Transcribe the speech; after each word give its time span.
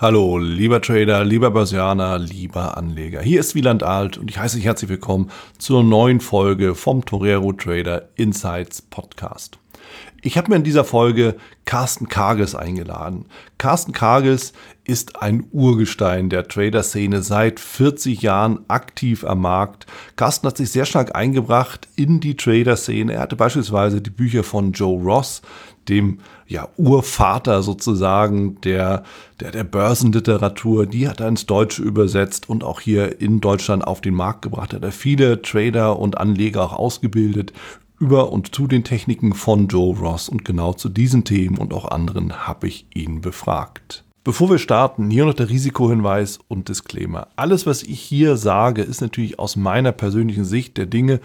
Hallo, 0.00 0.38
lieber 0.38 0.80
Trader, 0.80 1.26
lieber 1.26 1.50
Börsianer, 1.50 2.18
lieber 2.18 2.78
Anleger. 2.78 3.20
Hier 3.20 3.38
ist 3.38 3.54
Wieland 3.54 3.82
Alt 3.82 4.16
und 4.16 4.30
ich 4.30 4.38
heiße 4.38 4.56
dich 4.56 4.64
herzlich 4.64 4.88
willkommen 4.88 5.30
zur 5.58 5.84
neuen 5.84 6.20
Folge 6.20 6.74
vom 6.74 7.04
Torero 7.04 7.52
Trader 7.52 8.08
Insights 8.14 8.80
Podcast. 8.80 9.58
Ich 10.22 10.38
habe 10.38 10.48
mir 10.48 10.56
in 10.56 10.64
dieser 10.64 10.84
Folge 10.84 11.36
Carsten 11.66 12.08
Karges 12.08 12.54
eingeladen. 12.54 13.26
Carsten 13.58 13.92
Karges 13.92 14.54
ist 14.84 15.20
ein 15.20 15.46
Urgestein 15.52 16.30
der 16.30 16.48
Trader-Szene, 16.48 17.20
seit 17.20 17.60
40 17.60 18.22
Jahren 18.22 18.60
aktiv 18.68 19.24
am 19.24 19.42
Markt. 19.42 19.84
Carsten 20.16 20.46
hat 20.46 20.56
sich 20.56 20.70
sehr 20.70 20.86
stark 20.86 21.14
eingebracht 21.14 21.88
in 21.96 22.20
die 22.20 22.36
Trader-Szene. 22.38 23.12
Er 23.12 23.20
hatte 23.20 23.36
beispielsweise 23.36 24.00
die 24.00 24.08
Bücher 24.08 24.44
von 24.44 24.72
Joe 24.72 25.02
Ross, 25.02 25.42
dem 25.90 26.20
ja, 26.50 26.68
Urvater 26.76 27.62
sozusagen 27.62 28.60
der, 28.62 29.04
der, 29.38 29.52
der 29.52 29.62
Börsenliteratur, 29.62 30.84
die 30.84 31.08
hat 31.08 31.20
er 31.20 31.28
ins 31.28 31.46
Deutsche 31.46 31.80
übersetzt 31.82 32.48
und 32.48 32.64
auch 32.64 32.80
hier 32.80 33.20
in 33.20 33.40
Deutschland 33.40 33.86
auf 33.86 34.00
den 34.00 34.14
Markt 34.14 34.42
gebracht. 34.42 34.72
Er 34.72 34.80
hat 34.80 34.92
viele 34.92 35.42
Trader 35.42 35.98
und 35.98 36.18
Anleger 36.18 36.64
auch 36.64 36.72
ausgebildet 36.72 37.52
über 38.00 38.32
und 38.32 38.52
zu 38.52 38.66
den 38.66 38.82
Techniken 38.82 39.32
von 39.32 39.68
Joe 39.68 39.96
Ross 39.96 40.28
und 40.28 40.44
genau 40.44 40.72
zu 40.72 40.88
diesen 40.88 41.22
Themen 41.22 41.56
und 41.56 41.72
auch 41.72 41.88
anderen 41.88 42.48
habe 42.48 42.66
ich 42.66 42.86
ihn 42.94 43.20
befragt. 43.20 44.02
Bevor 44.24 44.50
wir 44.50 44.58
starten, 44.58 45.08
hier 45.10 45.24
noch 45.24 45.34
der 45.34 45.48
Risikohinweis 45.48 46.40
und 46.48 46.68
Disclaimer. 46.68 47.28
Alles, 47.36 47.64
was 47.64 47.82
ich 47.82 48.00
hier 48.00 48.36
sage, 48.36 48.82
ist 48.82 49.00
natürlich 49.00 49.38
aus 49.38 49.56
meiner 49.56 49.92
persönlichen 49.92 50.44
Sicht 50.44 50.76
der 50.76 50.86
Dinge 50.86 51.20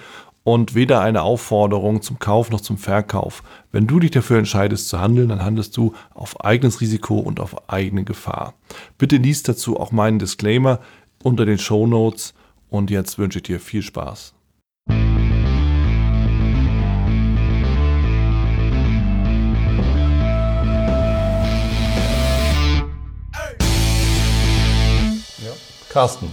und 0.46 0.76
weder 0.76 1.02
eine 1.02 1.24
Aufforderung 1.24 2.04
zum 2.04 2.20
Kauf 2.20 2.52
noch 2.52 2.62
zum 2.62 2.78
Verkauf. 2.78 3.42
Wenn 3.72 3.88
du 3.88 4.00
dich 4.00 4.12
dafür 4.12 4.38
entscheidest 4.38 4.88
zu 4.88 5.02
handeln, 5.02 5.30
dann 5.30 5.44
handelst 5.44 5.76
du 5.76 5.94
auf 6.14 6.46
eigenes 6.46 6.80
Risiko 6.82 7.18
und 7.18 7.40
auf 7.40 7.68
eigene 7.68 8.04
Gefahr. 8.04 8.54
Bitte 9.00 9.18
liest 9.18 9.50
dazu 9.50 9.78
auch 9.80 9.92
meinen 9.92 10.20
Disclaimer 10.20 10.80
unter 11.24 11.48
den 11.48 11.58
Show 11.58 11.88
Notes 11.88 12.36
und 12.70 12.92
jetzt 12.92 13.18
wünsche 13.18 13.40
ich 13.40 13.44
dir 13.44 13.60
viel 13.60 13.82
Spaß. 13.82 14.34
Carsten, 25.90 26.28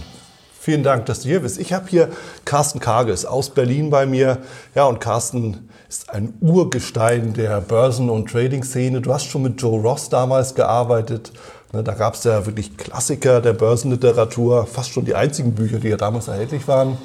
vielen 0.63 0.83
Dank, 0.83 1.07
dass 1.07 1.19
du 1.19 1.27
hier 1.27 1.41
bist. 1.41 1.59
Ich 1.59 1.73
habe 1.73 1.89
hier 1.89 2.07
Carsten 2.45 2.79
Kages 2.79 3.25
aus 3.25 3.49
Berlin 3.49 3.89
bei 3.89 4.05
mir. 4.05 4.37
Ja, 4.75 4.85
und 4.85 5.01
Carsten 5.01 5.67
ist 5.89 6.09
ein 6.09 6.35
Urgestein 6.39 7.33
der 7.33 7.59
Börsen- 7.59 8.09
und 8.09 8.31
Trading-Szene. 8.31 9.01
Du 9.01 9.13
hast 9.13 9.25
schon 9.25 9.41
mit 9.41 9.61
Joe 9.61 9.81
Ross 9.81 10.07
damals 10.07 10.55
gearbeitet. 10.55 11.33
Ne, 11.73 11.83
da 11.83 11.93
gab 11.93 12.13
es 12.13 12.23
ja 12.23 12.45
wirklich 12.45 12.77
Klassiker 12.77 13.41
der 13.41 13.51
Börsenliteratur, 13.51 14.65
fast 14.65 14.91
schon 14.91 15.03
die 15.03 15.15
einzigen 15.15 15.53
Bücher, 15.53 15.79
die 15.79 15.89
ja 15.89 15.97
damals 15.97 16.29
erhältlich 16.29 16.65
waren. 16.65 16.97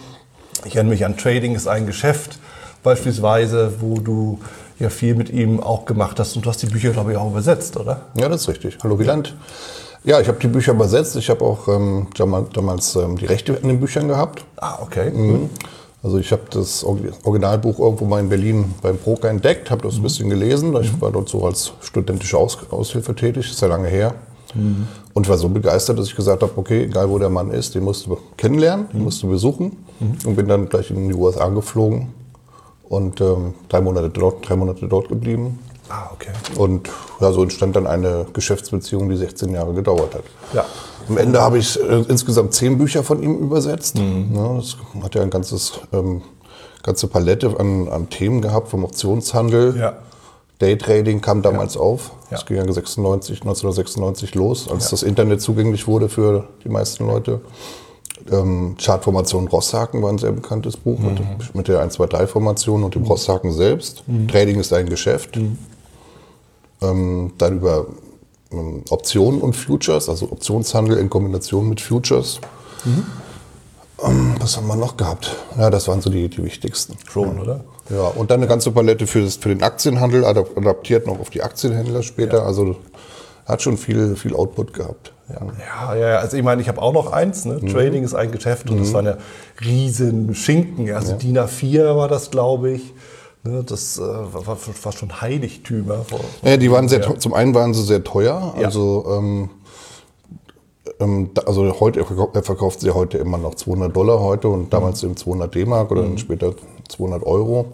Ich 0.64 0.76
erinnere 0.76 0.92
mich 0.92 1.04
an 1.04 1.16
Trading 1.16 1.56
ist 1.56 1.66
ein 1.66 1.84
Geschäft 1.84 2.38
beispielsweise, 2.84 3.80
wo 3.80 3.98
du 3.98 4.38
ja 4.78 4.88
viel 4.88 5.16
mit 5.16 5.30
ihm 5.30 5.60
auch 5.60 5.84
gemacht 5.84 6.20
hast 6.20 6.36
und 6.36 6.46
du 6.46 6.50
hast 6.50 6.62
die 6.62 6.66
Bücher, 6.66 6.90
glaube 6.90 7.10
ich, 7.10 7.18
auch 7.18 7.28
übersetzt, 7.28 7.76
oder? 7.76 8.02
Ja, 8.14 8.28
das 8.28 8.42
ist 8.42 8.48
richtig. 8.48 8.78
Hallo 8.84 9.00
Wieland. 9.00 9.30
Ja, 9.30 9.87
ich 10.04 10.28
habe 10.28 10.38
die 10.40 10.48
Bücher 10.48 10.72
übersetzt. 10.72 11.16
Ich 11.16 11.28
habe 11.28 11.44
auch 11.44 11.68
ähm, 11.68 12.06
damals 12.16 12.96
ähm, 12.96 13.16
die 13.16 13.26
Rechte 13.26 13.56
an 13.56 13.68
den 13.68 13.80
Büchern 13.80 14.08
gehabt. 14.08 14.44
Ah, 14.56 14.78
okay. 14.82 15.10
Mhm. 15.10 15.50
Also 16.02 16.18
ich 16.18 16.30
habe 16.30 16.42
das 16.50 16.84
Originalbuch 16.84 17.80
irgendwo 17.80 18.04
mal 18.04 18.20
in 18.20 18.28
Berlin 18.28 18.74
beim 18.82 18.96
Broker 18.96 19.28
entdeckt, 19.28 19.70
habe 19.70 19.82
das 19.82 19.96
ein 19.96 20.02
bisschen 20.02 20.30
gelesen. 20.30 20.74
Ich 20.80 20.92
mhm. 20.92 21.00
war 21.00 21.10
dort 21.10 21.28
so 21.28 21.44
als 21.44 21.72
studentische 21.80 22.38
Aus 22.38 22.56
Aushilfe 22.70 23.14
tätig, 23.14 23.50
ist 23.50 23.60
ja 23.60 23.68
lange 23.68 23.88
her. 23.88 24.14
Mhm. 24.54 24.86
Und 25.12 25.28
war 25.28 25.36
so 25.36 25.48
begeistert, 25.48 25.98
dass 25.98 26.06
ich 26.06 26.16
gesagt 26.16 26.42
habe, 26.42 26.52
okay, 26.56 26.84
egal 26.84 27.10
wo 27.10 27.18
der 27.18 27.28
Mann 27.28 27.50
ist, 27.50 27.74
den 27.74 27.82
musst 27.82 28.06
du 28.06 28.16
kennenlernen, 28.36 28.88
den 28.92 28.98
mhm. 28.98 29.04
musst 29.04 29.22
du 29.22 29.28
besuchen. 29.28 29.76
Mhm. 29.98 30.16
Und 30.24 30.36
bin 30.36 30.46
dann 30.46 30.68
gleich 30.68 30.90
in 30.90 31.08
die 31.08 31.14
USA 31.14 31.48
geflogen 31.48 32.08
und 32.88 33.20
ähm, 33.20 33.54
drei, 33.68 33.80
Monate 33.80 34.08
dort, 34.08 34.48
drei 34.48 34.56
Monate 34.56 34.86
dort 34.86 35.08
geblieben. 35.08 35.58
Ah, 35.88 36.10
okay. 36.12 36.30
Und 36.56 36.88
ja, 37.20 37.32
so 37.32 37.42
entstand 37.42 37.76
dann 37.76 37.86
eine 37.86 38.26
Geschäftsbeziehung, 38.32 39.08
die 39.08 39.16
16 39.16 39.52
Jahre 39.52 39.72
gedauert 39.72 40.14
hat. 40.14 40.24
Ja. 40.52 40.64
Am 41.08 41.16
Ende 41.16 41.40
habe 41.40 41.58
ich 41.58 41.80
äh, 41.80 42.04
insgesamt 42.08 42.52
zehn 42.54 42.76
Bücher 42.76 43.02
von 43.02 43.22
ihm 43.22 43.38
übersetzt. 43.38 43.96
Mhm. 43.96 44.30
Ja, 44.34 44.54
das 44.54 44.76
hat 45.02 45.14
ja 45.14 45.22
ein 45.22 45.30
ganzes, 45.30 45.80
ähm, 45.92 46.22
ganze 46.82 47.06
Palette 47.06 47.58
an, 47.58 47.88
an 47.88 48.10
Themen 48.10 48.42
gehabt, 48.42 48.68
vom 48.68 48.84
Optionshandel. 48.84 49.76
Ja. 49.78 49.96
Daytrading 50.58 51.20
kam 51.20 51.42
damals 51.42 51.74
ja. 51.74 51.80
auf. 51.80 52.10
Das 52.30 52.44
ging 52.44 52.56
ja 52.56 52.70
96, 52.70 53.40
1996 53.40 54.34
los, 54.34 54.68
als 54.68 54.90
das 54.90 55.02
Internet 55.02 55.40
zugänglich 55.40 55.86
wurde 55.86 56.08
für 56.08 56.48
die 56.64 56.68
meisten 56.68 57.06
Leute. 57.06 57.40
Ähm, 58.30 58.76
Chartformation 58.76 59.48
Rosshaken 59.48 60.02
war 60.02 60.10
ein 60.10 60.18
sehr 60.18 60.32
bekanntes 60.32 60.76
Buch 60.76 60.98
mhm. 60.98 61.14
mit, 61.38 61.54
mit, 61.54 61.68
der 61.68 61.80
1, 61.80 61.94
2, 61.94 62.06
3 62.06 62.26
Formation 62.26 62.84
und 62.84 62.94
dem 62.94 63.02
mhm. 63.02 63.08
Rosshaken 63.08 63.52
selbst. 63.52 64.02
Mhm. 64.06 64.28
Trading 64.28 64.60
ist 64.60 64.72
ein 64.72 64.88
Geschäft. 64.88 65.38
Mhm. 66.80 66.86
Ähm, 66.88 67.32
dann 67.38 67.56
über 67.58 67.86
ähm, 68.52 68.82
Optionen 68.90 69.40
und 69.40 69.54
Futures, 69.54 70.08
also 70.08 70.30
Optionshandel 70.30 70.98
in 70.98 71.10
Kombination 71.10 71.68
mit 71.68 71.80
Futures. 71.80 72.40
Mhm. 72.84 73.06
Ähm, 74.04 74.34
was 74.38 74.56
haben 74.56 74.66
wir 74.66 74.76
noch 74.76 74.96
gehabt? 74.96 75.34
Ja, 75.58 75.70
das 75.70 75.88
waren 75.88 76.00
so 76.00 76.10
die, 76.10 76.28
die 76.28 76.42
wichtigsten. 76.44 76.96
Schon, 77.10 77.36
ja. 77.36 77.42
oder? 77.42 77.64
Ja, 77.90 78.06
und 78.08 78.30
dann 78.30 78.40
eine 78.40 78.46
ganze 78.46 78.70
Palette 78.70 79.06
für, 79.06 79.22
das, 79.22 79.36
für 79.36 79.48
den 79.48 79.62
Aktienhandel, 79.62 80.24
adaptiert 80.24 81.06
noch 81.06 81.18
auf 81.18 81.30
die 81.30 81.42
Aktienhändler 81.42 82.02
später. 82.02 82.38
Ja. 82.38 82.44
Also 82.44 82.76
hat 83.46 83.62
schon 83.62 83.78
viel, 83.78 84.14
viel 84.14 84.34
Output 84.34 84.74
gehabt. 84.74 85.12
Ja, 85.28 85.94
ja, 85.94 85.96
ja. 85.96 86.18
Also 86.18 86.36
ich 86.36 86.42
meine, 86.42 86.60
ich 86.60 86.68
habe 86.68 86.80
auch 86.82 86.92
noch 86.92 87.12
eins. 87.12 87.46
Ne? 87.46 87.58
Mhm. 87.60 87.68
Trading 87.68 88.04
ist 88.04 88.14
ein 88.14 88.30
Geschäft 88.30 88.70
und 88.70 88.76
mhm. 88.76 88.80
das 88.80 88.92
waren 88.92 89.06
ja 89.06 89.16
riesen 89.64 90.34
Schinken. 90.34 90.92
Also 90.92 91.12
ja. 91.12 91.18
DIN 91.18 91.38
A4 91.38 91.96
war 91.96 92.08
das, 92.08 92.30
glaube 92.30 92.72
ich. 92.72 92.94
Ne, 93.48 93.64
das 93.64 93.98
äh, 93.98 94.02
war 94.02 94.56
fast 94.56 94.98
schon 94.98 95.22
Heiligtümer. 95.22 96.04
Ja, 96.42 96.58
die 96.58 96.70
waren 96.70 96.86
sehr, 96.86 97.18
zum 97.18 97.32
einen 97.32 97.54
waren 97.54 97.72
sie 97.72 97.82
sehr 97.82 98.04
teuer. 98.04 98.54
Also, 98.58 99.06
ähm, 99.08 99.48
ähm, 101.00 101.30
also 101.46 101.80
heute, 101.80 102.04
er 102.34 102.42
verkauft 102.42 102.80
sie 102.80 102.90
heute 102.90 103.16
immer 103.16 103.38
noch 103.38 103.54
200 103.54 103.96
Dollar 103.96 104.20
heute 104.20 104.48
und 104.48 104.70
damals 104.70 105.02
mhm. 105.02 105.16
200 105.16 105.54
D-Mark 105.54 105.90
oder 105.90 106.02
mhm. 106.02 106.18
später 106.18 106.52
200 106.88 107.22
Euro. 107.22 107.72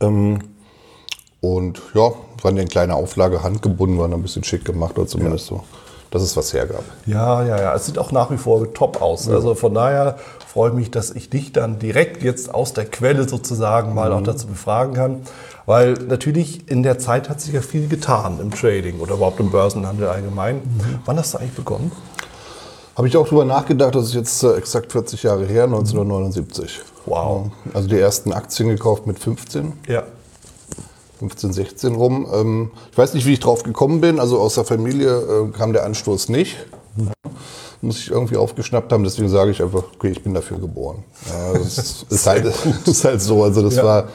Ähm, 0.00 0.38
und 1.42 1.82
ja, 1.92 2.12
waren 2.40 2.56
in 2.56 2.68
kleiner 2.68 2.96
Auflage 2.96 3.42
handgebunden, 3.42 3.98
waren 3.98 4.14
ein 4.14 4.22
bisschen 4.22 4.42
schick 4.42 4.64
gemacht 4.64 4.96
oder 4.96 5.06
zumindest 5.06 5.50
ja. 5.50 5.56
so 5.58 5.64
dass 6.16 6.22
es 6.22 6.36
was 6.36 6.52
hergab. 6.52 6.82
Ja, 7.04 7.42
ja, 7.44 7.60
ja. 7.60 7.74
Es 7.74 7.86
sieht 7.86 7.98
auch 7.98 8.12
nach 8.12 8.30
wie 8.30 8.36
vor 8.36 8.72
top 8.72 9.02
aus. 9.02 9.26
Ja. 9.26 9.34
Also 9.34 9.54
von 9.54 9.74
daher 9.74 10.16
freue 10.46 10.70
ich 10.70 10.74
mich, 10.76 10.90
dass 10.90 11.10
ich 11.10 11.28
dich 11.28 11.52
dann 11.52 11.78
direkt 11.78 12.22
jetzt 12.22 12.52
aus 12.52 12.72
der 12.72 12.86
Quelle 12.86 13.28
sozusagen 13.28 13.94
mal 13.94 14.10
mhm. 14.10 14.16
auch 14.16 14.22
dazu 14.22 14.46
befragen 14.46 14.94
kann. 14.94 15.20
Weil 15.66 15.94
natürlich 15.94 16.70
in 16.70 16.82
der 16.82 16.98
Zeit 16.98 17.28
hat 17.28 17.40
sich 17.40 17.52
ja 17.52 17.60
viel 17.60 17.88
getan 17.88 18.38
im 18.40 18.50
Trading 18.52 19.00
oder 19.00 19.14
überhaupt 19.14 19.40
im 19.40 19.50
Börsenhandel 19.50 20.08
allgemein. 20.08 20.56
Mhm. 20.56 20.98
Wann 21.04 21.18
hast 21.18 21.34
du 21.34 21.38
eigentlich 21.38 21.54
begonnen? 21.54 21.92
Habe 22.96 23.08
ich 23.08 23.16
auch 23.16 23.24
darüber 23.24 23.44
nachgedacht, 23.44 23.94
das 23.94 24.06
ist 24.06 24.14
jetzt 24.14 24.42
äh, 24.42 24.54
exakt 24.54 24.92
40 24.92 25.22
Jahre 25.24 25.44
her, 25.44 25.64
1979. 25.64 26.80
Wow. 27.04 27.50
Also 27.74 27.88
die 27.88 27.98
ersten 27.98 28.32
Aktien 28.32 28.70
gekauft 28.70 29.06
mit 29.06 29.18
15. 29.18 29.74
Ja. 29.86 30.04
15, 31.18 31.52
16 31.52 31.94
rum. 31.94 32.26
Ähm, 32.32 32.70
ich 32.90 32.98
weiß 32.98 33.14
nicht, 33.14 33.26
wie 33.26 33.32
ich 33.32 33.40
drauf 33.40 33.62
gekommen 33.62 34.00
bin. 34.00 34.20
Also 34.20 34.38
aus 34.38 34.54
der 34.54 34.64
Familie 34.64 35.16
äh, 35.18 35.56
kam 35.56 35.72
der 35.72 35.84
Anstoß 35.84 36.28
nicht. 36.28 36.56
Muss 37.82 37.98
ich 37.98 38.10
irgendwie 38.10 38.36
aufgeschnappt 38.36 38.92
haben. 38.92 39.04
Deswegen 39.04 39.28
sage 39.28 39.50
ich 39.50 39.62
einfach, 39.62 39.84
okay, 39.94 40.10
ich 40.10 40.22
bin 40.22 40.34
dafür 40.34 40.58
geboren. 40.58 41.04
Ja, 41.28 41.58
das 41.58 42.04
ist, 42.08 42.26
halt, 42.26 42.46
ist 42.86 43.04
halt 43.04 43.20
so. 43.20 43.42
Also 43.44 43.62
das 43.62 43.76
ja. 43.76 43.84
war 43.84 44.08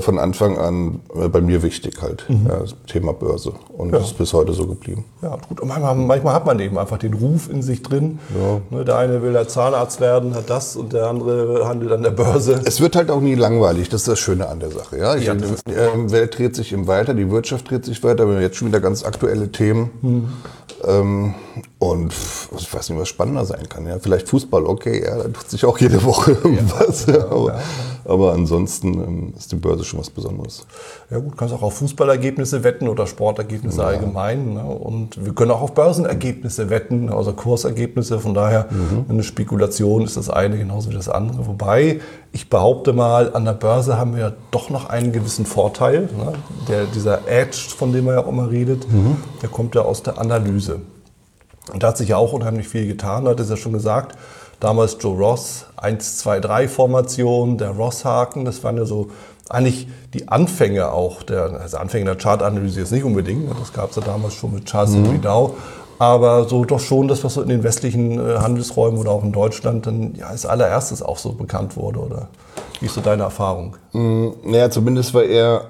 von 0.00 0.18
Anfang 0.18 0.58
an 0.58 1.00
äh, 1.14 1.28
bei 1.28 1.40
mir 1.40 1.62
wichtig 1.62 2.02
halt, 2.02 2.24
mhm. 2.28 2.46
ja, 2.48 2.58
das 2.58 2.74
Thema 2.86 3.12
Börse. 3.12 3.52
Und 3.76 3.92
ja. 3.92 3.98
das 3.98 4.08
ist 4.08 4.18
bis 4.18 4.32
heute 4.32 4.52
so 4.52 4.66
geblieben. 4.66 5.04
Ja, 5.22 5.36
gut. 5.48 5.60
Und 5.60 5.68
manchmal, 5.68 5.94
manchmal, 5.94 6.34
hat 6.34 6.46
man 6.46 6.58
eben 6.58 6.76
einfach 6.78 6.98
den 6.98 7.14
Ruf 7.14 7.48
in 7.48 7.62
sich 7.62 7.82
drin. 7.82 8.18
Ja. 8.38 8.76
Ne, 8.76 8.84
der 8.84 8.96
eine 8.96 9.22
will 9.22 9.32
der 9.32 9.48
Zahnarzt 9.48 10.00
werden, 10.00 10.34
hat 10.34 10.50
das 10.50 10.76
und 10.76 10.92
der 10.92 11.06
andere 11.06 11.66
handelt 11.66 11.92
an 11.92 12.02
der 12.02 12.10
Börse. 12.10 12.60
Es 12.64 12.80
wird 12.80 12.96
halt 12.96 13.10
auch 13.10 13.20
nie 13.20 13.34
langweilig, 13.34 13.88
das 13.88 14.02
ist 14.02 14.08
das 14.08 14.18
Schöne 14.18 14.48
an 14.48 14.60
der 14.60 14.70
Sache. 14.70 14.98
Ja? 14.98 15.14
Ich, 15.16 15.26
ja, 15.26 15.34
die 15.34 15.46
ähm, 15.72 16.10
Welt 16.10 16.36
dreht 16.36 16.56
sich 16.56 16.72
eben 16.72 16.86
weiter, 16.86 17.14
die 17.14 17.30
Wirtschaft 17.30 17.70
dreht 17.70 17.84
sich 17.84 18.02
weiter, 18.02 18.26
wir 18.26 18.34
haben 18.34 18.42
jetzt 18.42 18.56
schon 18.56 18.68
wieder 18.68 18.80
ganz 18.80 19.04
aktuelle 19.04 19.50
Themen. 19.52 19.90
Mhm. 20.02 20.28
Ähm, 20.86 21.34
und 21.78 22.12
ich 22.56 22.72
weiß 22.72 22.90
nicht, 22.90 22.98
was 22.98 23.08
spannender 23.08 23.44
sein 23.44 23.68
kann. 23.68 23.86
Ja? 23.86 23.98
Vielleicht 24.00 24.28
Fußball, 24.28 24.64
okay, 24.66 25.04
ja, 25.04 25.16
da 25.16 25.24
tut 25.24 25.48
sich 25.48 25.64
auch 25.64 25.78
jede 25.78 26.02
Woche 26.04 26.32
irgendwas. 26.44 27.06
Ja, 27.06 27.26
aber, 27.26 27.60
aber, 28.04 28.32
ansonsten 28.32 28.94
ähm, 28.94 29.34
ist 29.36 29.52
die 29.52 29.56
Börse 29.56 29.84
schon 29.84 30.00
was 30.00 30.10
Besonderes. 30.10 30.66
Ja 31.10 31.18
gut, 31.18 31.36
kannst 31.36 31.54
auch 31.54 31.62
auf 31.62 31.74
Fußballergebnisse 31.78 32.64
wetten 32.64 32.88
oder 32.88 33.06
Sportergebnisse 33.06 33.84
allgemein. 33.84 34.54
Ne? 34.54 34.64
Und 34.64 35.24
wir 35.24 35.34
können 35.34 35.50
auch 35.50 35.62
auf 35.62 35.74
Börsenergebnisse 35.74 36.70
wetten, 36.70 37.10
also 37.10 37.32
Kursergebnisse. 37.32 38.18
Von 38.18 38.34
daher 38.34 38.66
mhm. 38.70 39.06
eine 39.08 39.22
Spekulation 39.22 40.04
ist 40.04 40.16
das 40.16 40.30
eine 40.30 40.58
genauso 40.58 40.90
wie 40.90 40.94
das 40.94 41.08
andere. 41.08 41.46
Wobei 41.46 42.00
ich 42.32 42.50
behaupte 42.50 42.92
mal, 42.92 43.34
an 43.34 43.44
der 43.44 43.52
Börse 43.52 43.98
haben 43.98 44.16
wir 44.16 44.34
doch 44.50 44.70
noch 44.70 44.88
einen 44.88 45.12
gewissen 45.12 45.46
Vorteil. 45.46 46.02
Ne? 46.02 46.32
Der, 46.68 46.84
dieser 46.84 47.26
Edge, 47.28 47.56
von 47.76 47.92
dem 47.92 48.04
man 48.04 48.14
ja 48.14 48.20
auch 48.22 48.28
immer 48.28 48.50
redet, 48.50 48.90
mhm. 48.90 49.16
der 49.42 49.48
kommt 49.48 49.74
ja 49.74 49.82
aus 49.82 50.02
der 50.02 50.18
Analyse. 50.18 50.80
Und 51.70 51.82
da 51.82 51.88
hat 51.88 51.98
sich 51.98 52.10
ja 52.10 52.16
auch 52.16 52.32
unheimlich 52.32 52.68
viel 52.68 52.86
getan, 52.86 53.26
hat 53.28 53.40
es 53.40 53.50
ja 53.50 53.56
schon 53.56 53.72
gesagt. 53.72 54.16
Damals 54.60 54.96
Joe 55.00 55.16
Ross, 55.16 55.66
1-2-3-Formation, 55.76 57.58
der 57.58 57.70
Ross-Haken, 57.70 58.44
das 58.44 58.64
waren 58.64 58.76
ja 58.76 58.84
so 58.84 59.08
eigentlich 59.48 59.88
die 60.14 60.28
Anfänge 60.28 60.92
auch, 60.92 61.22
der, 61.22 61.60
also 61.60 61.78
Anfänge 61.78 62.04
der 62.06 62.16
Chartanalyse 62.16 62.80
jetzt 62.80 62.92
nicht 62.92 63.04
unbedingt, 63.04 63.50
das 63.58 63.72
gab 63.72 63.90
es 63.90 63.96
ja 63.96 64.02
damals 64.02 64.34
schon 64.34 64.54
mit 64.54 64.66
Charles 64.66 64.90
mhm. 64.90 65.04
Henry 65.04 65.18
Dow, 65.18 65.54
aber 65.98 66.48
so 66.48 66.64
doch 66.64 66.80
schon 66.80 67.08
das, 67.08 67.24
was 67.24 67.34
so 67.34 67.42
in 67.42 67.48
den 67.48 67.62
westlichen 67.62 68.18
äh, 68.18 68.38
Handelsräumen 68.38 68.98
oder 68.98 69.10
auch 69.10 69.24
in 69.24 69.32
Deutschland 69.32 69.86
dann 69.86 70.14
ja 70.16 70.26
als 70.26 70.46
allererstes 70.46 71.02
auch 71.02 71.18
so 71.18 71.32
bekannt 71.32 71.76
wurde, 71.76 72.00
oder 72.00 72.28
wie 72.80 72.86
ist 72.86 72.94
so 72.94 73.00
deine 73.00 73.24
Erfahrung? 73.24 73.76
Mm, 73.92 74.28
naja, 74.44 74.70
zumindest 74.70 75.14
war 75.14 75.24
er 75.24 75.62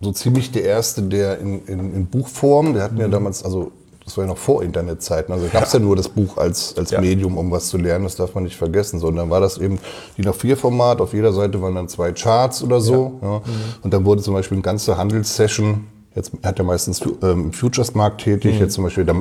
so 0.00 0.12
ziemlich 0.12 0.50
der 0.52 0.64
Erste, 0.64 1.02
der 1.02 1.38
in, 1.38 1.64
in, 1.66 1.94
in 1.94 2.06
Buchform, 2.06 2.74
der 2.74 2.84
hat 2.84 2.92
mir 2.92 3.08
mhm. 3.08 3.12
damals, 3.12 3.44
also 3.44 3.72
das 4.04 4.16
war 4.16 4.24
ja 4.24 4.30
noch 4.30 4.38
vor 4.38 4.62
Internetzeiten. 4.62 5.32
Also 5.32 5.46
gab 5.52 5.64
es 5.64 5.72
ja. 5.72 5.78
ja. 5.78 5.84
nur 5.84 5.96
das 5.96 6.08
Buch 6.08 6.36
als, 6.36 6.76
als 6.76 6.90
ja. 6.90 7.00
Medium, 7.00 7.38
um 7.38 7.50
was 7.50 7.68
zu 7.68 7.78
lernen, 7.78 8.04
das 8.04 8.16
darf 8.16 8.34
man 8.34 8.44
nicht 8.44 8.56
vergessen. 8.56 8.98
Sondern 8.98 9.30
war 9.30 9.40
das 9.40 9.58
eben 9.58 9.78
die 10.16 10.22
nach 10.22 10.34
vier 10.34 10.56
Format, 10.56 11.00
auf 11.00 11.12
jeder 11.14 11.32
Seite 11.32 11.60
waren 11.62 11.74
dann 11.74 11.88
zwei 11.88 12.12
Charts 12.12 12.62
oder 12.62 12.80
so. 12.80 13.18
Ja. 13.22 13.38
Mhm. 13.38 13.42
Und 13.82 13.94
dann 13.94 14.04
wurde 14.04 14.22
zum 14.22 14.34
Beispiel 14.34 14.56
eine 14.56 14.62
ganze 14.62 14.96
Handelssession, 14.96 15.86
jetzt 16.14 16.32
hat 16.42 16.58
er 16.58 16.64
meistens 16.64 17.00
ähm, 17.22 17.44
im 17.44 17.52
Futures-Markt 17.52 18.22
tätig, 18.22 18.56
mhm. 18.56 18.60
jetzt 18.60 18.74
zum 18.74 18.84
Beispiel 18.84 19.04
der, 19.04 19.16
äh, 19.16 19.20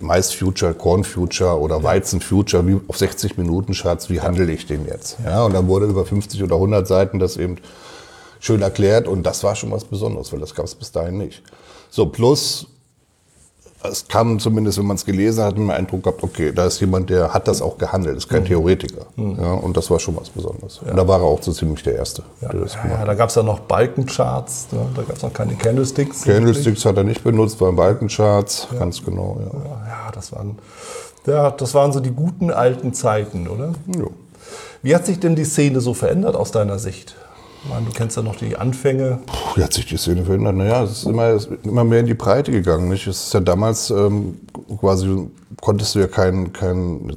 Mais-Future, 0.00 0.74
Corn-Future 0.74 1.58
oder 1.58 1.82
Weizen-Future, 1.82 2.66
wie 2.66 2.80
auf 2.86 2.96
60 2.96 3.36
Minuten 3.36 3.72
Charts, 3.72 4.10
wie 4.10 4.20
handle 4.20 4.50
ich 4.50 4.66
den 4.66 4.86
jetzt? 4.86 5.18
Ja. 5.24 5.44
und 5.44 5.54
dann 5.54 5.66
wurde 5.66 5.86
über 5.86 6.04
50 6.04 6.42
oder 6.42 6.54
100 6.54 6.86
Seiten 6.86 7.18
das 7.18 7.36
eben 7.36 7.56
schön 8.40 8.62
erklärt 8.62 9.06
und 9.06 9.24
das 9.24 9.44
war 9.44 9.54
schon 9.54 9.70
was 9.70 9.84
Besonderes, 9.84 10.32
weil 10.32 10.40
das 10.40 10.54
gab 10.54 10.66
es 10.66 10.74
bis 10.74 10.92
dahin 10.92 11.18
nicht. 11.18 11.42
So, 11.90 12.06
plus 12.06 12.66
es 13.84 14.06
kam 14.06 14.38
zumindest, 14.38 14.78
wenn 14.78 14.86
man 14.86 14.96
es 14.96 15.04
gelesen 15.04 15.44
hat, 15.44 15.56
einen 15.56 15.70
Eindruck 15.70 16.04
gehabt, 16.04 16.22
okay, 16.22 16.52
da 16.52 16.66
ist 16.66 16.80
jemand, 16.80 17.10
der 17.10 17.32
hat 17.32 17.48
das 17.48 17.60
auch 17.60 17.78
gehandelt, 17.78 18.16
ist 18.16 18.28
kein 18.28 18.42
mhm. 18.42 18.46
Theoretiker. 18.46 19.06
Mhm. 19.16 19.38
Ja, 19.40 19.52
und 19.52 19.76
das 19.76 19.90
war 19.90 19.98
schon 19.98 20.16
was 20.16 20.30
Besonderes. 20.30 20.80
Ja. 20.84 20.90
Und 20.90 20.96
da 20.96 21.08
war 21.08 21.20
er 21.20 21.26
auch 21.26 21.42
so 21.42 21.52
ziemlich 21.52 21.82
der 21.82 21.96
Erste, 21.96 22.22
ja. 22.40 22.48
der 22.48 22.98
hat. 22.98 23.08
da 23.08 23.14
gab 23.14 23.28
es 23.28 23.34
ja 23.34 23.42
noch 23.42 23.60
Balkencharts, 23.60 24.68
ne? 24.72 24.80
da 24.94 25.02
gab 25.02 25.16
es 25.16 25.22
noch 25.22 25.32
keine 25.32 25.54
Candlesticks. 25.54 26.22
Candlesticks 26.22 26.84
hat 26.84 26.96
er 26.96 27.04
nicht 27.04 27.24
benutzt, 27.24 27.60
waren 27.60 27.76
Balkencharts, 27.76 28.68
ganz 28.78 29.04
genau. 29.04 29.38
Ja, 29.86 30.10
das, 30.12 30.32
waren, 30.32 30.58
ja, 31.26 31.50
das 31.50 31.74
waren 31.74 31.92
so 31.92 32.00
die 32.00 32.12
guten 32.12 32.50
alten 32.50 32.94
Zeiten, 32.94 33.48
oder? 33.48 33.72
Ja. 33.86 34.06
Wie 34.82 34.94
hat 34.94 35.06
sich 35.06 35.20
denn 35.20 35.36
die 35.36 35.44
Szene 35.44 35.80
so 35.80 35.94
verändert 35.94 36.34
aus 36.34 36.50
deiner 36.50 36.78
Sicht? 36.78 37.14
Meine, 37.68 37.86
du 37.86 37.92
kennst 37.92 38.16
ja 38.16 38.22
noch 38.22 38.36
die 38.36 38.56
Anfänge. 38.56 39.20
Puh, 39.26 39.56
wie 39.56 39.64
hat 39.64 39.72
sich 39.72 39.86
die 39.86 39.96
Szene 39.96 40.24
verändert? 40.24 40.56
Naja, 40.56 40.82
es 40.84 40.92
ist 40.92 41.04
immer, 41.04 41.28
es 41.28 41.46
ist 41.46 41.64
immer 41.64 41.84
mehr 41.84 42.00
in 42.00 42.06
die 42.06 42.14
Breite 42.14 42.50
gegangen. 42.50 42.88
Nicht? 42.88 43.06
Es 43.06 43.26
ist 43.26 43.34
ja 43.34 43.40
damals 43.40 43.90
ähm, 43.90 44.40
quasi, 44.80 45.28
konntest 45.60 45.94
du 45.94 46.00
ja 46.00 46.06
keinen 46.06 46.52
kein 46.52 47.14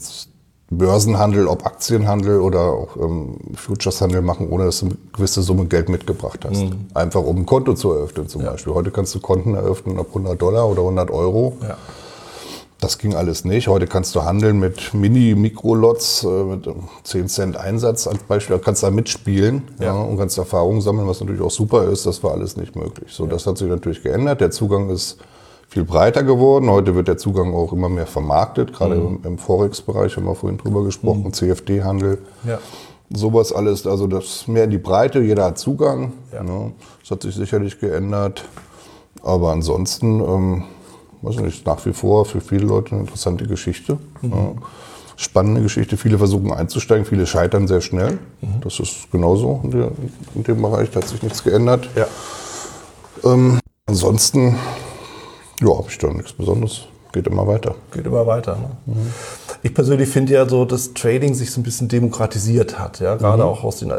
Börsenhandel, 0.69 1.47
ob 1.47 1.65
Aktienhandel 1.65 2.39
oder 2.39 2.61
auch 2.61 2.97
ähm, 2.97 3.37
Futureshandel 3.55 4.21
machen, 4.21 4.49
ohne 4.49 4.65
dass 4.65 4.79
du 4.79 4.87
eine 4.87 4.95
gewisse 5.13 5.41
Summe 5.41 5.65
Geld 5.65 5.89
mitgebracht 5.89 6.39
hast. 6.43 6.63
Mhm. 6.63 6.87
Einfach 6.93 7.21
um 7.21 7.37
ein 7.37 7.45
Konto 7.45 7.73
zu 7.75 7.91
eröffnen 7.91 8.27
zum 8.27 8.41
ja. 8.41 8.51
Beispiel. 8.51 8.73
Heute 8.73 8.91
kannst 8.91 9.13
du 9.13 9.19
Konten 9.19 9.53
eröffnen 9.53 9.99
ab 9.99 10.07
100 10.09 10.41
Dollar 10.41 10.67
oder 10.67 10.81
100 10.81 11.11
Euro. 11.11 11.57
Ja. 11.61 11.77
Das 12.79 12.97
ging 12.97 13.15
alles 13.15 13.45
nicht. 13.45 13.67
Heute 13.67 13.87
kannst 13.87 14.15
du 14.15 14.23
handeln 14.23 14.59
mit 14.59 14.93
Mini-Mikrolots, 14.93 16.23
äh, 16.23 16.43
mit 16.43 16.67
10 17.03 17.29
Cent 17.29 17.57
Einsatz 17.57 18.05
als 18.05 18.23
Beispiel. 18.23 18.57
Du 18.57 18.61
kannst 18.61 18.83
da 18.83 18.91
mitspielen 18.91 19.63
ja. 19.79 19.85
Ja, 19.85 19.93
und 19.93 20.17
kannst 20.17 20.37
Erfahrungen 20.37 20.81
sammeln, 20.81 21.07
was 21.07 21.21
natürlich 21.21 21.41
auch 21.41 21.51
super 21.51 21.85
ist. 21.85 22.05
Das 22.05 22.21
war 22.23 22.31
alles 22.31 22.57
nicht 22.57 22.75
möglich. 22.75 23.13
So, 23.13 23.23
ja. 23.23 23.29
das 23.29 23.47
hat 23.47 23.57
sich 23.57 23.69
natürlich 23.69 24.03
geändert. 24.03 24.41
Der 24.41 24.51
Zugang 24.51 24.89
ist 24.89 25.17
viel 25.69 25.83
breiter 25.83 26.23
geworden. 26.23 26.69
Heute 26.69 26.95
wird 26.95 27.07
der 27.07 27.17
Zugang 27.17 27.53
auch 27.53 27.71
immer 27.73 27.89
mehr 27.89 28.07
vermarktet, 28.07 28.73
gerade 28.73 28.95
mhm. 28.95 29.19
im, 29.23 29.31
im 29.31 29.37
Forex-Bereich 29.37 30.15
haben 30.15 30.25
wir 30.25 30.35
vorhin 30.35 30.57
drüber 30.57 30.83
gesprochen, 30.83 31.23
mhm. 31.23 31.33
CFD-Handel. 31.33 32.19
Ja. 32.45 32.59
Sowas 33.09 33.53
alles, 33.53 33.85
also 33.85 34.07
das 34.07 34.47
mehr 34.47 34.65
in 34.65 34.71
die 34.71 34.77
Breite, 34.77 35.19
jeder 35.21 35.45
hat 35.45 35.57
Zugang. 35.57 36.13
Ja. 36.33 36.43
Ne? 36.43 36.73
Das 37.01 37.11
hat 37.11 37.21
sich 37.21 37.35
sicherlich 37.35 37.79
geändert. 37.79 38.45
Aber 39.21 39.51
ansonsten 39.51 40.19
ähm, 40.21 40.63
weiß 41.25 41.37
nicht, 41.37 41.65
nach 41.65 41.85
wie 41.85 41.93
vor 41.93 42.25
für 42.25 42.41
viele 42.41 42.65
Leute 42.65 42.91
eine 42.91 43.01
interessante 43.01 43.45
Geschichte. 43.47 43.97
Mhm. 44.21 44.31
Ja. 44.31 44.51
Spannende 45.17 45.61
Geschichte. 45.61 45.95
Viele 45.95 46.17
versuchen 46.17 46.51
einzusteigen, 46.51 47.05
viele 47.05 47.25
scheitern 47.25 47.67
sehr 47.67 47.81
schnell. 47.81 48.19
Mhm. 48.41 48.61
Das 48.61 48.79
ist 48.79 49.11
genauso 49.11 49.61
in, 49.63 49.71
der, 49.71 49.91
in, 50.35 50.43
dem 50.43 50.61
Bereich, 50.61 50.89
da 50.91 51.01
hat 51.01 51.07
sich 51.07 51.23
nichts 51.23 51.43
geändert. 51.43 51.87
Ja. 51.95 52.07
Ähm, 53.23 53.59
ansonsten, 53.85 54.57
ja, 55.61 55.77
habe 55.77 55.87
ich 55.89 55.97
da 55.97 56.07
nichts 56.07 56.33
Besonderes. 56.33 56.87
Geht 57.15 57.27
immer 57.27 57.47
weiter. 57.47 57.75
Geht 57.93 58.05
immer 58.05 58.27
weiter. 58.27 58.57
Ne? 58.57 58.93
Mhm. 58.93 59.13
Ich 59.63 59.73
persönlich 59.73 60.09
finde 60.09 60.33
ja 60.33 60.49
so, 60.49 60.65
dass 60.65 60.93
Trading 60.93 61.33
sich 61.33 61.49
so 61.49 61.61
ein 61.61 61.63
bisschen 61.63 61.87
demokratisiert 61.87 62.77
hat. 62.77 62.99
Ja? 62.99 63.15
Gerade 63.15 63.43
mhm. 63.43 63.49
auch 63.49 63.63
aus 63.63 63.77
den 63.77 63.91
äh, 63.91 63.95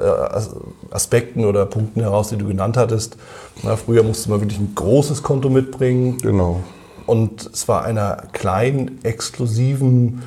Aspekten 0.91 1.47
oder 1.47 1.65
Punkten 1.65 2.03
heraus, 2.03 2.29
die 2.29 2.37
du 2.37 2.47
genannt 2.47 2.77
hattest. 2.77 3.17
Na, 3.63 3.77
früher 3.77 4.03
musste 4.03 4.29
man 4.29 4.43
wirklich 4.43 4.59
ein 4.59 4.75
großes 4.75 5.23
Konto 5.23 5.49
mitbringen. 5.49 6.19
Genau. 6.19 6.61
Und 7.07 7.51
es 7.53 7.69
war 7.69 7.85
einer 7.85 8.25
kleinen, 8.33 9.05
exklusiven, 9.05 10.23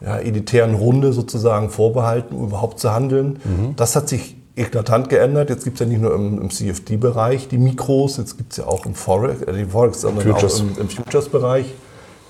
ja, 0.00 0.16
elitären 0.16 0.74
Runde 0.74 1.12
sozusagen 1.12 1.70
vorbehalten, 1.70 2.34
um 2.34 2.46
überhaupt 2.46 2.78
zu 2.78 2.92
handeln. 2.92 3.40
Mhm. 3.44 3.76
Das 3.76 3.96
hat 3.96 4.08
sich 4.08 4.36
eklatant 4.56 5.08
geändert. 5.08 5.50
Jetzt 5.50 5.64
gibt 5.64 5.74
es 5.74 5.80
ja 5.80 5.86
nicht 5.86 6.00
nur 6.00 6.14
im, 6.14 6.40
im 6.40 6.50
CFD-Bereich 6.50 7.48
die 7.48 7.58
Mikros, 7.58 8.16
jetzt 8.16 8.36
gibt 8.36 8.52
es 8.52 8.58
ja 8.58 8.66
auch 8.66 8.86
im 8.86 8.94
Forex, 8.94 9.42
äh, 9.42 9.66
Forex 9.66 10.00
sondern 10.00 10.26
Futures. 10.26 10.56
auch 10.56 10.60
im, 10.60 10.78
im 10.78 10.88
Futures-Bereich 10.88 11.66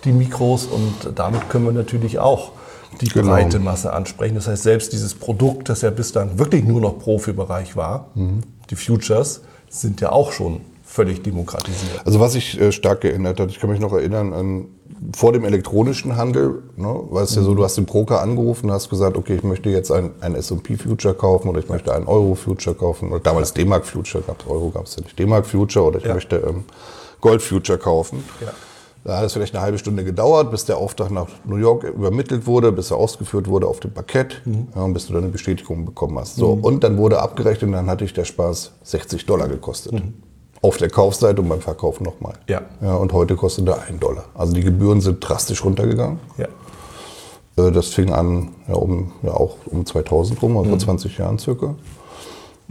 die 0.05 0.13
Mikros. 0.13 0.67
Und 0.67 1.19
damit 1.19 1.49
können 1.49 1.67
wir 1.67 1.73
natürlich 1.73 2.19
auch 2.19 2.53
die 3.01 3.09
genau. 3.09 3.33
breite 3.33 3.59
Masse 3.59 3.93
ansprechen. 3.93 4.35
Das 4.35 4.49
heißt, 4.49 4.63
selbst 4.63 4.93
dieses 4.93 5.15
Produkt, 5.15 5.69
das 5.69 5.83
ja 5.83 5.91
bislang 5.91 6.39
wirklich 6.39 6.65
nur 6.65 6.81
noch 6.81 6.99
Profibereich 6.99 7.77
war, 7.77 8.09
mhm. 8.15 8.41
die 8.71 8.77
Futures, 8.77 9.43
sind 9.69 10.01
ja 10.01 10.11
auch 10.11 10.33
schon 10.33 10.61
völlig 10.91 11.23
demokratisiert. 11.23 12.05
Also 12.05 12.19
was 12.19 12.33
sich 12.33 12.61
äh, 12.61 12.73
stark 12.73 13.03
geändert 13.03 13.39
hat, 13.39 13.51
ich 13.51 13.61
kann 13.61 13.71
mich 13.71 13.79
noch 13.79 13.93
erinnern 13.93 14.33
an 14.33 14.67
vor 15.15 15.33
dem 15.33 15.45
elektronischen 15.45 16.17
Handel, 16.17 16.65
ne, 16.77 16.89
war 17.11 17.23
es 17.23 17.31
mhm. 17.31 17.37
ja 17.37 17.45
so, 17.45 17.55
du 17.55 17.65
hast 17.65 17.77
den 17.77 17.87
Broker 17.87 18.21
angerufen, 18.21 18.73
hast 18.73 18.91
gesagt, 18.91 19.17
okay, 19.17 19.37
ich 19.37 19.45
möchte 19.45 19.71
jetzt 19.71 19.93
ein, 19.93 20.11
ein 20.21 20.35
S&P 20.35 20.77
Future 20.77 21.15
kaufen 21.15 21.49
oder 21.49 21.61
ich 21.61 21.69
möchte 21.69 21.95
einen 21.95 22.07
Euro 22.07 22.35
Future 22.35 22.75
kaufen 22.75 23.13
oder 23.13 23.21
damals 23.21 23.51
ja. 23.51 23.63
D-Mark 23.63 23.87
Future, 23.87 24.23
gab 24.27 24.49
Euro 24.51 24.71
gab 24.71 24.87
es 24.87 24.97
ja 24.97 25.03
nicht, 25.03 25.17
D-Mark 25.17 25.47
Future 25.47 25.87
oder 25.87 25.99
ich 25.99 26.05
ja. 26.05 26.15
möchte 26.15 26.37
ähm, 26.37 26.65
Gold 27.21 27.41
Future 27.41 27.79
kaufen. 27.79 28.25
Ja. 28.41 28.49
Da 29.05 29.17
hat 29.17 29.25
es 29.25 29.33
vielleicht 29.33 29.55
eine 29.55 29.63
halbe 29.63 29.79
Stunde 29.79 30.05
gedauert, 30.05 30.51
bis 30.51 30.67
der 30.67 30.77
Auftrag 30.77 31.11
nach 31.11 31.29
New 31.45 31.57
York 31.57 31.85
übermittelt 31.85 32.47
wurde, 32.47 32.73
bis 32.73 32.91
er 32.91 32.99
ausgeführt 32.99 33.47
wurde 33.47 33.67
auf 33.69 33.81
dem 33.81 33.93
Parkett 33.93 34.43
mhm. 34.45 34.67
ja, 34.75 34.83
und 34.83 34.93
bis 34.93 35.07
du 35.07 35.15
dann 35.15 35.23
eine 35.23 35.33
Bestätigung 35.33 35.87
bekommen 35.87 36.19
hast. 36.19 36.35
So, 36.35 36.57
mhm. 36.57 36.65
Und 36.65 36.85
dann 36.85 36.99
wurde 36.99 37.21
abgerechnet 37.21 37.69
und 37.69 37.73
dann 37.73 37.87
hatte 37.87 38.05
ich 38.05 38.13
der 38.13 38.25
Spaß 38.25 38.73
60 38.83 39.25
Dollar 39.25 39.49
gekostet. 39.49 39.93
Mhm 39.93 40.15
auf 40.63 40.77
der 40.77 40.91
Kaufseite 40.91 41.41
und 41.41 41.49
beim 41.49 41.61
Verkauf 41.61 42.01
nochmal. 42.01 42.35
Ja. 42.49 42.63
ja. 42.83 42.95
Und 42.95 43.13
heute 43.13 43.37
kostet 43.37 43.67
er 43.69 43.83
1 43.83 44.01
Dollar. 44.01 44.25
Also 44.35 44.53
die 44.53 44.63
Gebühren 44.63 45.01
sind 45.01 45.21
drastisch 45.21 45.65
runtergegangen. 45.65 46.21
Ja. 46.37 46.47
Äh, 47.57 47.73
das 47.73 47.89
fing 47.89 48.13
an 48.13 48.51
ja, 48.69 48.75
um, 48.75 49.13
ja, 49.23 49.33
auch 49.33 49.57
um 49.67 49.87
2000 49.87 50.41
rum, 50.43 50.57
also 50.57 50.67
mhm. 50.67 50.71
vor 50.71 50.79
20 50.79 51.19
Jahren 51.19 51.39
circa. 51.39 51.75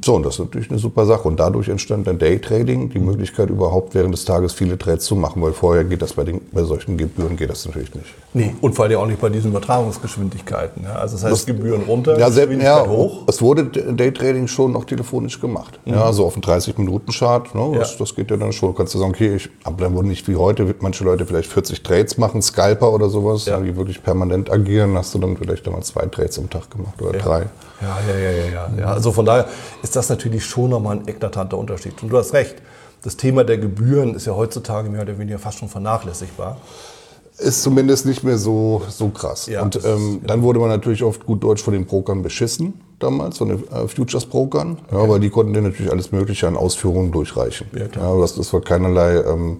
So, 0.03 0.15
und 0.15 0.25
das 0.25 0.35
ist 0.35 0.39
natürlich 0.39 0.69
eine 0.69 0.79
super 0.79 1.05
Sache. 1.05 1.27
Und 1.27 1.39
dadurch 1.39 1.67
entstand 1.67 2.07
dann 2.07 2.19
Daytrading, 2.19 2.89
die 2.89 2.99
Möglichkeit 2.99 3.49
überhaupt 3.49 3.95
während 3.95 4.13
des 4.13 4.25
Tages 4.25 4.53
viele 4.53 4.77
Trades 4.77 5.05
zu 5.05 5.15
machen, 5.15 5.41
weil 5.41 5.53
vorher 5.53 5.83
geht 5.83 6.01
das 6.01 6.13
bei, 6.13 6.23
den, 6.23 6.41
bei 6.51 6.63
solchen 6.63 6.97
Gebühren 6.97 7.35
geht 7.35 7.49
das 7.49 7.65
natürlich 7.65 7.93
nicht. 7.93 8.07
Nee, 8.33 8.53
und 8.61 8.75
vor 8.75 8.85
allem 8.85 8.99
auch 8.99 9.07
nicht 9.07 9.19
bei 9.19 9.29
diesen 9.29 9.51
Übertragungsgeschwindigkeiten. 9.51 10.83
Ja. 10.83 10.95
Also 10.95 11.15
das 11.15 11.23
heißt, 11.23 11.33
das, 11.33 11.45
Gebühren 11.45 11.83
runter, 11.83 12.17
ja, 12.17 12.29
Geschwindigkeit 12.29 12.85
ja, 12.85 12.87
hoch. 12.87 13.23
Es 13.27 13.41
wurde 13.41 13.65
Daytrading 13.65 14.47
schon 14.47 14.71
noch 14.71 14.85
telefonisch 14.85 15.39
gemacht. 15.41 15.79
Mhm. 15.85 15.93
Ja, 15.93 16.13
so 16.13 16.25
auf 16.25 16.35
einen 16.35 16.43
30-Minuten-Chart, 16.43 17.53
ne, 17.55 17.77
das, 17.77 17.97
das, 17.97 18.15
geht 18.15 18.31
ja 18.31 18.37
dann 18.37 18.53
schon. 18.53 18.69
Du 18.69 18.75
kannst 18.75 18.93
du 18.93 18.99
sagen, 18.99 19.11
okay, 19.11 19.35
ich, 19.35 19.49
aber 19.63 19.83
dann 19.83 19.95
wurden 19.95 20.07
nicht 20.07 20.27
wie 20.27 20.35
heute, 20.35 20.75
manche 20.79 21.03
Leute 21.03 21.25
vielleicht 21.25 21.51
40 21.51 21.83
Trades 21.83 22.17
machen, 22.17 22.41
Scalper 22.41 22.91
oder 22.93 23.09
sowas, 23.09 23.45
ja. 23.45 23.59
die 23.59 23.75
wirklich 23.75 24.03
permanent 24.03 24.51
agieren, 24.51 24.95
hast 24.95 25.13
du 25.15 25.19
dann 25.19 25.35
vielleicht 25.35 25.65
einmal 25.67 25.83
zwei 25.83 26.05
Trades 26.05 26.37
am 26.39 26.49
Tag 26.49 26.69
gemacht 26.69 27.01
oder 27.01 27.17
drei. 27.17 27.47
Ja, 27.81 27.97
ja, 28.07 28.19
ja, 28.19 28.31
ja, 28.31 28.69
ja. 28.77 28.85
Also 28.85 29.11
von 29.11 29.25
daher 29.25 29.47
ist 29.81 29.95
das 29.95 30.09
natürlich 30.09 30.45
schon 30.45 30.69
nochmal 30.69 30.97
ein 30.97 31.07
eklatanter 31.07 31.57
Unterschied. 31.57 32.01
Und 32.03 32.09
du 32.09 32.17
hast 32.17 32.33
recht, 32.33 32.55
das 33.03 33.15
Thema 33.15 33.43
der 33.43 33.57
Gebühren 33.57 34.15
ist 34.15 34.25
ja 34.25 34.35
heutzutage 34.35 34.89
mehr 34.89 35.01
oder 35.03 35.17
weniger 35.17 35.39
fast 35.39 35.59
schon 35.59 35.69
vernachlässigbar. 35.69 36.57
Ist 37.37 37.63
zumindest 37.63 38.05
nicht 38.05 38.23
mehr 38.23 38.37
so, 38.37 38.81
so 38.89 39.07
krass. 39.09 39.47
Ja, 39.47 39.61
und 39.61 39.79
ähm, 39.85 40.19
dann 40.27 40.41
wurde 40.41 40.59
man 40.59 40.67
natürlich 40.67 41.03
oft 41.03 41.25
gut 41.25 41.41
Deutsch 41.41 41.63
von 41.63 41.73
den 41.73 41.85
Brokern 41.85 42.21
beschissen, 42.21 42.81
damals, 42.99 43.37
von 43.37 43.47
den 43.47 43.67
äh, 43.71 43.87
Futures-Brokern, 43.87 44.77
okay. 44.87 45.01
ja, 45.01 45.09
weil 45.09 45.21
die 45.21 45.29
konnten 45.29 45.53
dir 45.53 45.61
natürlich 45.61 45.89
alles 45.89 46.11
Mögliche 46.11 46.49
an 46.49 46.57
Ausführungen 46.57 47.13
durchreichen. 47.13 47.67
Ja, 47.71 47.87
klar. 47.87 48.13
ja 48.13 48.21
das, 48.21 48.35
das 48.35 48.51
war 48.51 48.59
keinerlei, 48.59 49.21
ähm, 49.21 49.59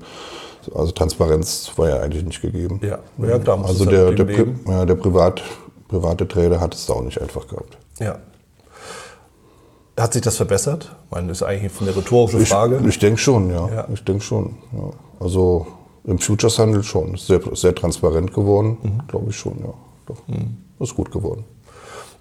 also 0.76 0.92
Transparenz 0.92 1.72
war 1.78 1.88
ja 1.88 2.00
eigentlich 2.02 2.26
nicht 2.26 2.42
gegeben. 2.42 2.82
Ja, 2.84 3.00
ja 3.26 3.40
klar. 3.40 3.64
Also 3.66 3.86
der, 3.86 4.12
der, 4.12 4.26
Pri 4.26 4.46
ja, 4.68 4.86
der 4.86 4.96
Privat, 4.96 5.42
private 5.88 6.28
Trader 6.28 6.60
hat 6.60 6.76
es 6.76 6.86
da 6.86 6.94
auch 6.94 7.04
nicht 7.04 7.22
einfach 7.22 7.48
gehabt. 7.48 7.78
Ja. 8.00 8.20
Hat 9.98 10.14
sich 10.14 10.22
das 10.22 10.38
verbessert? 10.38 10.96
Ich 11.06 11.12
meine, 11.12 11.28
das 11.28 11.42
ist 11.42 11.44
eigentlich 11.44 11.82
eine 11.82 11.96
rhetorische 11.96 12.40
Frage. 12.46 12.78
Ich, 12.82 12.88
ich 12.88 13.00
denke 13.00 13.20
schon, 13.20 13.50
ja. 13.50 13.70
ja. 13.70 13.88
Ich 13.94 14.04
denke 14.04 14.24
schon. 14.24 14.56
Ja. 14.72 14.92
Also 15.20 15.68
Im 16.06 16.20
Futures-Handel 16.20 16.84
schon. 16.84 17.18
Sehr, 17.18 17.42
sehr 17.54 17.76
transparent 17.76 18.34
geworden, 18.34 18.78
mhm. 18.82 19.08
glaube 19.08 19.30
ich 19.30 19.36
schon, 19.36 19.60
ja. 19.60 19.74
Doch. 20.06 20.28
Mhm. 20.28 20.58
Ist 20.80 20.96
gut 20.96 21.12
geworden. 21.12 21.44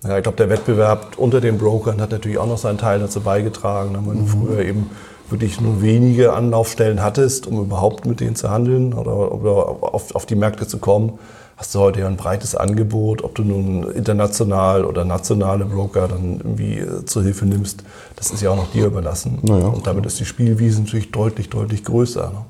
Ja, 0.05 0.17
ich 0.17 0.23
glaube, 0.23 0.37
der 0.37 0.49
Wettbewerb 0.49 1.17
unter 1.17 1.41
den 1.41 1.59
Brokern 1.59 2.01
hat 2.01 2.11
natürlich 2.11 2.39
auch 2.39 2.47
noch 2.47 2.59
seinen 2.59 2.79
Teil 2.79 3.01
dazu 3.01 3.21
beigetragen. 3.21 3.95
Wenn 3.95 4.07
man 4.07 4.23
mhm. 4.23 4.27
früher 4.27 4.61
eben 4.61 4.91
wirklich 5.31 5.61
nur 5.61 5.83
wenige 5.83 6.33
Anlaufstellen 6.33 7.03
hattest, 7.03 7.47
um 7.47 7.61
überhaupt 7.61 8.07
mit 8.07 8.21
denen 8.21 8.37
zu 8.37 8.51
handeln 8.51 8.95
oder, 8.95 9.33
oder 9.33 9.95
auf, 9.95 10.15
auf, 10.15 10.27
die 10.27 10.37
Märkte 10.37 10.67
zu 10.67 10.79
kommen, 10.79 11.19
hast 11.59 11.75
du 11.75 11.81
heute 11.81 12.01
ja 12.01 12.07
ein 12.07 12.17
breites 12.17 12.55
Angebot, 12.55 13.25
ob 13.25 13.35
du 13.35 13.43
nun 13.43 13.91
international 13.91 14.85
oder 14.85 15.05
nationale 15.05 15.65
Broker 15.65 16.07
dann 16.07 16.39
irgendwie 16.39 16.79
äh, 16.79 17.05
zur 17.05 17.25
Hilfe 17.25 17.47
nimmst. 17.47 17.83
Das 18.15 18.31
ist 18.31 18.41
ja 18.41 18.51
auch 18.51 18.57
noch 18.57 18.71
dir 18.71 18.87
überlassen. 18.87 19.41
Naja. 19.43 19.67
Und 19.67 19.87
damit 19.87 20.07
ist 20.07 20.21
die 20.21 20.25
Spielwiese 20.25 20.81
natürlich 20.81 21.11
deutlich, 21.11 21.51
deutlich 21.51 21.83
größer. 21.83 22.31
Ne? 22.31 22.45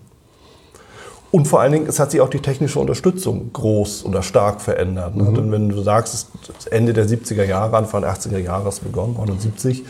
Und 1.31 1.49
vor 1.49 1.61
allen 1.61 1.73
Dingen, 1.73 1.87
es 1.87 1.99
hat 1.99 2.11
sich 2.11 2.21
auch 2.21 2.29
die 2.29 2.41
technische 2.41 2.79
Unterstützung 2.79 3.51
groß 3.55 4.05
oder 4.05 4.23
stark 4.23 4.61
verändert. 4.61 5.17
Ne? 5.17 5.25
Mhm. 5.25 5.35
Denn 5.35 5.53
wenn 5.53 5.69
du 5.71 5.83
sagst, 5.83 6.29
Ende 6.71 6.93
der 6.93 7.07
70er 7.07 7.45
Jahre, 7.45 7.79
Anfang 7.79 8.03
der 8.03 8.13
80er 8.13 8.39
Jahre 8.39 8.67
hast 8.67 8.81
begonnen, 8.81 9.15
79, 9.15 9.85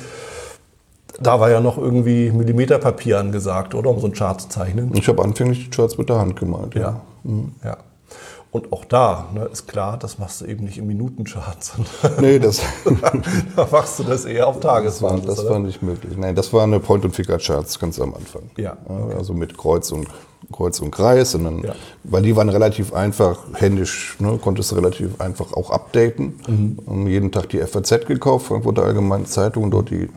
da 1.21 1.41
war 1.41 1.51
ja 1.51 1.61
noch 1.61 1.77
irgendwie 1.77 2.31
Millimeterpapier 2.31 3.19
angesagt, 3.19 3.75
oder? 3.75 3.91
Um 3.91 3.99
so 3.99 4.07
einen 4.07 4.15
Chart 4.15 4.41
zu 4.41 4.49
zeichnen. 4.49 4.93
Ich 4.95 5.09
habe 5.09 5.25
anfänglich 5.25 5.65
die 5.65 5.71
Charts 5.71 5.99
mit 5.99 6.09
der 6.09 6.21
Hand 6.21 6.37
gemalt. 6.37 6.77
Ja. 6.77 6.81
ja. 6.81 7.01
Mhm. 7.25 7.53
ja. 7.65 7.79
Und 8.51 8.73
auch 8.73 8.87
da 8.87 9.29
ne, 9.35 9.45
ist 9.53 9.69
klar, 9.69 9.99
das 9.99 10.19
machst 10.19 10.41
du 10.41 10.47
eben 10.47 10.65
nicht 10.65 10.79
im 10.79 10.87
Minutenchart, 10.87 11.63
sondern 12.03 12.21
nee, 12.21 12.39
das 12.39 12.63
da 13.57 13.69
machst 13.71 13.99
du 13.99 14.05
das 14.05 14.25
eher 14.25 14.47
auf 14.47 14.61
Tagesbasis. 14.61 15.27
Das, 15.27 15.37
war, 15.37 15.45
das 15.45 15.51
war 15.53 15.59
nicht 15.59 15.83
möglich. 15.83 16.17
Nein, 16.17 16.35
das 16.35 16.53
war 16.53 16.63
eine 16.63 16.81
Point-and-Figure-Charts 16.81 17.79
ganz 17.79 18.01
am 18.01 18.15
Anfang. 18.15 18.43
Ja. 18.57 18.77
Okay. 18.87 19.15
Also 19.17 19.35
mit 19.35 19.57
Kreuz 19.59 19.93
und 19.93 20.09
Kreuz 20.51 20.81
und 20.81 20.91
Kreis. 20.91 21.35
Und 21.35 21.45
dann, 21.45 21.63
ja. 21.63 21.75
Weil 22.05 22.23
die 22.23 22.37
waren 22.37 22.49
relativ 22.49 22.95
einfach, 22.95 23.41
händisch, 23.55 24.17
ne, 24.19 24.39
konntest 24.43 24.71
du 24.73 24.77
relativ 24.77 25.21
einfach 25.21 25.53
auch 25.53 25.71
updaten. 25.71 26.41
Mhm. 26.49 26.79
Und 26.87 27.07
jeden 27.07 27.31
Tag 27.31 27.51
die 27.51 27.59
FAZ 27.59 28.07
gekauft, 28.07 28.47
Frankfurter 28.47 28.85
Allgemeine 28.85 29.25
Zeitung, 29.25 29.71
dort 29.71 29.91
die 29.91 30.09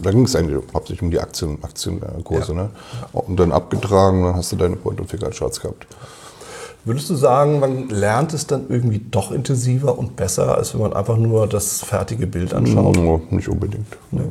da 0.00 0.10
ging 0.10 0.24
es 0.24 0.34
eigentlich 0.34 0.60
hauptsächlich 0.74 1.02
um 1.02 1.10
die 1.12 1.20
Aktien, 1.20 1.62
Aktienkurse. 1.62 2.52
Ja. 2.54 2.62
Ne? 2.64 2.70
Und 3.12 3.38
dann 3.38 3.52
abgetragen, 3.52 4.24
dann 4.24 4.34
hast 4.34 4.50
du 4.50 4.56
deine 4.56 4.74
Point-and-Figure-Charts 4.76 5.60
gehabt. 5.60 5.86
Würdest 6.84 7.10
du 7.10 7.14
sagen, 7.14 7.60
man 7.60 7.90
lernt 7.90 8.32
es 8.32 8.46
dann 8.46 8.64
irgendwie 8.70 9.02
doch 9.10 9.32
intensiver 9.32 9.98
und 9.98 10.16
besser, 10.16 10.56
als 10.56 10.72
wenn 10.72 10.80
man 10.80 10.94
einfach 10.94 11.18
nur 11.18 11.46
das 11.46 11.84
fertige 11.84 12.26
Bild 12.26 12.54
anschaut? 12.54 12.96
No, 12.96 13.20
nicht 13.30 13.48
unbedingt. 13.48 13.86
Nee. 14.10 14.22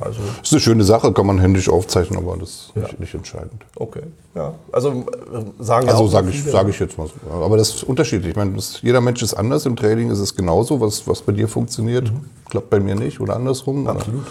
Also 0.00 0.20
das 0.38 0.48
ist 0.48 0.52
eine 0.52 0.60
schöne 0.60 0.84
Sache, 0.84 1.12
kann 1.12 1.26
man 1.26 1.38
händisch 1.38 1.68
aufzeichnen, 1.68 2.18
aber 2.18 2.36
das 2.36 2.48
ist 2.48 2.72
ja. 2.74 2.82
nicht, 2.82 3.00
nicht, 3.00 3.14
entscheidend. 3.14 3.64
Okay, 3.76 4.02
ja. 4.34 4.54
Also 4.72 4.90
äh, 4.90 5.62
sagen 5.62 5.88
Also 5.88 6.08
sage 6.08 6.30
ich, 6.30 6.42
sag 6.42 6.68
ich 6.68 6.80
jetzt 6.80 6.98
mal 6.98 7.06
so. 7.06 7.32
Aber 7.32 7.56
das 7.56 7.68
ist 7.70 7.84
unterschiedlich. 7.84 8.30
Ich 8.30 8.36
meine, 8.36 8.54
das, 8.54 8.82
jeder 8.82 9.00
Mensch 9.00 9.22
ist 9.22 9.34
anders. 9.34 9.64
Im 9.64 9.76
Trading 9.76 10.10
ist 10.10 10.18
es 10.18 10.34
genauso. 10.34 10.80
Was, 10.80 11.06
was 11.06 11.22
bei 11.22 11.32
dir 11.32 11.46
funktioniert, 11.46 12.10
mhm. 12.10 12.24
klappt 12.50 12.70
bei 12.70 12.80
mir 12.80 12.96
nicht 12.96 13.20
oder 13.20 13.36
andersrum. 13.36 13.86
Absolut. 13.86 14.22
Oder? 14.22 14.30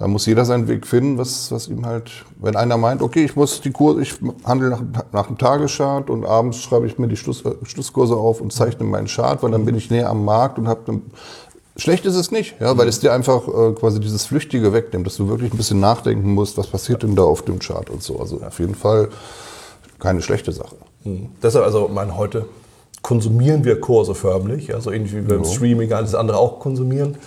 Da 0.00 0.08
muss 0.08 0.24
jeder 0.24 0.46
seinen 0.46 0.66
Weg 0.66 0.86
finden, 0.86 1.18
was, 1.18 1.52
was 1.52 1.68
ihm 1.68 1.84
halt, 1.84 2.10
wenn 2.40 2.56
einer 2.56 2.78
meint, 2.78 3.02
okay, 3.02 3.22
ich 3.22 3.36
muss 3.36 3.60
die 3.60 3.70
Kurse, 3.70 4.00
ich 4.00 4.14
handle 4.44 4.70
nach, 4.70 4.82
nach 5.12 5.26
dem 5.26 5.36
Tageschart 5.36 6.08
und 6.08 6.24
abends 6.24 6.62
schreibe 6.62 6.86
ich 6.86 6.98
mir 6.98 7.06
die 7.06 7.18
Schluss, 7.18 7.44
Schlusskurse 7.64 8.16
auf 8.16 8.40
und 8.40 8.50
zeichne 8.50 8.86
meinen 8.86 9.08
Chart, 9.08 9.42
weil 9.42 9.50
dann 9.50 9.66
bin 9.66 9.74
ich 9.74 9.90
näher 9.90 10.08
am 10.08 10.24
Markt 10.24 10.58
und 10.58 10.68
habe 10.68 11.02
Schlecht 11.76 12.06
ist 12.06 12.14
es 12.14 12.30
nicht, 12.30 12.56
ja, 12.60 12.76
weil 12.78 12.88
es 12.88 13.00
dir 13.00 13.12
einfach 13.12 13.46
äh, 13.46 13.72
quasi 13.72 14.00
dieses 14.00 14.24
Flüchtige 14.24 14.72
wegnimmt, 14.72 15.06
dass 15.06 15.16
du 15.16 15.28
wirklich 15.28 15.52
ein 15.52 15.58
bisschen 15.58 15.80
nachdenken 15.80 16.32
musst, 16.32 16.56
was 16.56 16.66
passiert 16.66 17.02
denn 17.02 17.14
da 17.14 17.22
auf 17.22 17.42
dem 17.42 17.58
Chart 17.58 17.90
und 17.90 18.02
so. 18.02 18.18
Also 18.18 18.40
auf 18.40 18.58
jeden 18.58 18.74
Fall 18.74 19.10
keine 19.98 20.22
schlechte 20.22 20.50
Sache. 20.52 20.76
Mhm. 21.04 21.28
Deshalb, 21.42 21.66
also 21.66 21.90
mein, 21.92 22.16
heute 22.16 22.46
konsumieren 23.02 23.64
wir 23.64 23.78
Kurse 23.78 24.14
förmlich, 24.14 24.74
also 24.74 24.90
ähnlich 24.90 25.14
wie 25.14 25.28
wir 25.28 25.36
im 25.36 25.44
Streaming 25.44 25.92
alles 25.92 26.14
andere 26.14 26.38
auch 26.38 26.58
konsumieren 26.58 27.18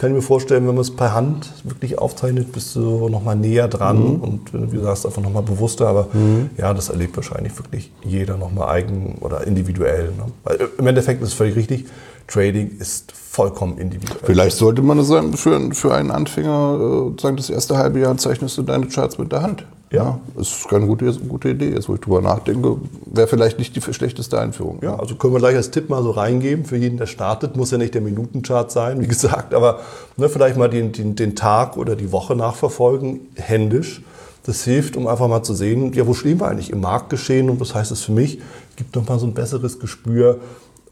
kann 0.00 0.12
ich 0.12 0.16
mir 0.16 0.22
vorstellen, 0.22 0.66
wenn 0.66 0.74
man 0.74 0.80
es 0.80 0.96
per 0.96 1.14
Hand 1.14 1.52
wirklich 1.62 1.98
aufzeichnet, 1.98 2.52
bist 2.52 2.74
du 2.74 3.10
noch 3.10 3.22
mal 3.22 3.36
näher 3.36 3.68
dran 3.68 3.98
mhm. 3.98 4.20
und 4.22 4.72
wie 4.72 4.76
du 4.76 4.82
sagst, 4.82 5.04
einfach 5.04 5.20
noch 5.20 5.30
mal 5.30 5.42
bewusster. 5.42 5.88
Aber 5.88 6.08
mhm. 6.14 6.48
ja, 6.56 6.72
das 6.72 6.88
erlebt 6.88 7.16
wahrscheinlich 7.16 7.58
wirklich 7.58 7.92
jeder 8.02 8.38
noch 8.38 8.50
mal 8.50 8.68
eigen 8.68 9.18
oder 9.20 9.46
individuell. 9.46 10.04
Ne? 10.16 10.24
Weil 10.42 10.56
äh, 10.56 10.68
Im 10.78 10.86
Endeffekt 10.86 11.22
ist 11.22 11.28
es 11.28 11.34
völlig 11.34 11.54
richtig. 11.54 11.84
Trading 12.28 12.78
ist 12.78 13.12
vollkommen 13.12 13.76
individuell. 13.76 14.20
Vielleicht 14.22 14.56
sollte 14.56 14.80
man 14.80 14.98
es 14.98 15.08
für, 15.38 15.74
für 15.74 15.94
einen 15.94 16.10
Anfänger 16.10 17.12
äh, 17.18 17.20
sagen, 17.20 17.36
das 17.36 17.50
erste 17.50 17.76
halbe 17.76 18.00
Jahr 18.00 18.16
zeichnest 18.16 18.56
du 18.56 18.62
deine 18.62 18.86
Charts 18.86 19.18
mit 19.18 19.30
der 19.32 19.42
Hand. 19.42 19.66
Ja, 19.92 20.20
ist 20.36 20.68
keine 20.68 20.86
gute, 20.86 21.12
gute 21.14 21.48
Idee. 21.48 21.70
Jetzt, 21.70 21.88
wo 21.88 21.94
ich 21.94 22.00
drüber 22.00 22.20
nachdenke, 22.20 22.76
wäre 23.06 23.26
vielleicht 23.26 23.58
nicht 23.58 23.74
die 23.74 23.80
schlechteste 23.80 24.38
Einführung. 24.38 24.78
Ja, 24.82 24.96
also 24.96 25.16
können 25.16 25.34
wir 25.34 25.40
gleich 25.40 25.56
als 25.56 25.72
Tipp 25.72 25.90
mal 25.90 26.00
so 26.04 26.12
reingeben 26.12 26.64
für 26.64 26.76
jeden, 26.76 26.96
der 26.96 27.06
startet. 27.06 27.56
Muss 27.56 27.72
ja 27.72 27.78
nicht 27.78 27.94
der 27.94 28.00
Minutenchart 28.00 28.70
sein, 28.70 29.00
wie 29.00 29.06
gesagt, 29.08 29.52
aber 29.52 29.80
ne, 30.16 30.28
vielleicht 30.28 30.56
mal 30.56 30.70
den, 30.70 30.92
den, 30.92 31.16
den 31.16 31.34
Tag 31.34 31.76
oder 31.76 31.96
die 31.96 32.12
Woche 32.12 32.36
nachverfolgen, 32.36 33.20
händisch. 33.34 34.02
Das 34.46 34.62
hilft, 34.62 34.96
um 34.96 35.08
einfach 35.08 35.28
mal 35.28 35.42
zu 35.42 35.54
sehen, 35.54 35.92
ja, 35.92 36.06
wo 36.06 36.14
stehen 36.14 36.40
wir 36.40 36.48
eigentlich 36.48 36.70
im 36.70 36.80
Marktgeschehen 36.80 37.50
und 37.50 37.60
was 37.60 37.74
heißt 37.74 37.90
das 37.90 38.02
für 38.02 38.12
mich? 38.12 38.40
Gibt 38.76 38.94
noch 38.94 39.08
mal 39.08 39.18
so 39.18 39.26
ein 39.26 39.34
besseres 39.34 39.80
Gespür 39.80 40.38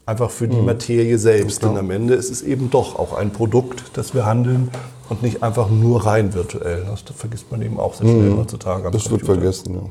einfach 0.08 0.30
für 0.30 0.48
die 0.48 0.56
mhm. 0.56 0.64
Materie 0.64 1.18
selbst. 1.18 1.62
Denn 1.62 1.76
am 1.76 1.90
Ende 1.90 2.14
ist 2.14 2.30
es 2.30 2.42
eben 2.42 2.70
doch 2.70 2.98
auch 2.98 3.12
ein 3.16 3.30
Produkt, 3.30 3.82
das 3.92 4.14
wir 4.14 4.24
handeln 4.24 4.70
und 5.10 5.22
nicht 5.22 5.42
einfach 5.42 5.68
nur 5.68 6.06
rein 6.06 6.34
virtuell. 6.34 6.84
Das 6.90 7.04
vergisst 7.14 7.52
man 7.52 7.62
eben 7.62 7.78
auch 7.78 7.94
sehr 7.94 8.08
schnell 8.08 8.30
mhm. 8.30 8.38
heutzutage. 8.38 8.90
das 8.90 9.04
Computer. 9.04 9.10
wird 9.10 9.40
vergessen, 9.40 9.74
ja. 9.74 9.82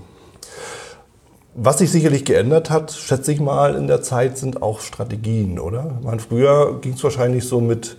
Was 1.59 1.79
sich 1.79 1.91
sicherlich 1.91 2.24
geändert 2.24 2.69
hat, 2.69 2.91
schätze 2.91 3.31
ich 3.31 3.39
mal, 3.39 3.74
in 3.74 3.88
der 3.88 4.03
Zeit 4.03 4.38
sind 4.38 4.62
auch 4.62 4.79
Strategien, 4.79 5.57
oder? 5.57 6.00
Meine, 6.03 6.19
früher 6.19 6.79
ging 6.81 6.93
es 6.93 7.03
wahrscheinlich 7.03 7.47
so 7.47 7.62
mit 7.62 7.97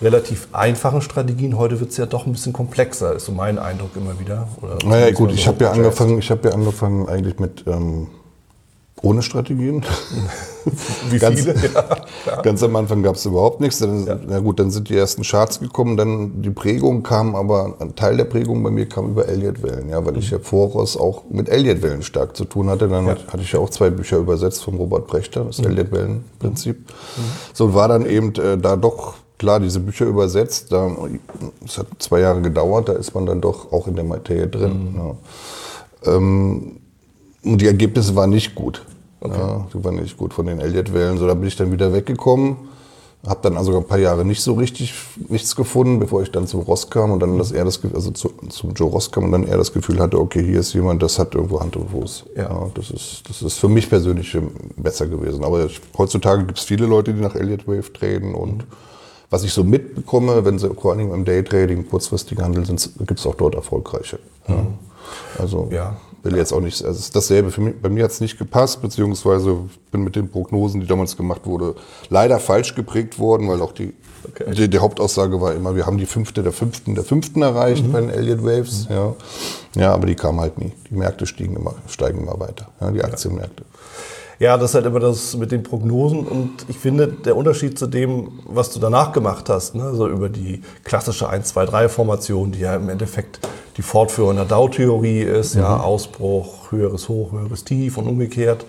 relativ 0.00 0.48
einfachen 0.50 1.00
Strategien. 1.00 1.56
Heute 1.58 1.78
wird 1.78 1.90
es 1.90 1.96
ja 1.96 2.06
doch 2.06 2.26
ein 2.26 2.32
bisschen 2.32 2.52
komplexer, 2.52 3.14
ist 3.14 3.26
so 3.26 3.32
mein 3.32 3.60
Eindruck 3.60 3.90
immer 3.94 4.18
wieder. 4.18 4.48
Naja, 4.84 5.12
gut, 5.12 5.30
ich 5.32 5.46
habe 5.46 5.62
ja, 5.62 5.70
angefangen, 5.70 6.20
ja 6.20 6.50
angefangen 6.50 7.08
eigentlich 7.08 7.38
mit 7.38 7.62
ähm, 7.68 8.08
ohne 9.02 9.22
Strategien. 9.22 9.84
Wie 11.10 11.18
ganz, 11.18 11.40
viele? 11.40 11.54
Ja, 12.24 12.40
ganz 12.40 12.62
am 12.62 12.76
Anfang 12.76 13.02
gab 13.02 13.16
es 13.16 13.26
überhaupt 13.26 13.60
nichts. 13.60 13.80
Dann, 13.80 14.06
ja. 14.06 14.16
Na 14.28 14.38
gut, 14.38 14.60
dann 14.60 14.70
sind 14.70 14.88
die 14.88 14.96
ersten 14.96 15.22
Charts 15.22 15.58
gekommen, 15.58 15.96
dann 15.96 16.40
die 16.40 16.50
Prägung 16.50 17.02
kam, 17.02 17.34
aber 17.34 17.74
ein 17.80 17.96
Teil 17.96 18.16
der 18.16 18.24
Prägung 18.24 18.62
bei 18.62 18.70
mir 18.70 18.88
kam 18.88 19.10
über 19.10 19.26
Elliott-Wellen, 19.28 19.88
ja, 19.88 20.04
weil 20.04 20.12
mhm. 20.12 20.20
ich 20.20 20.30
ja 20.30 20.38
voraus 20.38 20.96
auch 20.96 21.24
mit 21.30 21.48
Elliott-Wellen 21.48 22.02
stark 22.02 22.36
zu 22.36 22.44
tun 22.44 22.70
hatte. 22.70 22.88
Dann 22.88 23.06
ja. 23.06 23.16
hatte 23.26 23.42
ich 23.42 23.52
ja 23.52 23.58
auch 23.58 23.70
zwei 23.70 23.90
Bücher 23.90 24.18
übersetzt 24.18 24.62
von 24.62 24.76
Robert 24.76 25.08
Brechter, 25.08 25.44
das 25.44 25.58
mhm. 25.58 25.66
Elliott-Wellen-Prinzip. 25.66 26.78
Mhm. 26.78 27.22
So 27.52 27.74
war 27.74 27.88
dann 27.88 28.06
eben 28.06 28.32
äh, 28.36 28.56
da 28.56 28.76
doch 28.76 29.14
klar, 29.38 29.58
diese 29.58 29.80
Bücher 29.80 30.06
übersetzt, 30.06 30.72
es 31.64 31.78
hat 31.78 31.86
zwei 31.98 32.20
Jahre 32.20 32.42
gedauert, 32.42 32.88
da 32.88 32.92
ist 32.92 33.12
man 33.12 33.26
dann 33.26 33.40
doch 33.40 33.72
auch 33.72 33.88
in 33.88 33.96
der 33.96 34.04
Materie 34.04 34.46
drin. 34.46 34.92
Mhm. 34.92 34.96
Ja. 34.96 36.14
Ähm, 36.14 36.76
und 37.44 37.60
die 37.60 37.66
Ergebnisse 37.66 38.14
waren 38.14 38.30
nicht 38.30 38.54
gut. 38.54 38.84
Okay. 39.22 39.38
Ja, 39.38 39.66
die 39.72 39.84
waren 39.84 39.96
nicht 39.96 40.16
gut 40.16 40.34
von 40.34 40.46
den 40.46 40.58
Elliott-Wellen. 40.58 41.16
So, 41.16 41.26
da 41.26 41.34
bin 41.34 41.46
ich 41.46 41.56
dann 41.56 41.70
wieder 41.70 41.92
weggekommen. 41.92 42.56
Habe 43.24 43.38
dann 43.42 43.56
also 43.56 43.76
ein 43.76 43.84
paar 43.84 43.98
Jahre 43.98 44.24
nicht 44.24 44.42
so 44.42 44.54
richtig 44.54 44.94
nichts 45.28 45.54
gefunden, 45.54 46.00
bevor 46.00 46.22
ich 46.22 46.32
dann 46.32 46.48
zu 46.48 46.58
Ross 46.58 46.90
kam 46.90 47.12
und 47.12 47.20
dann 47.20 47.38
das 47.38 47.52
eher 47.52 47.64
das 47.64 47.78
also 47.94 48.10
zu, 48.10 48.30
zum 48.48 48.72
Joe 48.72 48.90
Ross 48.90 49.12
kam 49.12 49.24
und 49.24 49.30
dann 49.30 49.46
eher 49.46 49.58
das 49.58 49.72
Gefühl 49.72 50.00
hatte, 50.00 50.18
okay, 50.18 50.42
hier 50.42 50.58
ist 50.58 50.72
jemand, 50.72 51.04
das 51.04 51.20
hat 51.20 51.36
irgendwo 51.36 51.60
Hand 51.60 51.76
und 51.76 51.90
Fuß. 51.90 52.24
Ja. 52.34 52.42
ja 52.42 52.70
das 52.74 52.90
ist 52.90 53.22
das 53.28 53.42
ist 53.42 53.58
für 53.58 53.68
mich 53.68 53.88
persönlich 53.88 54.36
besser 54.76 55.06
gewesen. 55.06 55.44
Aber 55.44 55.66
ich, 55.66 55.80
heutzutage 55.96 56.44
gibt 56.44 56.58
es 56.58 56.64
viele 56.64 56.86
Leute, 56.86 57.14
die 57.14 57.20
nach 57.20 57.36
Elliott 57.36 57.68
Wave 57.68 57.92
traden 57.92 58.34
und 58.34 58.56
mhm. 58.56 58.64
was 59.30 59.44
ich 59.44 59.52
so 59.52 59.62
mitbekomme, 59.62 60.44
wenn 60.44 60.58
sie 60.58 60.74
vor 60.74 60.92
allem 60.92 61.14
im 61.14 61.24
Daytrading 61.24 61.88
kurzfristig 61.88 62.40
handeln, 62.40 62.64
gibt 63.06 63.20
es 63.20 63.26
auch 63.26 63.36
dort 63.36 63.54
erfolgreiche. 63.54 64.18
Mhm. 64.48 64.54
Ja. 64.54 64.66
Also 65.38 65.68
ja 65.70 65.96
will 66.22 66.36
jetzt 66.36 66.52
auch 66.52 66.60
nicht, 66.60 66.84
also 66.84 66.98
ist 66.98 67.14
dasselbe. 67.14 67.50
Für 67.50 67.60
mich, 67.60 67.80
bei 67.80 67.88
mir 67.88 68.04
hat 68.04 68.10
es 68.12 68.20
nicht 68.20 68.38
gepasst, 68.38 68.82
beziehungsweise 68.82 69.58
bin 69.90 70.04
mit 70.04 70.16
den 70.16 70.28
Prognosen, 70.28 70.80
die 70.80 70.86
damals 70.86 71.16
gemacht 71.16 71.46
wurde, 71.46 71.74
leider 72.08 72.38
falsch 72.38 72.74
geprägt 72.74 73.18
worden, 73.18 73.48
weil 73.48 73.60
auch 73.60 73.72
die, 73.72 73.92
okay. 74.28 74.54
die, 74.54 74.68
die, 74.68 74.78
Hauptaussage 74.78 75.40
war 75.40 75.54
immer, 75.54 75.74
wir 75.74 75.86
haben 75.86 75.98
die 75.98 76.06
fünfte 76.06 76.42
der 76.42 76.52
fünften 76.52 76.94
der 76.94 77.04
fünften 77.04 77.42
erreicht 77.42 77.84
mhm. 77.84 77.92
bei 77.92 78.00
den 78.00 78.10
Elliott 78.10 78.44
Waves. 78.44 78.88
Mhm. 78.88 78.94
Ja. 78.94 79.14
ja, 79.76 79.94
aber 79.94 80.06
die 80.06 80.14
kamen 80.14 80.40
halt 80.40 80.58
nie. 80.58 80.72
Die 80.90 80.94
Märkte 80.94 81.26
stiegen 81.26 81.56
immer, 81.56 81.74
steigen 81.88 82.20
immer 82.22 82.38
weiter, 82.38 82.68
ja, 82.80 82.90
die 82.90 83.02
Aktienmärkte. 83.02 83.64
Ja, 84.38 84.56
das 84.56 84.70
ist 84.70 84.74
halt 84.74 84.86
immer 84.86 84.98
das 84.98 85.36
mit 85.36 85.52
den 85.52 85.62
Prognosen 85.62 86.26
und 86.26 86.66
ich 86.66 86.76
finde, 86.76 87.06
der 87.06 87.36
Unterschied 87.36 87.78
zu 87.78 87.86
dem, 87.86 88.40
was 88.44 88.72
du 88.72 88.80
danach 88.80 89.12
gemacht 89.12 89.48
hast, 89.48 89.76
ne, 89.76 89.94
so 89.94 90.08
über 90.08 90.28
die 90.28 90.62
klassische 90.82 91.30
1-2-3-Formation, 91.30 92.50
die 92.50 92.58
ja 92.58 92.74
im 92.74 92.88
Endeffekt 92.88 93.38
die 93.76 93.82
Fortführung 93.82 94.36
der 94.36 94.44
Dow-Theorie 94.44 95.22
ist, 95.22 95.54
mhm. 95.54 95.62
ja, 95.62 95.80
Ausbruch, 95.80 96.70
höheres 96.70 97.08
Hoch, 97.08 97.32
höheres 97.32 97.64
Tief 97.64 97.96
und 97.96 98.06
umgekehrt. 98.06 98.64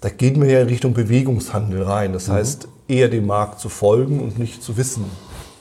Da 0.00 0.08
gehen 0.08 0.40
wir 0.40 0.50
ja 0.50 0.60
in 0.60 0.68
Richtung 0.68 0.94
Bewegungshandel 0.94 1.82
rein. 1.82 2.12
Das 2.12 2.28
mhm. 2.28 2.32
heißt, 2.32 2.68
eher 2.88 3.08
dem 3.08 3.26
Markt 3.26 3.60
zu 3.60 3.68
folgen 3.68 4.20
und 4.20 4.38
nicht 4.38 4.62
zu 4.62 4.76
wissen. 4.76 5.04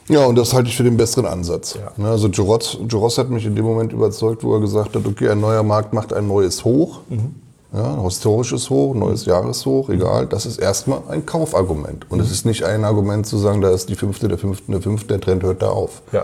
Ja, 0.10 0.26
und 0.26 0.36
das 0.38 0.54
halte 0.54 0.70
ich 0.70 0.78
für 0.78 0.84
den 0.84 0.96
besseren 0.96 1.26
Ansatz. 1.26 1.76
Ja. 1.76 1.92
Ne, 1.98 2.10
also 2.10 2.30
Joros, 2.30 2.78
Joros 2.88 3.18
hat 3.18 3.30
mich 3.30 3.46
in 3.46 3.56
dem 3.56 3.66
Moment 3.66 3.92
überzeugt, 3.92 4.44
wo 4.44 4.54
er 4.54 4.62
gesagt 4.62 4.96
hat, 4.96 5.06
okay, 5.06 5.30
ein 5.30 5.42
neuer 5.42 5.64
Markt 5.64 5.94
macht 5.94 6.14
ein 6.14 6.28
neues 6.28 6.64
Hoch. 6.64 7.02
Mhm. 7.10 7.36
ja, 7.74 7.94
ein 7.94 8.02
historisches 8.04 8.70
Hoch, 8.70 8.96
neues 8.96 9.26
Jahreshoch, 9.26 9.90
egal, 9.90 10.28
das 10.28 10.46
ist 10.46 10.60
erstmal 10.60 11.02
ein 11.10 11.26
Kaufargument. 11.26 12.10
Und 12.10 12.22
es 12.22 12.32
ist 12.32 12.46
nicht 12.46 12.64
ein 12.64 12.86
Argument 12.86 13.28
zu 13.28 13.38
sagen, 13.38 13.60
da 13.60 13.70
ist 13.70 13.90
die 13.90 13.96
fünfte, 13.96 14.30
der 14.30 14.38
fünfte, 14.38 14.72
der 14.72 14.82
fünfte, 14.82 15.08
der 15.08 15.20
Trend 15.20 15.44
hört 15.44 15.62
da 15.62 15.70
auf. 15.70 16.02
Ja. 16.14 16.24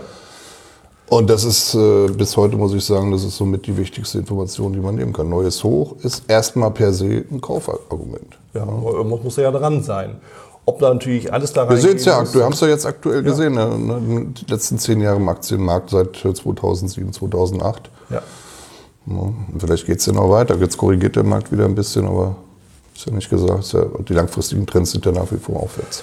Und 1.10 1.28
das 1.28 1.44
ist, 1.44 1.74
äh, 1.74 2.08
bis 2.08 2.36
heute 2.36 2.56
muss 2.56 2.72
ich 2.74 2.84
sagen, 2.84 3.12
das 3.12 3.24
ist 3.24 3.36
somit 3.36 3.66
die 3.66 3.76
wichtigste 3.76 4.18
Information, 4.18 4.72
die 4.72 4.80
man 4.80 4.94
nehmen 4.94 5.12
kann. 5.12 5.28
Neues 5.28 5.62
Hoch 5.62 5.96
ist 6.02 6.24
erstmal 6.28 6.70
per 6.70 6.92
se 6.92 7.24
ein 7.30 7.40
Kaufargument. 7.40 8.38
Ja, 8.54 8.62
aber 8.62 8.92
irgendwas 8.94 9.22
muss 9.22 9.36
ja 9.36 9.50
dran 9.50 9.82
sein. 9.82 10.16
Ob 10.66 10.78
da 10.78 10.92
natürlich 10.94 11.30
alles 11.30 11.52
da 11.52 11.68
Wir 11.68 11.76
rein. 11.76 11.82
sehen 11.82 11.96
es 11.96 12.04
ja 12.06 12.18
aktuell, 12.18 12.44
haben 12.44 12.54
es 12.54 12.60
ja 12.60 12.68
jetzt 12.68 12.86
aktuell 12.86 13.22
gesehen, 13.22 13.52
ne? 13.52 13.78
Ne, 13.78 14.26
die 14.32 14.50
letzten 14.50 14.78
zehn 14.78 15.00
Jahre 15.02 15.16
im 15.16 15.28
Aktienmarkt 15.28 15.90
seit 15.90 16.24
äh, 16.24 16.32
2007, 16.32 17.12
2008. 17.12 17.90
Ja. 18.08 18.22
Ja, 19.06 19.32
vielleicht 19.58 19.84
geht 19.84 19.98
es 19.98 20.06
ja 20.06 20.14
noch 20.14 20.30
weiter. 20.30 20.56
Jetzt 20.56 20.78
korrigiert 20.78 21.16
der 21.16 21.24
Markt 21.24 21.52
wieder 21.52 21.66
ein 21.66 21.74
bisschen, 21.74 22.06
aber 22.06 22.36
ist 22.96 23.04
ja 23.04 23.12
nicht 23.12 23.28
gesagt. 23.28 23.70
Ja, 23.74 23.84
die 24.08 24.14
langfristigen 24.14 24.66
Trends 24.66 24.92
sind 24.92 25.04
ja 25.04 25.12
nach 25.12 25.30
wie 25.30 25.36
vor 25.36 25.56
aufwärts. 25.62 26.02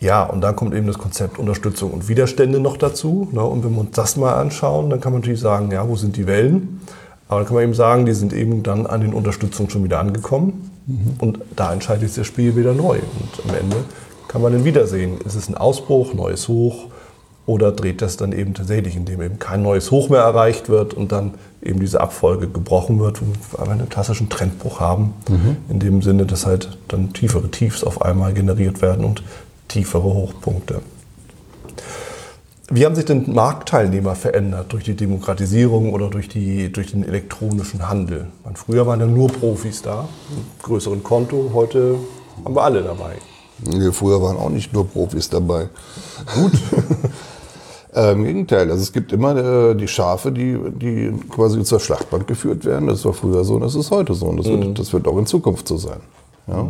Ja, 0.00 0.24
und 0.24 0.42
dann 0.42 0.54
kommt 0.56 0.74
eben 0.74 0.86
das 0.86 0.98
Konzept 0.98 1.38
Unterstützung 1.38 1.90
und 1.90 2.08
Widerstände 2.08 2.60
noch 2.60 2.76
dazu. 2.76 3.28
Ne? 3.32 3.42
Und 3.42 3.64
wenn 3.64 3.72
wir 3.72 3.80
uns 3.80 3.92
das 3.92 4.16
mal 4.16 4.34
anschauen, 4.34 4.90
dann 4.90 5.00
kann 5.00 5.12
man 5.12 5.22
natürlich 5.22 5.40
sagen, 5.40 5.70
ja, 5.70 5.88
wo 5.88 5.96
sind 5.96 6.16
die 6.16 6.26
Wellen? 6.26 6.80
Aber 7.28 7.40
dann 7.40 7.46
kann 7.46 7.54
man 7.54 7.64
eben 7.64 7.74
sagen, 7.74 8.06
die 8.06 8.12
sind 8.12 8.32
eben 8.32 8.62
dann 8.62 8.86
an 8.86 9.00
den 9.00 9.14
Unterstützungen 9.14 9.70
schon 9.70 9.84
wieder 9.84 9.98
angekommen. 9.98 10.70
Und 11.18 11.40
da 11.56 11.72
entscheidet 11.72 12.08
sich 12.08 12.16
das 12.16 12.26
Spiel 12.26 12.56
wieder 12.56 12.72
neu. 12.72 12.98
Und 12.98 13.50
am 13.50 13.56
Ende 13.58 13.76
kann 14.28 14.42
man 14.42 14.52
dann 14.52 14.64
wieder 14.64 14.86
sehen, 14.86 15.18
ist 15.24 15.34
es 15.34 15.48
ein 15.48 15.56
Ausbruch, 15.56 16.14
neues 16.14 16.46
Hoch 16.46 16.88
oder 17.46 17.72
dreht 17.72 18.02
das 18.02 18.16
dann 18.16 18.32
eben 18.32 18.54
tatsächlich, 18.54 18.96
indem 18.96 19.22
eben 19.22 19.38
kein 19.38 19.62
neues 19.62 19.90
Hoch 19.90 20.08
mehr 20.08 20.20
erreicht 20.20 20.68
wird 20.68 20.94
und 20.94 21.12
dann 21.12 21.34
eben 21.62 21.80
diese 21.80 22.00
Abfolge 22.00 22.48
gebrochen 22.48 22.98
wird 22.98 23.22
und 23.22 23.36
wir 23.52 23.68
einen 23.68 23.88
klassischen 23.88 24.28
Trendbruch 24.28 24.80
haben. 24.80 25.14
In 25.68 25.78
dem 25.78 26.02
Sinne, 26.02 26.26
dass 26.26 26.44
halt 26.44 26.76
dann 26.88 27.12
tiefere 27.12 27.48
Tiefs 27.50 27.82
auf 27.82 28.02
einmal 28.02 28.34
generiert 28.34 28.82
werden 28.82 29.04
und 29.04 29.22
tiefere 29.68 30.02
Hochpunkte. 30.02 30.80
Wie 32.68 32.84
haben 32.84 32.96
sich 32.96 33.04
denn 33.04 33.32
Marktteilnehmer 33.32 34.16
verändert 34.16 34.72
durch 34.72 34.82
die 34.82 34.96
Demokratisierung 34.96 35.92
oder 35.92 36.08
durch, 36.08 36.28
die, 36.28 36.72
durch 36.72 36.90
den 36.90 37.04
elektronischen 37.04 37.88
Handel? 37.88 38.26
Man, 38.44 38.56
früher 38.56 38.86
waren 38.88 38.98
ja 38.98 39.06
nur 39.06 39.28
Profis 39.28 39.82
da, 39.82 40.08
größeren 40.64 41.02
Konto, 41.04 41.52
heute 41.54 41.96
haben 42.44 42.56
wir 42.56 42.62
alle 42.62 42.82
dabei. 42.82 43.16
Nee, 43.64 43.92
früher 43.92 44.20
waren 44.20 44.36
auch 44.36 44.50
nicht 44.50 44.72
nur 44.72 44.86
Profis 44.86 45.30
dabei. 45.30 45.68
Gut. 46.34 46.52
äh, 47.94 48.12
Im 48.12 48.24
Gegenteil, 48.24 48.68
also 48.68 48.82
es 48.82 48.92
gibt 48.92 49.12
immer 49.12 49.36
äh, 49.36 49.74
die 49.76 49.88
Schafe, 49.88 50.32
die, 50.32 50.58
die 50.74 51.12
quasi 51.30 51.62
zur 51.62 51.78
Schlachtbank 51.78 52.26
geführt 52.26 52.64
werden. 52.64 52.88
Das 52.88 53.04
war 53.04 53.12
früher 53.12 53.44
so 53.44 53.54
und 53.54 53.60
das 53.60 53.76
ist 53.76 53.92
heute 53.92 54.12
so. 54.14 54.26
Und 54.26 54.38
das, 54.38 54.46
wird, 54.46 54.78
das 54.78 54.92
wird 54.92 55.06
auch 55.06 55.16
in 55.18 55.26
Zukunft 55.26 55.68
so 55.68 55.76
sein. 55.76 56.00
Ja? 56.48 56.68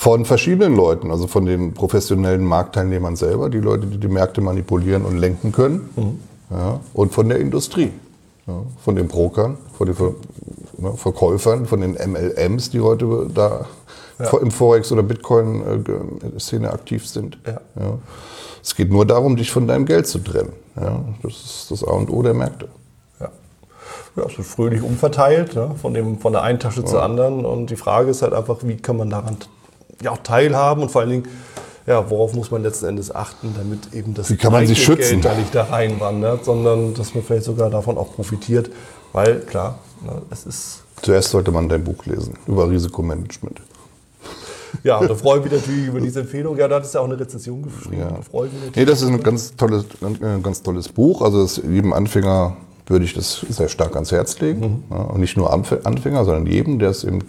Von 0.00 0.24
verschiedenen 0.24 0.76
Leuten, 0.76 1.10
also 1.10 1.26
von 1.26 1.44
den 1.44 1.74
professionellen 1.74 2.44
Marktteilnehmern 2.44 3.16
selber, 3.16 3.50
die 3.50 3.58
Leute, 3.58 3.88
die 3.88 3.98
die 3.98 4.06
Märkte 4.06 4.40
manipulieren 4.40 5.04
und 5.04 5.18
lenken 5.18 5.50
können, 5.50 6.20
ja? 6.50 6.78
und 6.94 7.12
von 7.12 7.28
der 7.28 7.40
Industrie. 7.40 7.90
Ja? 8.46 8.62
Von 8.80 8.94
den 8.94 9.08
Brokern, 9.08 9.58
von 9.76 9.88
den 9.88 9.96
Ver 9.96 10.14
ja, 10.80 10.92
Verkäufern, 10.92 11.66
von 11.66 11.80
den 11.80 11.94
MLMs, 11.94 12.70
die 12.70 12.80
heute 12.80 13.26
da 13.34 13.66
im 14.40 14.52
Forex- 14.52 14.92
oder 14.92 15.02
Bitcoin-Szene 15.02 16.72
aktiv 16.72 17.04
sind. 17.04 17.36
Ja. 17.44 17.60
Ja. 17.74 17.98
Es 18.62 18.76
geht 18.76 18.92
nur 18.92 19.04
darum, 19.04 19.34
dich 19.34 19.50
von 19.50 19.66
deinem 19.66 19.84
Geld 19.84 20.06
zu 20.06 20.20
trennen. 20.20 20.52
Ja. 20.76 21.04
Das 21.24 21.32
ist 21.32 21.66
das 21.72 21.82
A 21.82 21.90
und 21.90 22.08
O 22.08 22.22
der 22.22 22.34
Märkte. 22.34 22.68
Ja. 23.18 23.30
Ja, 24.14 24.26
es 24.26 24.38
wird 24.38 24.46
fröhlich 24.46 24.80
umverteilt, 24.80 25.56
ne? 25.56 25.72
von, 25.82 25.92
dem, 25.92 26.20
von 26.20 26.32
der 26.32 26.42
einen 26.42 26.60
Tasche 26.60 26.84
zur 26.84 27.02
anderen. 27.02 27.44
Und 27.44 27.70
die 27.70 27.76
Frage 27.76 28.10
ist 28.10 28.22
halt 28.22 28.32
einfach, 28.32 28.58
wie 28.62 28.76
kann 28.76 28.96
man 28.96 29.10
daran 29.10 29.38
ja, 30.02 30.10
auch 30.12 30.18
teilhaben 30.18 30.82
und 30.82 30.90
vor 30.90 31.00
allen 31.02 31.10
Dingen, 31.10 31.28
ja, 31.86 32.08
worauf 32.10 32.34
muss 32.34 32.50
man 32.50 32.62
letzten 32.62 32.86
Endes 32.86 33.14
achten, 33.14 33.54
damit 33.56 33.94
eben 33.94 34.12
das 34.14 34.28
Wie 34.30 34.36
kann 34.36 34.52
man 34.52 34.66
sich 34.66 34.82
schützen? 34.84 35.20
Geld 35.20 35.24
da 35.24 35.34
nicht 35.34 35.54
da 35.54 35.64
reinwandert, 35.64 36.44
sondern 36.44 36.92
dass 36.94 37.14
man 37.14 37.24
vielleicht 37.24 37.44
sogar 37.44 37.70
davon 37.70 37.96
auch 37.96 38.14
profitiert. 38.14 38.70
Weil, 39.12 39.40
klar, 39.40 39.78
ne, 40.04 40.20
es 40.30 40.44
ist 40.44 40.82
Zuerst 41.00 41.30
sollte 41.30 41.50
man 41.50 41.68
dein 41.68 41.82
Buch 41.84 42.04
lesen 42.06 42.34
über 42.46 42.68
Risikomanagement. 42.68 43.60
Ja, 44.84 45.00
da 45.04 45.14
freue 45.14 45.38
ich 45.38 45.44
mich 45.44 45.52
natürlich 45.54 45.86
über 45.86 46.00
diese 46.00 46.20
Empfehlung. 46.20 46.56
Ja, 46.58 46.68
da 46.68 46.76
hattest 46.76 46.92
du 46.94 46.98
ja 46.98 47.02
auch 47.02 47.08
eine 47.08 47.18
Rezension 47.18 47.62
geschrieben. 47.62 48.00
Ja. 48.00 48.10
Da 48.10 48.20
freue 48.22 48.48
ich 48.48 48.52
mich 48.52 48.60
Nee, 48.62 48.66
natürlich. 48.68 48.88
das 48.90 49.02
ist 49.02 49.08
ein 49.08 49.22
ganz 49.22 49.56
tolles, 49.56 49.84
ein 50.02 50.42
ganz 50.42 50.62
tolles 50.62 50.88
Buch. 50.90 51.22
Also 51.22 51.42
das, 51.42 51.56
jedem 51.56 51.92
Anfänger 51.94 52.56
würde 52.86 53.04
ich 53.04 53.14
das 53.14 53.46
sehr 53.48 53.68
stark 53.68 53.94
ans 53.94 54.12
Herz 54.12 54.38
legen. 54.40 54.84
Ja, 54.90 54.96
und 54.96 55.20
nicht 55.20 55.36
nur 55.38 55.52
Anf- 55.54 55.84
Anfänger, 55.84 56.24
sondern 56.26 56.46
jedem, 56.46 56.78
der 56.78 56.90
es 56.90 57.04
eben 57.04 57.20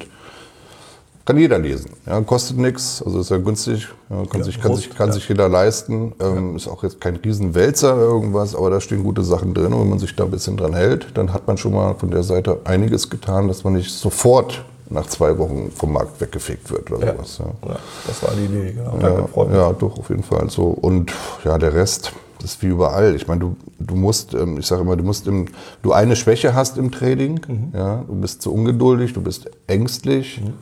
kann 1.30 1.38
jeder 1.38 1.60
lesen. 1.60 1.92
Ja, 2.08 2.20
kostet 2.22 2.58
nichts, 2.58 3.04
also 3.06 3.20
ist 3.20 3.30
ja 3.30 3.38
günstig, 3.38 3.88
ja, 4.10 4.26
kann, 4.26 4.40
Ja, 4.40 4.46
sich, 4.46 4.56
kann, 4.60 4.72
bewusst, 4.72 4.84
sich, 4.86 4.96
kann 4.96 5.12
sich 5.12 5.30
jeder 5.30 5.48
leisten. 5.48 6.14
Ähm, 6.20 6.56
Ist 6.56 6.68
auch 6.68 6.82
jetzt 6.82 7.00
kein 7.00 7.18
Riesenwälzer 7.18 7.96
irgendwas, 7.96 8.56
aber 8.56 8.72
da 8.72 8.82
stehen 8.82 9.04
gute 9.04 9.22
Sachen 9.24 9.54
drin. 9.54 9.72
Und 9.74 9.82
wenn 9.82 9.90
man 9.92 10.00
sich 10.00 10.16
da 10.16 10.24
ein 10.24 10.32
bisschen 10.32 10.58
dran 10.58 10.74
hält, 10.74 11.06
dann 11.14 11.32
hat 11.32 11.46
man 11.46 11.56
schon 11.58 11.74
mal 11.76 11.94
von 11.94 12.10
der 12.10 12.24
Seite 12.24 12.62
einiges 12.64 13.12
getan, 13.12 13.48
dass 13.48 13.64
man 13.64 13.74
nicht 13.74 13.92
sofort 13.92 14.64
nach 14.90 15.06
zwei 15.06 15.38
Wochen 15.38 15.70
vom 15.76 15.94
Markt 15.94 16.20
weggefegt 16.20 16.72
wird 16.72 16.90
oder 16.92 17.14
sowas. 17.14 17.40
Ja. 17.68 17.76
Das 18.08 18.24
war 18.24 18.32
die 18.36 18.46
Idee, 18.46 18.74
genau. 18.74 18.98
Danke, 19.00 19.56
Ja, 19.56 19.72
doch, 19.74 20.00
auf 20.00 20.10
jeden 20.10 20.24
Fall 20.24 20.50
so. 20.50 20.64
Und 20.64 21.12
ja, 21.46 21.60
der 21.60 21.76
Rest, 21.76 22.12
ist 22.44 22.62
wie 22.64 22.68
überall. 22.68 23.16
Ich 23.16 23.28
meine, 23.28 23.42
du, 23.42 23.56
du 23.80 23.96
musst, 23.96 24.34
ähm, 24.34 24.58
ich 24.58 24.66
sage 24.66 24.82
immer, 24.82 24.96
du 24.96 25.04
musst 25.04 25.28
im, 25.28 25.46
du 25.84 25.92
eine 25.92 26.16
Schwäche 26.16 26.56
hast 26.56 26.78
im 26.78 26.90
Trading, 26.90 27.42
Mhm. 27.48 27.74
ja, 27.78 28.04
du 28.08 28.16
bist 28.16 28.42
zu 28.42 28.52
ungeduldig, 28.54 29.14
du 29.14 29.22
bist 29.22 29.50
ängstlich, 29.68 30.42
Mhm. 30.44 30.54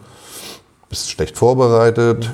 Bist 0.90 1.10
schlecht 1.10 1.38
vorbereitet, 1.38 2.32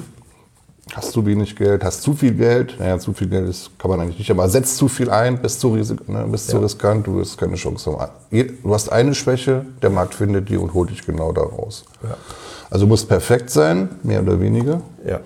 hast 0.93 1.11
zu 1.11 1.25
wenig 1.25 1.55
Geld, 1.55 1.83
hast 1.83 2.01
zu 2.01 2.13
viel 2.13 2.33
Geld. 2.33 2.75
Naja, 2.79 2.99
zu 2.99 3.13
viel 3.13 3.27
Geld 3.27 3.49
ist, 3.49 3.71
kann 3.79 3.89
man 3.89 3.99
eigentlich 3.99 4.19
nicht, 4.19 4.31
aber 4.31 4.47
setzt 4.49 4.77
zu 4.77 4.87
viel 4.87 5.09
ein, 5.09 5.41
bist 5.41 5.59
zu, 5.59 5.73
risik, 5.73 6.07
ne, 6.07 6.25
bist 6.29 6.49
zu 6.49 6.57
Ja. 6.57 6.63
riskant, 6.63 7.07
du 7.07 7.17
wirst 7.17 7.37
keine 7.37 7.55
Chance 7.55 7.97
Du 8.31 8.73
hast 8.73 8.91
eine 8.91 9.15
Schwäche, 9.15 9.65
der 9.81 9.89
Markt 9.89 10.15
findet 10.15 10.49
die 10.49 10.57
und 10.57 10.73
holt 10.73 10.89
dich 10.89 11.05
genau 11.05 11.31
da 11.31 11.41
raus. 11.41 11.85
Ja. 12.03 12.15
Also 12.69 12.87
muss 12.87 13.05
perfekt 13.05 13.49
sein, 13.49 13.89
mehr 14.03 14.21
oder 14.21 14.39
weniger. 14.39 14.81
Ja. 15.05 15.19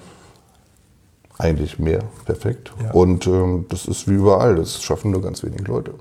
Eigentlich 1.38 1.78
mehr 1.80 2.04
perfekt. 2.26 2.72
Ja. 2.84 2.92
Und 2.92 3.28
ähm, 3.28 3.66
das 3.70 3.86
ist 3.86 4.08
wie 4.08 4.16
überall, 4.16 4.56
das 4.56 4.82
schaffen 4.82 5.12
nur 5.12 5.22
ganz 5.22 5.44
wenige 5.44 5.64
Leute. 5.66 5.94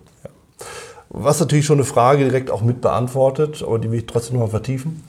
Was 1.08 1.38
natürlich 1.40 1.64
schon 1.66 1.78
eine 1.78 1.84
Frage 1.84 2.24
direkt 2.24 2.50
auch 2.50 2.62
mit 2.62 2.80
beantwortet, 2.80 3.62
aber 3.62 3.78
die 3.78 3.90
will 3.90 4.00
ich 4.00 4.06
trotzdem 4.06 4.36
noch 4.36 4.46
mal 4.46 4.50
vertiefen. 4.50 5.04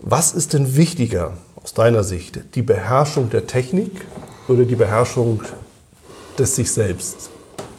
Was 0.00 0.32
ist 0.32 0.52
denn 0.52 0.76
wichtiger 0.76 1.32
aus 1.56 1.74
deiner 1.74 2.04
Sicht? 2.04 2.40
Die 2.54 2.62
Beherrschung 2.62 3.30
der 3.30 3.46
Technik 3.46 3.90
oder 4.46 4.64
die 4.64 4.76
Beherrschung 4.76 5.42
des 6.38 6.54
sich 6.54 6.70
selbst? 6.70 7.30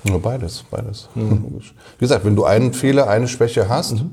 Nur 0.04 0.22
beides, 0.22 0.64
beides. 0.70 1.08
Mhm. 1.16 1.44
Logisch. 1.52 1.74
Wie 1.98 2.06
gesagt, 2.06 2.26
wenn 2.26 2.36
du 2.36 2.44
einen 2.44 2.74
Fehler, 2.74 3.08
eine 3.10 3.28
Schwäche 3.28 3.70
hast, 3.70 4.04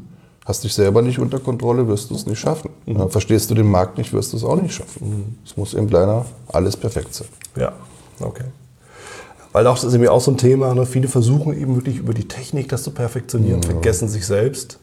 hast 0.45 0.63
dich 0.63 0.73
selber 0.73 1.03
nicht 1.03 1.19
unter 1.19 1.41
Kontrolle, 1.41 1.89
wirst 1.89 2.11
du 2.11 2.15
es 2.15 2.27
nicht 2.27 2.39
schaffen. 2.39 2.71
Mhm. 2.87 2.97
Ja, 2.97 3.09
verstehst 3.09 3.51
du 3.51 3.55
den 3.55 3.69
Markt 3.69 3.99
nicht, 3.99 4.13
wirst 4.13 4.33
du 4.33 4.37
es 4.37 4.45
auch 4.45 4.61
nicht 4.61 4.75
schaffen. 4.75 5.39
Es 5.45 5.57
muss 5.57 5.75
eben 5.75 5.89
leider 5.89 6.27
alles 6.49 6.77
perfekt 6.77 7.13
sein. 7.13 7.29
Ja, 7.57 7.73
okay. 8.21 8.45
Weil 9.53 9.67
auch 9.67 9.75
das 9.75 9.85
ist 9.85 9.93
nämlich 9.93 10.11
auch 10.11 10.21
so 10.21 10.31
ein 10.31 10.37
Thema, 10.37 10.75
ne? 10.75 10.87
viele 10.87 11.09
versuchen 11.09 11.59
eben 11.59 11.77
wirklich 11.77 11.97
über 11.97 12.15
die 12.15 12.29
Technik 12.29 12.69
das 12.69 12.83
zu 12.83 12.91
perfektionieren, 12.91 13.63
vergessen 13.63 14.07
sich 14.07 14.27
selbst 14.27 14.79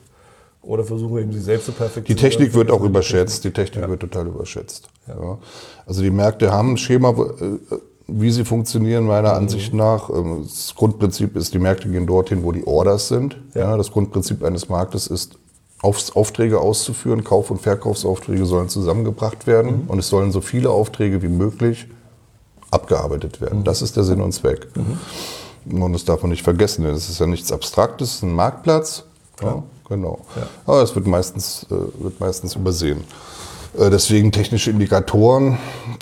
oder 0.63 0.83
versuchen 0.83 1.17
eben 1.19 1.31
sich 1.33 1.43
selbst 1.43 1.65
zu 1.65 1.71
Die 1.71 1.77
perfektionieren. 1.77 2.29
Technik 2.29 2.53
wird 2.53 2.71
auch 2.71 2.81
überschätzt, 2.83 3.43
die 3.43 3.51
Technik 3.51 3.87
wird 3.87 3.99
total 3.99 4.27
überschätzt. 4.27 4.87
Ja. 5.07 5.37
Also 5.85 6.01
die 6.01 6.09
Märkte 6.11 6.51
haben 6.51 6.71
ein 6.73 6.77
Schema, 6.77 7.09
äh, 7.11 7.75
wie 8.07 8.31
sie 8.31 8.45
funktionieren, 8.45 9.05
meiner 9.05 9.33
Ansicht 9.33 9.73
nach. 9.73 10.09
Ähm, 10.09 10.43
Das 10.43 10.73
Grundprinzip 10.75 11.35
ist, 11.35 11.53
die 11.53 11.59
Märkte 11.59 11.89
gehen 11.89 12.07
dorthin, 12.07 12.43
wo 12.43 12.51
die 12.51 12.65
Orders 12.65 13.07
sind. 13.09 13.37
Ja. 13.53 13.77
das 13.77 13.91
Grundprinzip 13.91 14.43
eines 14.43 14.69
Marktes 14.69 15.07
ist, 15.07 15.35
Aufträge 15.81 16.61
auszuführen, 16.61 17.25
Kauf- 17.25 17.51
und 17.51 17.61
Verkaufsaufträge 17.61 18.45
sollen 18.45 18.69
zusammengebracht 18.69 19.47
werden 19.47 19.83
und 19.89 19.99
es 19.99 20.07
sollen 20.07 20.31
so 20.31 20.39
viele 20.39 20.69
Aufträge 20.69 21.21
wie 21.21 21.27
möglich 21.27 21.87
abgearbeitet 22.71 23.41
werden. 23.41 23.65
Das 23.65 23.81
ist 23.81 23.97
der 23.97 24.05
Sinn 24.05 24.21
und 24.21 24.31
Zweck. 24.31 24.67
Und 25.69 25.91
das 25.93 26.05
darf 26.05 26.21
man 26.21 26.31
nicht 26.31 26.43
vergessen, 26.43 26.83
denn 26.85 26.93
es 26.95 27.09
ist 27.09 27.19
ja 27.19 27.27
nichts 27.27 27.51
Abstraktes, 27.51 28.09
es 28.09 28.15
ist 28.15 28.23
ein 28.23 28.33
Marktplatz. 28.33 29.03
Ja, 29.41 29.61
genau. 29.87 30.19
Aber 30.65 30.81
es 30.81 30.95
wird 30.95 31.07
meistens, 31.07 31.65
äh, 31.69 32.03
wird 32.03 32.19
meistens 32.19 32.55
übersehen. 32.55 33.03
Äh, 33.77 33.89
deswegen 33.89 34.31
technische 34.31 34.69
Indikatoren, 34.69 35.57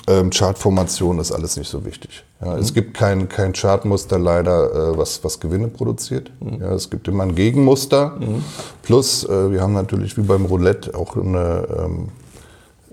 ähm, 0.08 0.30
Chartformation 0.30 1.20
ist 1.20 1.32
alles 1.32 1.56
nicht 1.56 1.70
so 1.70 1.86
wichtig. 1.86 2.24
Ja, 2.44 2.58
Es 2.58 2.74
gibt 2.74 2.94
kein, 2.96 3.30
kein 3.30 3.54
Chartmuster 3.54 4.20
leider, 4.20 4.92
äh, 4.94 4.98
was, 4.98 5.24
was 5.24 5.40
Gewinne 5.40 5.68
produziert. 5.70 6.32
Ja, 6.60 6.74
es 6.74 6.90
gibt 6.90 7.08
immer 7.08 7.24
ein 7.24 7.36
Gegenmuster. 7.36 8.18
Plus, 8.82 9.24
äh, 9.24 9.52
wir 9.52 9.62
haben 9.62 9.74
natürlich 9.74 10.18
wie 10.18 10.22
beim 10.22 10.46
Roulette 10.46 10.96
auch 10.96 11.16
eine, 11.16 11.68
ähm, 11.80 12.10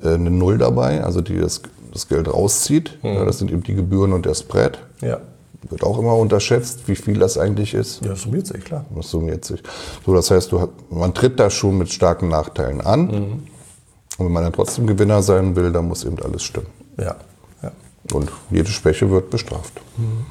äh, 0.03 0.15
eine 0.15 0.31
Null 0.31 0.59
dabei, 0.59 1.03
also 1.03 1.23
die 1.23 1.39
das, 1.39 1.63
das 1.93 2.07
Geld 2.07 2.33
rauszieht. 2.33 2.99
Ja, 3.03 3.25
das 3.25 3.39
sind 3.39 3.51
eben 3.51 3.63
die 3.65 3.75
Gebühren 3.75 4.13
und 4.13 4.27
der 4.27 4.35
Spread. 4.35 4.79
Ja, 5.01 5.19
Wird 5.63 5.83
auch 5.83 5.99
immer 5.99 6.17
unterschätzt, 6.17 6.87
wie 6.87 6.95
viel 6.95 7.19
das 7.19 7.37
eigentlich 7.37 7.75
ist. 7.75 8.03
ja 8.03 8.11
das 8.11 8.23
summiert 8.23 8.47
sich, 8.47 8.65
klar. 8.65 8.85
Das 8.95 9.11
summiert 9.11 9.45
sich. 9.45 9.63
So, 10.07 10.15
das 10.15 10.31
heißt, 10.31 10.53
du, 10.53 10.69
man 10.91 11.13
tritt 11.15 11.41
da 11.41 11.51
schon 11.51 11.79
mit 11.79 11.91
starken 11.93 12.29
Nachteilen 12.29 12.81
an. 12.81 13.11
Und 13.11 14.27
wenn 14.27 14.33
man 14.33 14.45
dann 14.45 14.53
trotzdem 14.53 14.87
Gewinner 14.87 15.23
sein 15.23 15.57
will, 15.57 15.73
dann 15.73 15.89
muss 15.89 16.05
eben 16.05 16.19
alles 16.23 16.43
stimmen. 16.43 16.69
Ja. 16.97 17.17
ja. 17.63 17.73
Und 18.13 18.31
jede 18.51 18.69
Schwäche 18.69 19.11
wird 19.11 19.31
bestraft. 19.31 19.81
Mhm. 19.97 20.27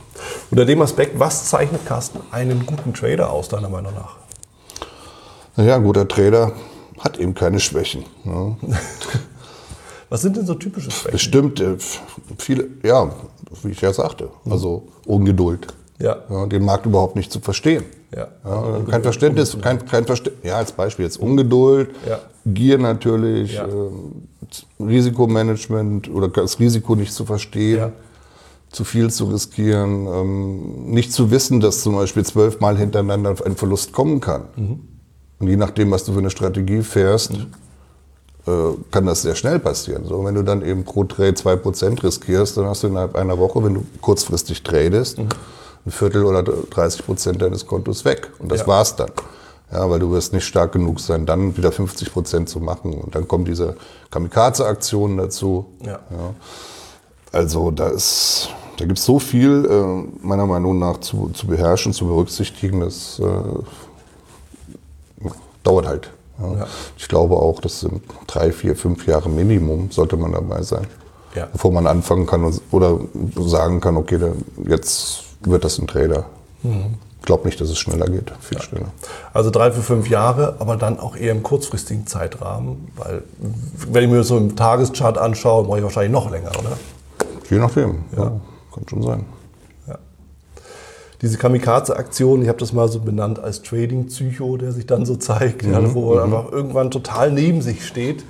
Unter 0.52 0.66
dem 0.66 0.82
Aspekt, 0.82 1.20
was 1.20 1.50
zeichnet 1.50 1.86
Carsten 1.86 2.20
einen 2.32 2.66
guten 2.66 2.94
Trader 2.94 3.32
aus, 3.32 3.50
deiner 3.50 3.70
Meinung 3.70 3.94
nach? 3.94 4.18
Naja, 5.56 5.76
ein 5.76 5.84
guter 5.84 6.08
Trader 6.08 6.54
hat 7.00 7.18
eben 7.18 7.34
keine 7.34 7.60
Schwächen. 7.60 8.06
Ne? 8.24 8.58
was 10.10 10.22
sind 10.22 10.38
denn 10.38 10.46
so 10.46 10.54
typische 10.56 10.92
Schwächen? 10.92 11.12
Bestimmt 11.12 11.60
äh, 11.60 11.78
viele, 12.38 12.68
ja, 12.84 13.12
wie 13.64 13.72
ich 13.72 13.82
ja 13.82 13.94
sagte, 13.94 14.30
also 14.50 14.88
Ungeduld. 15.06 15.68
Ja. 16.00 16.18
ja. 16.30 16.46
den 16.46 16.64
Markt 16.64 16.86
überhaupt 16.86 17.16
nicht 17.16 17.32
zu 17.32 17.40
verstehen. 17.40 17.84
Ja. 18.16 18.28
ja 18.46 18.82
kein 18.88 19.02
Verständnis, 19.02 19.58
kein, 19.60 19.86
kein 19.86 20.06
Verständnis, 20.06 20.46
ja, 20.46 20.58
als 20.58 20.72
Beispiel 20.72 21.06
jetzt 21.06 21.18
Ungeduld, 21.18 21.90
ja. 22.08 22.20
Gier 22.46 22.78
natürlich, 22.78 23.56
ja. 23.56 23.66
äh, 23.66 24.84
Risikomanagement 24.84 26.10
oder 26.10 26.30
das 26.30 26.60
Risiko 26.60 26.96
nicht 26.96 27.14
zu 27.14 27.26
verstehen, 27.26 27.92
zu 28.70 28.84
viel 28.84 29.10
zu 29.10 29.26
riskieren, 29.26 30.08
ähm, 30.08 30.92
nicht 30.92 31.12
zu 31.12 31.32
wissen, 31.32 31.60
dass 31.60 31.82
zum 31.82 31.96
Beispiel 31.96 32.24
zwölfmal 32.24 32.78
hintereinander 32.78 33.36
ein 33.44 33.56
Verlust 33.56 33.92
kommen 33.92 34.20
kann. 34.20 34.44
Mhm. 34.56 34.80
Und 35.40 35.48
je 35.48 35.58
nachdem, 35.58 35.92
was 35.92 36.04
du 36.06 36.14
für 36.14 36.20
eine 36.20 36.30
Strategie 36.30 36.82
fährst, 36.82 37.34
mhm. 37.34 37.48
Äh, 38.48 38.78
kann 38.92 39.06
das 39.06 39.22
sehr 39.22 39.36
schnell 39.36 39.60
passieren. 39.60 40.06
So, 40.06 40.24
wenn 40.26 40.36
du 40.36 40.44
dann 40.44 40.66
eben 40.66 40.84
pro 40.84 41.04
Trade 41.04 41.34
2% 41.34 42.04
riskierst, 42.04 42.58
dann 42.58 42.66
hast 42.66 42.84
du 42.84 42.88
innerhalb 42.88 43.16
einer 43.16 43.38
Woche, 43.38 43.64
wenn 43.64 43.74
du 43.74 43.86
kurzfristig 44.02 44.64
tradest, 44.64 45.18
mhm 45.18 45.30
ein 45.88 45.92
Viertel 45.92 46.26
oder 46.26 46.44
30 46.44 47.06
Prozent 47.06 47.42
deines 47.42 47.66
Kontos 47.66 48.06
weg. 48.06 48.30
Und 48.40 48.52
das 48.52 48.62
ja. 48.62 48.68
war's 48.68 48.96
dann. 48.96 49.12
Ja, 49.72 49.90
weil 49.90 50.00
du 50.00 50.12
wirst 50.12 50.34
nicht 50.34 50.46
stark 50.46 50.72
genug 50.74 51.00
sein, 51.00 51.26
dann 51.26 51.58
wieder 51.58 51.72
50 51.72 52.14
Prozent 52.14 52.50
zu 52.50 52.60
machen. 52.60 52.94
Und 52.94 53.16
dann 53.16 53.28
kommen 53.28 53.46
diese 53.46 53.76
Kamikaze-Aktionen 54.12 55.18
dazu. 55.18 55.66
Ja. 55.82 56.00
ja. 56.10 56.34
Also 57.32 57.72
da 57.72 57.88
ist, 57.88 58.50
da 58.78 58.86
gibt 58.86 59.00
es 59.00 59.06
so 59.06 59.20
viel, 59.20 59.66
äh, 59.66 60.26
meiner 60.26 60.46
Meinung 60.46 60.80
nach, 60.80 61.00
zu, 61.00 61.30
zu 61.34 61.48
beherrschen, 61.48 61.94
zu 61.94 62.08
berücksichtigen. 62.08 62.82
Das 62.82 63.20
äh, 63.20 63.26
dauert 65.64 65.88
halt. 65.88 66.12
Ja. 66.40 66.60
Ja. 66.60 66.68
Ich 66.98 67.08
glaube 67.08 67.36
auch, 67.36 67.60
das 67.60 67.80
sind 67.82 68.02
drei, 68.28 68.52
vier, 68.52 68.76
fünf 68.76 69.08
Jahre 69.08 69.30
Minimum, 69.30 69.92
sollte 69.92 70.18
man 70.18 70.32
dabei 70.32 70.62
sein. 70.62 70.88
Bevor 71.52 71.72
man 71.72 71.86
anfangen 71.86 72.26
kann 72.26 72.52
oder 72.72 73.00
sagen 73.38 73.80
kann, 73.80 73.96
okay, 73.96 74.20
jetzt 74.68 75.24
wird 75.42 75.64
das 75.64 75.78
ein 75.78 75.86
Trader. 75.86 76.26
Mhm. 76.64 76.96
Ich 77.20 77.26
glaube 77.28 77.46
nicht, 77.46 77.60
dass 77.60 77.70
es 77.70 77.78
schneller 77.78 78.08
geht, 78.08 78.32
viel 78.40 78.58
ja. 78.58 78.64
schneller. 78.64 78.88
Also 79.34 79.52
drei, 79.52 79.72
vier, 79.72 79.84
fünf 79.84 80.10
Jahre, 80.10 80.56
aber 80.60 80.78
dann 80.78 81.00
auch 81.00 81.16
eher 81.16 81.34
im 81.34 81.44
kurzfristigen 81.44 82.08
Zeitrahmen, 82.08 82.88
weil 82.96 83.24
wenn 83.92 84.06
ich 84.06 84.10
mir 84.10 84.24
so 84.24 84.38
im 84.38 84.56
Tageschart 84.56 85.18
anschaue, 85.18 85.66
brauche 85.66 85.78
ich 85.78 85.84
wahrscheinlich 85.84 86.12
noch 86.12 86.32
länger, 86.32 86.52
oder? 86.58 86.78
Je 87.50 87.60
nachdem, 87.60 88.06
ja, 88.16 88.24
ja 88.24 88.32
kann 88.74 88.84
schon 88.90 89.04
sein. 89.04 89.26
Diese 91.22 91.38
Kamikaze-Aktion, 91.38 92.44
ich 92.44 92.48
habe 92.48 92.60
das 92.60 92.74
mal 92.74 92.88
so 92.90 93.00
benannt 93.00 93.40
als 93.40 93.64
Trading-Psycho, 93.64 94.58
der 94.58 94.72
sich 94.72 94.86
dann 94.86 95.06
so 95.06 95.16
zeigt, 95.16 95.64
mhm. 95.66 95.74
ja, 95.74 95.94
wo 95.94 96.14
er 96.14 96.28
mhm. 96.28 96.34
einfach 96.34 96.52
irgendwann 96.52 96.92
total 96.92 97.32
neben 97.32 97.62
sich 97.62 97.86
steht 97.86 98.24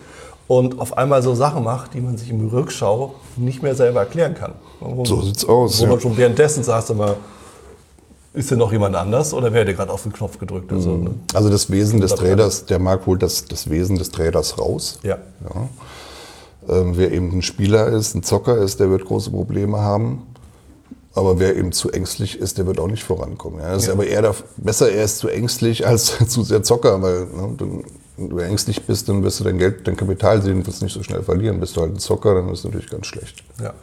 und 0.47 0.80
auf 0.80 0.97
einmal 0.97 1.21
so 1.21 1.36
Sachen 1.36 1.63
macht, 1.63 1.93
die 1.93 2.02
man 2.02 2.17
sich 2.17 2.30
im 2.30 2.47
Rückschau 2.47 3.15
nicht 3.36 3.62
mehr 3.62 3.76
selber 3.76 4.00
erklären 4.00 4.34
kann. 4.34 4.54
Wo, 4.80 5.04
so 5.04 5.21
sieht's 5.21 5.43
aus. 5.45 5.80
Wo 5.80 5.84
ja. 5.84 5.89
man 5.91 6.00
schon 6.00 6.15
währenddessen 6.15 6.63
sagst, 6.63 6.89
immer, 6.89 7.15
ist 8.34 8.52
denn 8.52 8.60
noch 8.60 8.71
jemand 8.71 8.95
anders 8.95 9.34
oder 9.34 9.52
wer 9.52 9.65
hat 9.65 9.76
gerade 9.76 9.91
auf 9.91 10.04
den 10.04 10.13
Knopf 10.13 10.38
gedrückt? 10.39 10.71
Also, 10.71 10.95
ne? 10.95 11.12
also 11.34 11.50
das 11.50 11.69
Wesen 11.69 12.00
des 12.00 12.15
Traders, 12.15 12.65
der 12.65 12.80
Markt 12.80 13.06
holt 13.06 13.21
das, 13.21 13.45
das 13.45 13.69
Wesen 13.69 13.97
des 13.97 14.12
Traders 14.12 14.60
raus. 14.60 15.00
Ja. 15.04 15.17
ja. 15.43 15.69
Ähm, 16.69 16.93
wer 16.95 17.12
eben 17.12 17.32
ein 17.32 17.41
Spieler 17.41 17.88
ist, 17.88 18.15
ein 18.15 18.23
Zocker 18.23 18.58
ist, 18.58 18.80
der 18.80 18.89
wird 18.89 19.06
große 19.06 19.32
Probleme 19.32 19.80
haben. 19.80 20.23
Aber 21.17 21.39
wer 21.39 21.56
eben 21.56 21.71
zu 21.71 21.91
ängstlich 21.91 22.38
ist, 22.39 22.60
der 22.60 22.67
wird 22.67 22.80
auch 22.80 22.88
nicht 22.88 23.03
vorankommen. 23.03 23.60
Ja, 23.60 23.73
das 23.73 23.86
ja. 23.86 23.89
ist 23.89 23.93
aber 23.95 24.06
eher 24.06 24.21
der, 24.21 24.36
besser, 24.58 24.91
er 24.91 25.03
ist 25.03 25.17
zu 25.17 25.30
ängstlich 25.30 25.88
als 25.88 26.15
zu 26.27 26.43
sehr 26.43 26.62
Zocker, 26.62 27.01
weil 27.01 27.21
ne, 27.21 27.56
dann, 27.58 27.84
wenn 28.17 28.30
du 28.30 28.38
ängstlich 28.38 28.84
bist, 28.86 29.10
dann 29.10 29.23
wirst 29.23 29.39
du 29.39 29.43
dein 29.43 29.58
Geld, 29.58 29.88
dein 29.88 29.97
Kapital 29.97 30.43
sehen 30.43 30.58
und 30.58 30.67
wirst 30.67 30.84
nicht 30.84 30.93
so 30.93 31.01
schnell 31.01 31.23
verlieren. 31.23 31.60
Bist 31.60 31.75
du 31.75 31.82
halt 31.82 31.95
ein 31.95 31.97
Zocker, 31.97 32.36
dann 32.36 32.49
ist 32.49 32.60
es 32.60 32.65
natürlich 32.65 32.91
ganz 32.91 33.08
schlecht. 33.08 33.43
Ja. 33.60 33.73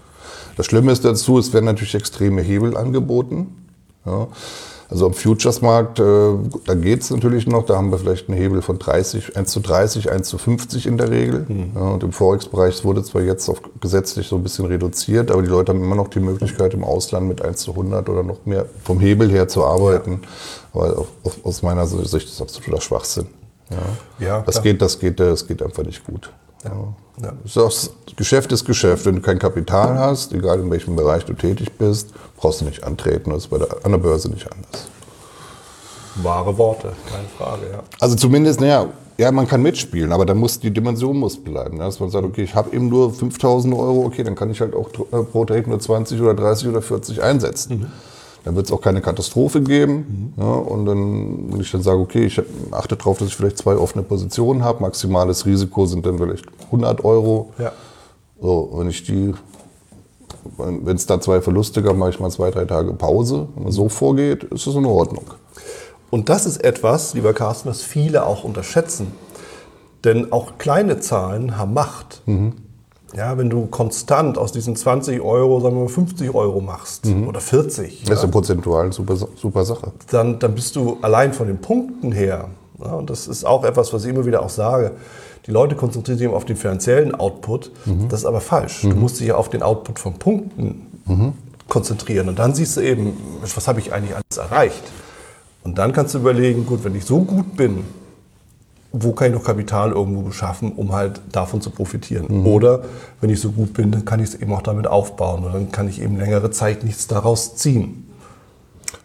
Das 0.56 0.66
Schlimme 0.66 0.92
ist 0.92 1.04
dazu, 1.04 1.36
es 1.36 1.52
werden 1.52 1.64
natürlich 1.64 1.96
extreme 1.96 2.40
Hebel 2.40 2.76
angeboten. 2.76 3.66
Ja. 4.06 4.28
Also 4.94 5.06
am 5.06 5.12
Futures-Markt, 5.12 5.98
äh, 5.98 6.04
da 6.66 6.74
geht 6.74 7.02
es 7.02 7.10
natürlich 7.10 7.48
noch, 7.48 7.66
da 7.66 7.74
haben 7.74 7.90
wir 7.90 7.98
vielleicht 7.98 8.28
einen 8.28 8.38
Hebel 8.38 8.62
von 8.62 8.78
30, 8.78 9.36
1 9.36 9.50
zu 9.50 9.58
30, 9.58 10.12
1 10.12 10.28
zu 10.28 10.38
50 10.38 10.86
in 10.86 10.98
der 10.98 11.10
Regel. 11.10 11.46
Mhm. 11.48 11.72
Ja, 11.74 11.80
und 11.80 12.04
im 12.04 12.12
Forex-Bereich 12.12 12.84
wurde 12.84 13.02
zwar 13.02 13.22
jetzt 13.22 13.48
auf 13.48 13.60
gesetzlich 13.80 14.28
so 14.28 14.36
ein 14.36 14.44
bisschen 14.44 14.66
reduziert, 14.66 15.32
aber 15.32 15.42
die 15.42 15.48
Leute 15.48 15.72
haben 15.72 15.82
immer 15.82 15.96
noch 15.96 16.06
die 16.06 16.20
Möglichkeit, 16.20 16.74
im 16.74 16.84
Ausland 16.84 17.26
mit 17.26 17.42
1 17.42 17.62
zu 17.62 17.72
100 17.72 18.08
oder 18.08 18.22
noch 18.22 18.46
mehr 18.46 18.66
vom 18.84 19.00
Hebel 19.00 19.28
her 19.32 19.48
zu 19.48 19.64
arbeiten. 19.64 20.20
Ja. 20.72 20.80
Aber 20.80 21.06
aus 21.42 21.62
meiner 21.62 21.88
Sicht 21.88 22.28
ist 22.28 22.38
das 22.38 22.42
absoluter 22.42 22.80
Schwachsinn. 22.80 23.26
Ja. 24.20 24.24
ja 24.24 24.40
das, 24.42 24.62
geht, 24.62 24.80
das, 24.80 25.00
geht, 25.00 25.18
das 25.18 25.44
geht 25.44 25.60
einfach 25.60 25.82
nicht 25.82 26.04
gut. 26.04 26.30
Ja. 26.64 26.94
Das 27.54 27.90
Geschäft 28.16 28.50
ist 28.52 28.64
Geschäft. 28.64 29.06
Wenn 29.06 29.16
du 29.16 29.20
kein 29.20 29.38
Kapital 29.38 29.98
hast, 29.98 30.32
egal 30.32 30.60
in 30.60 30.70
welchem 30.70 30.96
Bereich 30.96 31.24
du 31.24 31.34
tätig 31.34 31.72
bist, 31.78 32.08
brauchst 32.36 32.60
du 32.60 32.64
nicht 32.64 32.82
antreten. 32.82 33.30
Das 33.30 33.44
ist 33.44 33.50
bei 33.50 33.58
der, 33.58 33.68
an 33.84 33.92
der 33.92 33.98
Börse 33.98 34.28
nicht 34.30 34.50
anders. 34.50 34.88
Wahre 36.16 36.56
Worte, 36.58 36.92
keine 37.10 37.28
Frage, 37.38 37.70
ja. 37.72 37.82
Also 38.00 38.16
zumindest, 38.16 38.60
naja, 38.60 38.86
ja, 39.16 39.30
man 39.30 39.46
kann 39.46 39.62
mitspielen, 39.62 40.12
aber 40.12 40.26
dann 40.26 40.38
muss 40.38 40.58
die 40.58 40.72
Dimension 40.72 41.16
muss 41.16 41.36
bleiben. 41.36 41.78
Dass 41.78 42.00
man 42.00 42.10
sagt, 42.10 42.24
okay, 42.24 42.42
ich 42.42 42.54
habe 42.54 42.74
eben 42.74 42.88
nur 42.88 43.12
5000 43.12 43.72
Euro, 43.74 44.04
okay, 44.04 44.24
dann 44.24 44.34
kann 44.34 44.50
ich 44.50 44.60
halt 44.60 44.74
auch 44.74 44.88
pro 44.90 45.44
Trade 45.44 45.68
nur 45.68 45.78
20 45.78 46.20
oder 46.20 46.34
30 46.34 46.68
oder 46.68 46.82
40 46.82 47.22
einsetzen. 47.22 47.78
Mhm. 47.78 47.86
Dann 48.44 48.56
wird 48.56 48.66
es 48.66 48.72
auch 48.72 48.80
keine 48.80 49.00
Katastrophe 49.00 49.62
geben. 49.62 50.32
Mhm. 50.36 50.42
Ja, 50.42 50.52
und 50.52 50.84
dann, 50.86 51.52
wenn 51.52 51.60
ich 51.60 51.70
dann 51.70 51.82
sage, 51.82 51.98
okay, 51.98 52.26
ich 52.26 52.40
achte 52.70 52.96
darauf, 52.96 53.18
dass 53.18 53.28
ich 53.28 53.36
vielleicht 53.36 53.58
zwei 53.58 53.74
offene 53.76 54.04
Positionen 54.04 54.62
habe, 54.62 54.82
maximales 54.82 55.46
Risiko 55.46 55.86
sind 55.86 56.04
dann 56.04 56.18
vielleicht 56.18 56.44
100 56.66 57.04
Euro. 57.04 57.52
Ja. 57.58 57.72
So, 58.40 58.70
wenn 58.74 58.88
ich 58.88 59.02
die, 59.04 59.34
wenn 60.58 60.96
es 60.96 61.06
da 61.06 61.20
zwei 61.20 61.40
Verluste 61.40 61.82
gab, 61.82 61.96
mache 61.96 62.10
ich 62.10 62.20
mal 62.20 62.30
zwei, 62.30 62.50
drei 62.50 62.66
Tage 62.66 62.92
Pause. 62.92 63.48
Wenn 63.54 63.64
man 63.64 63.72
so 63.72 63.88
vorgeht, 63.88 64.44
ist 64.44 64.66
es 64.66 64.74
in 64.74 64.84
Ordnung. 64.84 65.24
Und 66.10 66.28
das 66.28 66.44
ist 66.44 66.62
etwas, 66.62 67.14
lieber 67.14 67.32
Carsten, 67.32 67.70
was 67.70 67.82
viele 67.82 68.26
auch 68.26 68.44
unterschätzen. 68.44 69.12
Denn 70.04 70.32
auch 70.32 70.58
kleine 70.58 71.00
Zahlen 71.00 71.56
haben 71.56 71.72
Macht. 71.72 72.20
Mhm. 72.26 72.52
Ja, 73.16 73.38
wenn 73.38 73.48
du 73.48 73.66
konstant 73.66 74.38
aus 74.38 74.52
diesen 74.52 74.74
20 74.74 75.20
Euro, 75.20 75.60
sagen 75.60 75.76
wir 75.76 75.82
mal 75.82 75.88
50 75.88 76.34
Euro 76.34 76.60
machst 76.60 77.06
mhm. 77.06 77.28
oder 77.28 77.40
40. 77.40 78.04
Das 78.04 78.18
ist 78.18 78.24
ja 78.24 78.30
prozentual 78.30 78.92
super, 78.92 79.16
super 79.16 79.64
Sache. 79.64 79.92
Dann, 80.10 80.38
dann 80.38 80.54
bist 80.54 80.74
du 80.76 80.98
allein 81.02 81.32
von 81.32 81.46
den 81.46 81.58
Punkten 81.58 82.12
her, 82.12 82.48
ja, 82.82 82.92
und 82.92 83.10
das 83.10 83.28
ist 83.28 83.44
auch 83.44 83.64
etwas, 83.64 83.92
was 83.92 84.04
ich 84.04 84.10
immer 84.10 84.26
wieder 84.26 84.42
auch 84.42 84.50
sage, 84.50 84.92
die 85.46 85.50
Leute 85.50 85.76
konzentrieren 85.76 86.18
sich 86.18 86.28
auf 86.28 86.44
den 86.44 86.56
finanziellen 86.56 87.14
Output. 87.14 87.70
Mhm. 87.84 88.08
Das 88.08 88.20
ist 88.20 88.26
aber 88.26 88.40
falsch. 88.40 88.84
Mhm. 88.84 88.90
Du 88.90 88.96
musst 88.96 89.20
dich 89.20 89.28
ja 89.28 89.36
auf 89.36 89.50
den 89.50 89.62
Output 89.62 89.98
von 89.98 90.14
Punkten 90.14 90.86
mhm. 91.06 91.32
konzentrieren. 91.68 92.28
Und 92.28 92.38
dann 92.38 92.54
siehst 92.54 92.76
du 92.76 92.80
eben, 92.80 93.12
was 93.42 93.68
habe 93.68 93.78
ich 93.78 93.92
eigentlich 93.92 94.14
alles 94.14 94.36
erreicht? 94.38 94.82
Und 95.62 95.78
dann 95.78 95.92
kannst 95.92 96.14
du 96.14 96.18
überlegen, 96.18 96.66
gut, 96.66 96.82
wenn 96.84 96.94
ich 96.94 97.04
so 97.04 97.20
gut 97.20 97.56
bin, 97.56 97.84
wo 98.96 99.12
kann 99.12 99.28
ich 99.28 99.34
noch 99.34 99.44
Kapital 99.44 99.90
irgendwo 99.90 100.22
beschaffen, 100.22 100.72
um 100.72 100.92
halt 100.92 101.20
davon 101.32 101.60
zu 101.60 101.70
profitieren. 101.70 102.26
Mhm. 102.28 102.46
Oder 102.46 102.84
wenn 103.20 103.28
ich 103.28 103.40
so 103.40 103.50
gut 103.50 103.74
bin, 103.74 103.90
dann 103.90 104.04
kann 104.04 104.20
ich 104.20 104.28
es 104.30 104.34
eben 104.40 104.52
auch 104.54 104.62
damit 104.62 104.86
aufbauen 104.86 105.44
und 105.44 105.52
dann 105.52 105.72
kann 105.72 105.88
ich 105.88 106.00
eben 106.00 106.16
längere 106.16 106.50
Zeit 106.52 106.84
nichts 106.84 107.08
daraus 107.08 107.56
ziehen. 107.56 108.08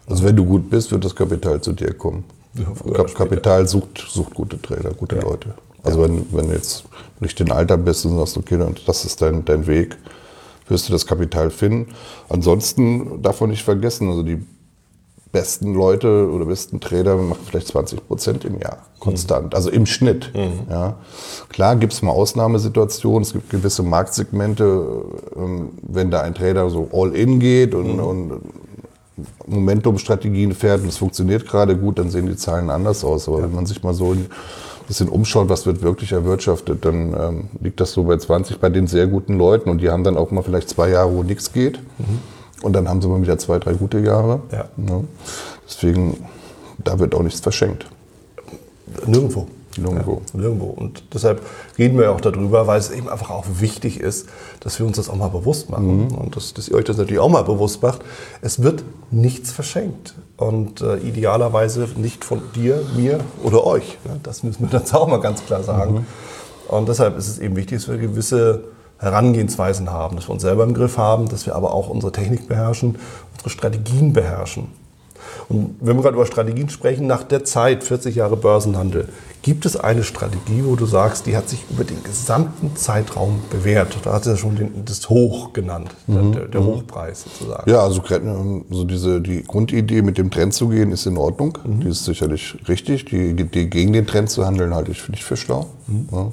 Also 0.08 0.24
wenn 0.24 0.36
du 0.36 0.44
gut 0.44 0.70
bist, 0.70 0.92
wird 0.92 1.04
das 1.04 1.14
Kapital 1.14 1.60
zu 1.60 1.72
dir 1.72 1.92
kommen. 1.92 2.24
Ja, 2.54 3.04
Kapital 3.04 3.66
sucht, 3.66 4.04
sucht 4.08 4.34
gute 4.34 4.62
Trader, 4.62 4.90
gute 4.94 5.16
ja. 5.16 5.22
Leute. 5.22 5.54
Also 5.82 6.02
ja. 6.02 6.08
wenn, 6.08 6.26
wenn 6.32 6.48
du 6.48 6.54
jetzt 6.54 6.84
nicht 7.18 7.40
in 7.40 7.50
Alter 7.50 7.76
bist 7.76 8.06
und 8.06 8.16
sagst, 8.16 8.36
okay, 8.36 8.58
das 8.86 9.04
ist 9.04 9.20
dein, 9.20 9.44
dein 9.44 9.66
Weg, 9.66 9.96
wirst 10.68 10.88
du 10.88 10.92
das 10.92 11.04
Kapital 11.04 11.50
finden. 11.50 11.92
Ansonsten 12.28 13.22
darf 13.22 13.40
man 13.40 13.50
nicht 13.50 13.64
vergessen, 13.64 14.08
also 14.08 14.22
die 14.22 14.40
besten 15.32 15.74
Leute 15.74 16.28
oder 16.30 16.46
besten 16.46 16.80
Trainer 16.80 17.16
machen 17.16 17.40
vielleicht 17.48 17.68
20 17.68 18.06
Prozent 18.06 18.44
im 18.44 18.58
Jahr 18.58 18.78
konstant, 18.98 19.46
mhm. 19.46 19.54
also 19.54 19.70
im 19.70 19.86
Schnitt. 19.86 20.32
Mhm. 20.34 20.68
Ja. 20.68 20.96
Klar 21.48 21.76
gibt 21.76 21.92
es 21.92 22.02
mal 22.02 22.10
Ausnahmesituationen, 22.10 23.22
es 23.22 23.32
gibt 23.32 23.50
gewisse 23.50 23.82
Marktsegmente, 23.82 25.04
ähm, 25.36 25.70
wenn 25.82 26.10
da 26.10 26.22
ein 26.22 26.34
Trader 26.34 26.68
so 26.70 26.88
all 26.92 27.14
in 27.14 27.38
geht 27.38 27.74
und, 27.74 27.94
mhm. 27.94 28.00
und 28.00 28.40
Momentum-Strategien 29.46 30.54
fährt 30.54 30.82
und 30.82 30.88
es 30.88 30.98
funktioniert 30.98 31.46
gerade 31.46 31.76
gut, 31.76 31.98
dann 31.98 32.10
sehen 32.10 32.26
die 32.26 32.36
Zahlen 32.36 32.70
anders 32.70 33.04
aus. 33.04 33.28
Aber 33.28 33.38
ja. 33.38 33.44
wenn 33.44 33.54
man 33.54 33.66
sich 33.66 33.82
mal 33.82 33.94
so 33.94 34.12
ein 34.12 34.26
bisschen 34.88 35.08
umschaut, 35.08 35.48
was 35.48 35.66
wird 35.66 35.82
wirklich 35.82 36.10
erwirtschaftet, 36.10 36.84
dann 36.84 37.14
ähm, 37.14 37.48
liegt 37.60 37.80
das 37.80 37.92
so 37.92 38.04
bei 38.04 38.16
20 38.16 38.58
bei 38.58 38.70
den 38.70 38.88
sehr 38.88 39.06
guten 39.06 39.38
Leuten 39.38 39.70
und 39.70 39.78
die 39.80 39.90
haben 39.90 40.02
dann 40.02 40.16
auch 40.16 40.32
mal 40.32 40.42
vielleicht 40.42 40.68
zwei 40.68 40.90
Jahre, 40.90 41.14
wo 41.14 41.22
nichts 41.22 41.52
geht. 41.52 41.78
Mhm. 41.98 42.18
Und 42.62 42.74
dann 42.74 42.88
haben 42.88 43.00
sie 43.00 43.08
mal 43.08 43.22
wieder 43.22 43.38
zwei, 43.38 43.58
drei 43.58 43.72
gute 43.72 43.98
Jahre. 44.00 44.40
Ja. 44.52 44.68
ja. 44.76 45.00
Deswegen, 45.66 46.24
da 46.78 46.98
wird 46.98 47.14
auch 47.14 47.22
nichts 47.22 47.40
verschenkt. 47.40 47.86
Nirgendwo. 49.06 49.46
Nirgendwo. 49.76 50.22
Ja, 50.34 50.40
nirgendwo. 50.40 50.66
Und 50.66 51.04
deshalb 51.14 51.42
reden 51.78 51.98
wir 51.98 52.10
auch 52.10 52.20
darüber, 52.20 52.66
weil 52.66 52.80
es 52.80 52.90
eben 52.90 53.08
einfach 53.08 53.30
auch 53.30 53.44
wichtig 53.60 54.00
ist, 54.00 54.28
dass 54.58 54.78
wir 54.78 54.86
uns 54.86 54.96
das 54.96 55.08
auch 55.08 55.14
mal 55.14 55.28
bewusst 55.28 55.70
machen. 55.70 56.08
Mhm. 56.08 56.14
Und 56.16 56.36
dass, 56.36 56.54
dass, 56.54 56.68
ihr 56.68 56.74
euch 56.74 56.84
das 56.84 56.96
natürlich 56.96 57.20
auch 57.20 57.28
mal 57.28 57.42
bewusst 57.42 57.82
macht. 57.82 58.00
Es 58.42 58.62
wird 58.62 58.82
nichts 59.10 59.52
verschenkt. 59.52 60.14
Und 60.36 60.80
äh, 60.80 60.96
idealerweise 60.96 61.88
nicht 61.96 62.24
von 62.24 62.42
dir, 62.54 62.82
mir 62.96 63.20
oder 63.42 63.64
euch. 63.64 63.98
Ne? 64.04 64.18
Das 64.22 64.42
müssen 64.42 64.70
wir 64.70 64.80
dann 64.80 64.90
auch 64.92 65.06
mal 65.06 65.20
ganz 65.20 65.44
klar 65.44 65.62
sagen. 65.62 65.94
Mhm. 65.94 66.06
Und 66.68 66.88
deshalb 66.88 67.16
ist 67.16 67.28
es 67.28 67.38
eben 67.38 67.56
wichtig, 67.56 67.78
dass 67.78 67.88
wir 67.88 67.98
gewisse 67.98 68.64
Herangehensweisen 69.00 69.90
haben, 69.90 70.16
dass 70.16 70.28
wir 70.28 70.32
uns 70.32 70.42
selber 70.42 70.62
im 70.64 70.74
Griff 70.74 70.98
haben, 70.98 71.28
dass 71.28 71.46
wir 71.46 71.56
aber 71.56 71.72
auch 71.72 71.88
unsere 71.88 72.12
Technik 72.12 72.48
beherrschen, 72.48 72.96
unsere 73.32 73.50
Strategien 73.50 74.12
beherrschen. 74.12 74.68
Und 75.48 75.76
wenn 75.80 75.96
wir 75.96 76.02
gerade 76.02 76.16
über 76.16 76.26
Strategien 76.26 76.68
sprechen, 76.68 77.06
nach 77.06 77.22
der 77.22 77.44
Zeit, 77.44 77.82
40 77.82 78.14
Jahre 78.14 78.36
Börsenhandel, 78.36 79.08
gibt 79.42 79.64
es 79.64 79.76
eine 79.76 80.04
Strategie, 80.04 80.62
wo 80.64 80.76
du 80.76 80.86
sagst, 80.86 81.26
die 81.26 81.36
hat 81.36 81.48
sich 81.48 81.64
über 81.70 81.84
den 81.84 82.02
gesamten 82.04 82.76
Zeitraum 82.76 83.40
bewährt? 83.50 83.96
Da 84.04 84.12
hat 84.12 84.24
sie 84.24 84.30
ja 84.30 84.36
schon 84.36 84.56
den, 84.56 84.84
das 84.84 85.08
Hoch 85.08 85.52
genannt, 85.52 85.90
mhm. 86.06 86.32
der, 86.32 86.44
der, 86.46 86.64
Hochpreis 86.64 87.22
sozusagen. 87.22 87.70
Ja, 87.70 87.82
also, 87.82 88.02
also 88.02 88.84
diese, 88.84 89.20
die 89.20 89.42
Grundidee, 89.42 90.02
mit 90.02 90.18
dem 90.18 90.30
Trend 90.30 90.54
zu 90.54 90.68
gehen, 90.68 90.92
ist 90.92 91.06
in 91.06 91.16
Ordnung. 91.16 91.56
Mhm. 91.64 91.80
Die 91.80 91.88
ist 91.88 92.04
sicherlich 92.04 92.56
richtig. 92.68 93.06
Die, 93.06 93.34
die 93.34 93.70
gegen 93.70 93.92
den 93.92 94.06
Trend 94.06 94.30
zu 94.30 94.44
handeln, 94.44 94.74
halte 94.74 94.90
ich, 94.90 95.08
nicht 95.08 95.24
für 95.24 95.36
schlau. 95.36 95.66
Mhm. 95.86 96.08
Ja. 96.12 96.32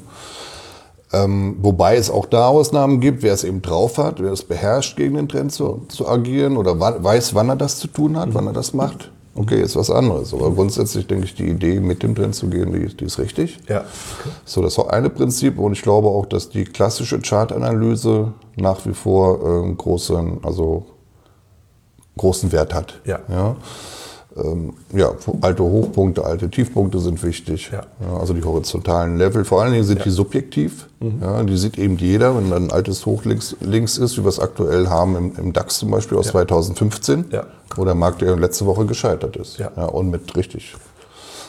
Ähm, 1.14 1.58
wobei 1.62 1.96
es 1.96 2.10
auch 2.10 2.26
da 2.26 2.48
Ausnahmen 2.48 3.00
gibt, 3.00 3.24
wer 3.24 3.34
es 3.34 3.46
eben 3.46 3.62
drauf 3.62 3.98
hat, 3.98 4.22
wer 4.22 4.34
es 4.34 4.44
beherrscht, 4.44 4.98
gegen 4.98 5.16
den 5.16 5.30
Trend 5.30 5.54
zu, 5.54 5.86
zu 5.88 6.08
agieren 6.08 6.58
oder 6.58 6.80
weiß, 6.80 7.34
wann 7.34 7.50
er 7.50 7.56
das 7.56 7.78
zu 7.78 7.88
tun 7.88 8.18
hat, 8.18 8.30
mhm. 8.30 8.34
wann 8.34 8.48
er 8.48 8.54
das 8.54 8.74
macht. 8.74 9.12
Okay, 9.34 9.62
ist 9.62 9.76
was 9.76 9.92
anderes. 9.92 10.34
Aber 10.34 10.52
grundsätzlich 10.52 11.06
denke 11.06 11.26
ich, 11.26 11.36
die 11.36 11.48
Idee, 11.48 11.80
mit 11.80 12.02
dem 12.02 12.16
Trend 12.16 12.34
zu 12.34 12.50
gehen, 12.50 12.74
die, 12.74 12.88
die 12.88 13.06
ist 13.06 13.20
richtig. 13.20 13.60
Ja. 13.70 13.82
Okay. 13.82 14.30
So, 14.46 14.64
das 14.64 14.78
war 14.80 14.92
eine 14.92 15.12
Prinzip 15.12 15.60
und 15.60 15.74
ich 15.74 15.84
glaube 15.84 16.08
auch, 16.08 16.26
dass 16.26 16.50
die 16.50 16.66
klassische 16.66 17.20
Chartanalyse 17.20 18.34
nach 18.56 18.84
wie 18.86 18.94
vor 18.94 19.66
äh, 19.66 19.74
großen, 19.74 20.40
also 20.44 20.88
großen 22.18 22.52
Wert 22.52 22.74
hat. 22.74 23.00
Ja. 23.06 23.20
ja 23.30 23.56
ähm, 24.44 24.74
ja, 24.94 25.12
alte 25.42 25.64
Hochpunkte, 25.64 26.26
alte 26.26 26.50
Tiefpunkte 26.50 27.00
sind 27.00 27.22
wichtig. 27.24 27.70
Ja. 27.72 27.84
Ja, 28.00 28.20
also 28.20 28.34
die 28.34 28.44
horizontalen 28.44 29.18
Level, 29.18 29.46
vor 29.46 29.62
allen 29.62 29.74
Dingen 29.74 29.84
sind 29.84 30.00
ja. 30.00 30.04
die 30.04 30.12
subjektiv. 30.12 30.88
Mhm. 31.00 31.48
Die 31.48 31.58
sieht 31.58 31.78
eben 31.78 31.98
jeder, 31.98 32.36
wenn 32.36 32.50
dann 32.50 32.66
ein 32.66 32.72
altes 32.72 33.06
Hoch 33.06 33.24
links, 33.26 33.56
links 33.62 33.98
ist, 33.98 34.18
wie 34.18 34.24
wir 34.24 34.30
es 34.30 34.40
aktuell 34.40 34.88
haben 34.88 35.16
im, 35.16 35.36
im 35.38 35.54
DAX 35.54 35.80
zum 35.80 35.92
Beispiel 35.92 36.18
aus 36.18 36.28
2015, 36.28 37.26
wo 37.76 37.86
der 37.86 37.96
Markt 37.96 38.22
ja 38.22 38.34
letzte 38.36 38.66
Woche 38.66 38.86
gescheitert 38.86 39.36
ist. 39.36 39.60
Ja. 39.60 39.70
und 39.86 40.10
mit 40.10 40.36
richtig. 40.36 40.76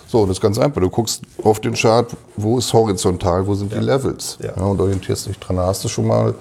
So, 0.06 0.24
das 0.24 0.38
ist 0.38 0.40
ganz 0.40 0.58
einfach. 0.58 0.80
Du 0.80 0.88
guckst 0.88 1.22
auf 1.44 1.60
den 1.60 1.74
Chart, 1.74 2.10
wo 2.36 2.58
ist 2.58 2.72
horizontal, 2.72 3.46
wo 3.46 3.54
sind 3.54 3.72
die 3.72 3.78
Levels. 3.78 4.38
Und 4.56 4.80
orientierst 4.80 5.26
dich 5.26 5.38
dran. 5.38 5.56
Da 5.56 5.66
hast 5.66 5.84
du 5.84 5.88
schon 5.88 6.06
mal 6.06 6.34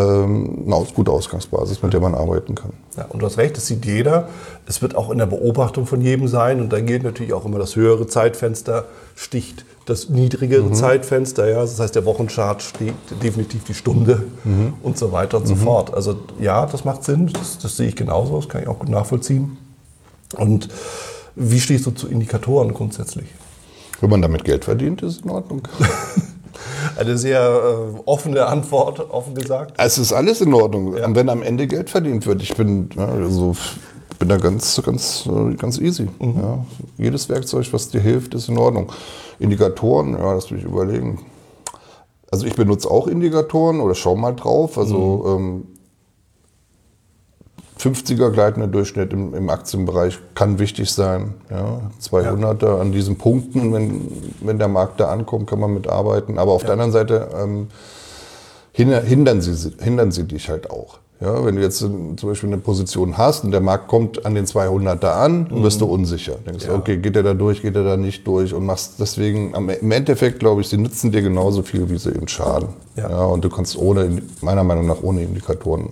eine 0.00 0.86
gute 0.94 1.10
Ausgangsbasis, 1.10 1.82
mit 1.82 1.92
der 1.92 2.00
man 2.00 2.14
arbeiten 2.14 2.54
kann. 2.54 2.72
Ja, 2.96 3.06
und 3.06 3.20
du 3.20 3.26
hast 3.26 3.38
recht, 3.38 3.56
das 3.56 3.66
sieht 3.66 3.84
jeder. 3.86 4.28
Es 4.66 4.82
wird 4.82 4.96
auch 4.96 5.10
in 5.10 5.18
der 5.18 5.26
Beobachtung 5.26 5.86
von 5.86 6.00
jedem 6.00 6.26
sein. 6.26 6.60
Und 6.60 6.72
da 6.72 6.80
gilt 6.80 7.04
natürlich 7.04 7.32
auch 7.32 7.44
immer 7.44 7.58
das 7.58 7.76
höhere 7.76 8.06
Zeitfenster 8.06 8.86
sticht 9.14 9.64
das 9.86 10.08
niedrigere 10.08 10.62
mhm. 10.62 10.74
Zeitfenster. 10.74 11.48
Ja, 11.48 11.60
das 11.60 11.78
heißt, 11.78 11.94
der 11.94 12.04
Wochenchart 12.04 12.62
steht 12.62 12.94
definitiv 13.22 13.64
die 13.64 13.74
Stunde 13.74 14.24
mhm. 14.44 14.74
und 14.82 14.98
so 14.98 15.12
weiter 15.12 15.38
und 15.38 15.44
mhm. 15.44 15.48
so 15.48 15.56
fort. 15.56 15.94
Also 15.94 16.16
ja, 16.40 16.66
das 16.66 16.84
macht 16.84 17.04
Sinn. 17.04 17.30
Das, 17.32 17.58
das 17.58 17.76
sehe 17.76 17.88
ich 17.88 17.96
genauso. 17.96 18.36
Das 18.36 18.48
kann 18.48 18.62
ich 18.62 18.68
auch 18.68 18.78
gut 18.78 18.88
nachvollziehen. 18.88 19.58
Und 20.36 20.68
wie 21.36 21.60
stehst 21.60 21.86
du 21.86 21.90
zu 21.90 22.08
Indikatoren 22.08 22.72
grundsätzlich? 22.72 23.26
Wenn 24.00 24.10
man 24.10 24.22
damit 24.22 24.44
Geld 24.44 24.64
verdient, 24.64 25.02
ist 25.02 25.18
es 25.18 25.24
in 25.24 25.30
Ordnung. 25.30 25.62
Eine 26.98 27.18
sehr 27.18 27.40
äh, 27.40 28.00
offene 28.04 28.46
Antwort, 28.46 29.10
offen 29.10 29.34
gesagt. 29.34 29.74
Es 29.78 29.98
ist 29.98 30.12
alles 30.12 30.40
in 30.40 30.54
Ordnung, 30.54 30.96
ja. 30.96 31.14
wenn 31.14 31.28
am 31.28 31.42
Ende 31.42 31.66
Geld 31.66 31.90
verdient 31.90 32.26
wird. 32.26 32.42
Ich 32.42 32.54
bin, 32.54 32.88
ja, 32.96 33.06
also, 33.06 33.56
bin 34.18 34.28
da 34.28 34.36
ganz, 34.36 34.80
ganz, 34.84 35.26
äh, 35.26 35.54
ganz 35.54 35.78
easy. 35.78 36.08
Mhm. 36.18 36.34
Ja. 36.40 36.64
Jedes 36.98 37.28
Werkzeug, 37.28 37.66
was 37.72 37.88
dir 37.88 38.00
hilft, 38.00 38.34
ist 38.34 38.48
in 38.48 38.58
Ordnung. 38.58 38.92
Indikatoren, 39.38 40.12
ja, 40.12 40.34
das 40.34 40.50
will 40.50 40.58
ich 40.58 40.64
überlegen. 40.64 41.24
Also 42.30 42.46
ich 42.46 42.54
benutze 42.56 42.90
auch 42.90 43.06
Indikatoren 43.06 43.80
oder 43.80 43.94
schau 43.94 44.16
mal 44.16 44.34
drauf. 44.34 44.78
Also 44.78 45.24
mhm. 45.24 45.44
ähm, 45.44 45.66
50er 47.84 48.30
gleitender 48.30 48.66
Durchschnitt 48.66 49.12
im, 49.12 49.34
im, 49.34 49.50
Aktienbereich 49.50 50.18
kann 50.34 50.58
wichtig 50.58 50.90
sein. 50.90 51.34
Ja, 51.50 51.80
200er 52.02 52.66
ja. 52.66 52.80
an 52.80 52.92
diesen 52.92 53.16
Punkten, 53.18 53.72
wenn, 53.74 54.08
wenn 54.40 54.58
der 54.58 54.68
Markt 54.68 55.00
da 55.00 55.10
ankommt, 55.10 55.48
kann 55.48 55.60
man 55.60 55.74
mitarbeiten. 55.74 56.38
Aber 56.38 56.52
auf 56.52 56.62
ja. 56.62 56.68
der 56.68 56.72
anderen 56.74 56.92
Seite 56.92 57.28
ähm, 57.36 57.68
hindern, 58.72 59.42
sie, 59.42 59.72
hindern 59.80 60.12
sie 60.12 60.24
dich 60.24 60.48
halt 60.48 60.70
auch. 60.70 60.98
Ja, 61.20 61.44
wenn 61.44 61.56
du 61.56 61.62
jetzt 61.62 61.78
zum 61.78 62.16
Beispiel 62.16 62.48
eine 62.48 62.58
Position 62.58 63.16
hast 63.16 63.44
und 63.44 63.52
der 63.52 63.60
Markt 63.60 63.88
kommt 63.88 64.26
an 64.26 64.34
den 64.34 64.46
200er 64.46 65.06
an, 65.12 65.48
mhm. 65.50 65.62
wirst 65.62 65.80
du 65.80 65.86
unsicher. 65.86 66.36
Denkst, 66.46 66.66
ja. 66.66 66.74
okay, 66.74 66.96
geht 66.96 67.16
er 67.16 67.22
da 67.22 67.34
durch, 67.34 67.62
geht 67.62 67.76
er 67.76 67.84
da 67.84 67.96
nicht 67.96 68.26
durch 68.26 68.52
und 68.52 68.66
machst 68.66 68.94
deswegen, 68.98 69.54
im 69.54 69.90
Endeffekt 69.90 70.40
glaube 70.40 70.60
ich, 70.62 70.68
sie 70.68 70.76
nützen 70.76 71.12
dir 71.12 71.22
genauso 71.22 71.62
viel, 71.62 71.88
wie 71.88 71.98
sie 71.98 72.10
eben 72.10 72.28
schaden. 72.28 72.70
Ja. 72.96 73.08
ja. 73.08 73.24
und 73.24 73.44
du 73.44 73.48
kannst 73.48 73.78
ohne, 73.78 74.22
meiner 74.40 74.64
Meinung 74.64 74.86
nach 74.86 75.02
ohne 75.02 75.22
Indikatoren 75.22 75.90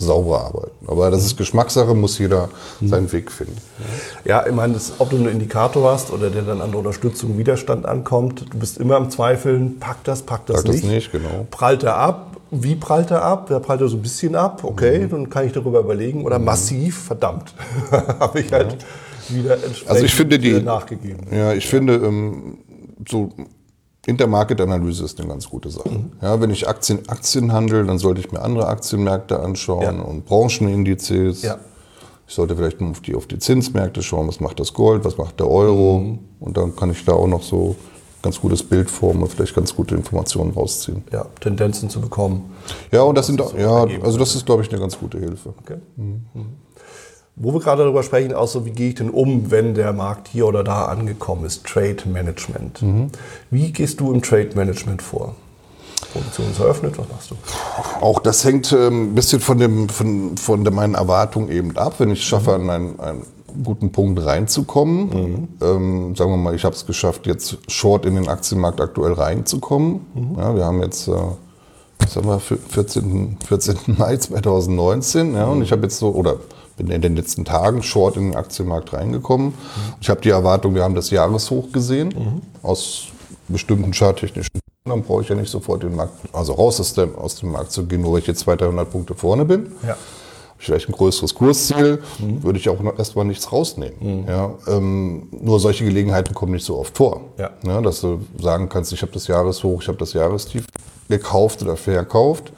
sauber 0.00 0.40
arbeiten. 0.46 0.86
Aber 0.86 1.10
das 1.10 1.24
ist 1.24 1.36
Geschmackssache, 1.36 1.94
muss 1.94 2.18
jeder 2.18 2.48
seinen 2.82 3.12
Weg 3.12 3.30
finden. 3.30 3.56
Ja, 4.24 4.46
ich 4.46 4.54
meine, 4.54 4.72
das, 4.74 4.94
ob 4.98 5.10
du 5.10 5.16
einen 5.16 5.28
Indikator 5.28 5.92
hast 5.92 6.10
oder 6.10 6.30
der 6.30 6.42
dann 6.42 6.60
an 6.60 6.70
der 6.70 6.78
Unterstützung 6.78 7.36
Widerstand 7.36 7.86
ankommt, 7.86 8.46
du 8.50 8.58
bist 8.58 8.78
immer 8.78 8.96
im 8.96 9.10
Zweifeln, 9.10 9.78
packt 9.78 10.08
das, 10.08 10.22
packt 10.22 10.48
das 10.48 10.56
packt 10.56 10.68
nicht. 10.68 10.84
Das 10.84 10.90
nicht 10.90 11.12
genau. 11.12 11.46
Prallt 11.50 11.82
er 11.82 11.96
ab? 11.96 12.38
Wie 12.50 12.74
prallt 12.74 13.10
er 13.10 13.22
ab? 13.22 13.46
Der 13.48 13.60
prallt 13.60 13.82
er 13.82 13.88
so 13.88 13.96
ein 13.96 14.02
bisschen 14.02 14.34
ab, 14.34 14.64
okay, 14.64 15.00
mhm. 15.00 15.10
dann 15.10 15.30
kann 15.30 15.46
ich 15.46 15.52
darüber 15.52 15.80
überlegen. 15.80 16.24
Oder 16.24 16.38
mhm. 16.38 16.46
massiv, 16.46 16.98
verdammt, 17.04 17.52
habe 17.90 18.40
ich 18.40 18.50
halt 18.50 18.72
ja. 19.28 19.36
wieder 19.36 19.54
entsprechend 19.54 19.90
also 19.90 20.04
ich 20.04 20.14
finde 20.14 20.38
die, 20.38 20.60
nachgegeben. 20.60 21.26
Ja, 21.30 21.52
ich 21.52 21.64
ja. 21.64 21.70
finde, 21.70 21.94
ähm, 21.96 22.58
so 23.06 23.30
Intermarket-Analyse 24.10 25.04
ist 25.04 25.18
eine 25.18 25.28
ganz 25.28 25.48
gute 25.48 25.70
Sache. 25.70 25.88
Mhm. 25.88 26.12
Ja, 26.20 26.40
wenn 26.40 26.50
ich 26.50 26.68
Aktien, 26.68 27.08
Aktien 27.08 27.52
handle, 27.52 27.84
dann 27.84 27.98
sollte 27.98 28.20
ich 28.20 28.30
mir 28.32 28.42
andere 28.42 28.66
Aktienmärkte 28.66 29.40
anschauen 29.40 29.98
ja. 29.98 30.02
und 30.02 30.26
Branchenindizes. 30.26 31.42
Ja. 31.42 31.58
Ich 32.26 32.34
sollte 32.34 32.54
vielleicht 32.54 32.80
auf 32.80 33.00
die, 33.00 33.14
auf 33.14 33.26
die 33.26 33.38
Zinsmärkte 33.38 34.02
schauen, 34.02 34.28
was 34.28 34.40
macht 34.40 34.60
das 34.60 34.72
Gold, 34.72 35.04
was 35.04 35.16
macht 35.16 35.40
der 35.40 35.48
Euro. 35.48 35.98
Mhm. 35.98 36.18
Und 36.40 36.56
dann 36.56 36.76
kann 36.76 36.90
ich 36.90 37.04
da 37.04 37.12
auch 37.12 37.26
noch 37.26 37.42
so 37.42 37.76
ganz 38.22 38.40
gutes 38.40 38.62
Bild 38.62 38.90
formen 38.90 39.22
und 39.22 39.32
vielleicht 39.32 39.54
ganz 39.54 39.74
gute 39.74 39.94
Informationen 39.94 40.52
rausziehen. 40.52 41.04
Ja, 41.12 41.26
Tendenzen 41.40 41.88
zu 41.88 42.00
bekommen. 42.00 42.52
Ja, 42.92 43.02
und 43.02 43.16
das 43.16 43.26
sind, 43.26 43.42
ja, 43.56 43.86
also 44.02 44.18
das 44.18 44.34
ist, 44.34 44.44
glaube 44.44 44.62
ich, 44.62 44.70
eine 44.70 44.78
ganz 44.78 44.98
gute 44.98 45.18
Hilfe. 45.18 45.54
Okay. 45.60 45.78
Mhm. 45.96 46.24
Wo 47.42 47.54
wir 47.54 47.60
gerade 47.60 47.84
darüber 47.84 48.02
sprechen, 48.02 48.34
auch 48.34 48.48
so, 48.48 48.66
wie 48.66 48.70
gehe 48.70 48.90
ich 48.90 48.96
denn 48.96 49.08
um, 49.08 49.50
wenn 49.50 49.72
der 49.72 49.94
Markt 49.94 50.28
hier 50.28 50.46
oder 50.46 50.62
da 50.62 50.84
angekommen 50.84 51.46
ist, 51.46 51.64
Trade 51.64 51.96
Management. 52.04 52.82
Mhm. 52.82 53.10
Wie 53.50 53.72
gehst 53.72 53.98
du 53.98 54.12
im 54.12 54.20
Trade 54.20 54.50
Management 54.54 55.00
vor? 55.00 55.34
Position 56.12 56.50
ist 56.50 56.60
eröffnet, 56.60 56.98
was 56.98 57.08
machst 57.08 57.30
du? 57.30 57.36
Auch 58.04 58.20
das 58.20 58.44
hängt 58.44 58.70
ähm, 58.72 59.12
ein 59.12 59.14
bisschen 59.14 59.40
von, 59.40 59.58
dem, 59.58 59.88
von, 59.88 60.36
von 60.36 60.62
meinen 60.64 60.94
Erwartungen 60.94 61.50
eben 61.50 61.76
ab. 61.78 61.94
Wenn 61.96 62.10
ich 62.10 62.22
schaffe, 62.22 62.58
mhm. 62.58 62.68
an 62.68 62.70
einen, 62.70 63.00
einen 63.00 63.22
guten 63.64 63.90
Punkt 63.90 64.22
reinzukommen, 64.22 65.08
mhm. 65.08 65.48
ähm, 65.62 66.16
sagen 66.16 66.32
wir 66.32 66.36
mal, 66.36 66.54
ich 66.54 66.64
habe 66.64 66.74
es 66.74 66.84
geschafft, 66.84 67.26
jetzt 67.26 67.56
short 67.68 68.04
in 68.04 68.16
den 68.16 68.28
Aktienmarkt 68.28 68.82
aktuell 68.82 69.14
reinzukommen. 69.14 70.06
Mhm. 70.14 70.38
Ja, 70.38 70.54
wir 70.54 70.64
haben 70.66 70.82
jetzt, 70.82 71.08
äh, 71.08 71.12
was 72.00 72.16
haben 72.16 72.28
wir, 72.28 72.38
14. 72.38 73.38
14. 73.46 73.76
Mai 73.86 74.18
2019 74.18 75.34
ja, 75.34 75.46
und 75.46 75.62
ich 75.62 75.72
habe 75.72 75.84
jetzt 75.84 75.98
so, 75.98 76.10
oder 76.10 76.36
bin 76.80 76.90
in 76.90 77.02
den 77.02 77.16
letzten 77.16 77.44
Tagen 77.44 77.82
short 77.82 78.16
in 78.16 78.30
den 78.30 78.36
Aktienmarkt 78.36 78.92
reingekommen. 78.92 79.48
Mhm. 79.48 79.52
Ich 80.00 80.08
habe 80.08 80.20
die 80.20 80.30
Erwartung, 80.30 80.74
wir 80.74 80.82
haben 80.82 80.94
das 80.94 81.10
Jahreshoch 81.10 81.72
gesehen 81.72 82.08
mhm. 82.08 82.42
aus 82.62 83.08
bestimmten 83.48 83.92
charttechnischen 83.92 84.60
dann 84.86 85.02
brauche 85.02 85.22
ich 85.22 85.28
ja 85.28 85.34
nicht 85.34 85.50
sofort 85.50 85.82
den 85.82 85.94
Markt, 85.94 86.14
also 86.32 86.54
raus 86.54 86.80
aus 86.80 86.94
dem, 86.94 87.14
aus 87.14 87.36
dem 87.36 87.52
Markt 87.52 87.70
zu 87.70 87.84
gehen, 87.84 88.00
nur 88.00 88.12
weil 88.12 88.20
ich 88.20 88.26
jetzt 88.26 88.40
200, 88.40 88.68
300 88.68 88.90
Punkte 88.90 89.14
vorne 89.14 89.44
bin. 89.44 89.72
Ja. 89.86 89.96
Vielleicht 90.56 90.88
ein 90.88 90.92
größeres 90.92 91.34
Kursziel, 91.34 92.02
mhm. 92.18 92.42
würde 92.42 92.58
ich 92.58 92.68
auch 92.68 92.78
erstmal 92.98 93.26
nichts 93.26 93.52
rausnehmen. 93.52 94.22
Mhm. 94.22 94.28
Ja, 94.28 94.54
ähm, 94.68 95.28
nur 95.32 95.60
solche 95.60 95.84
Gelegenheiten 95.84 96.34
kommen 96.34 96.52
nicht 96.52 96.64
so 96.64 96.78
oft 96.78 96.96
vor. 96.96 97.22
Ja. 97.38 97.50
Ja, 97.62 97.80
dass 97.82 98.00
du 98.00 98.20
sagen 98.38 98.68
kannst, 98.68 98.92
ich 98.92 99.02
habe 99.02 99.12
das 99.12 99.26
Jahreshoch, 99.26 99.80
ich 99.82 99.88
habe 99.88 99.98
das 99.98 100.12
Jahrestief 100.14 100.66
gekauft 101.08 101.62
oder 101.62 101.76
verkauft. 101.76 102.52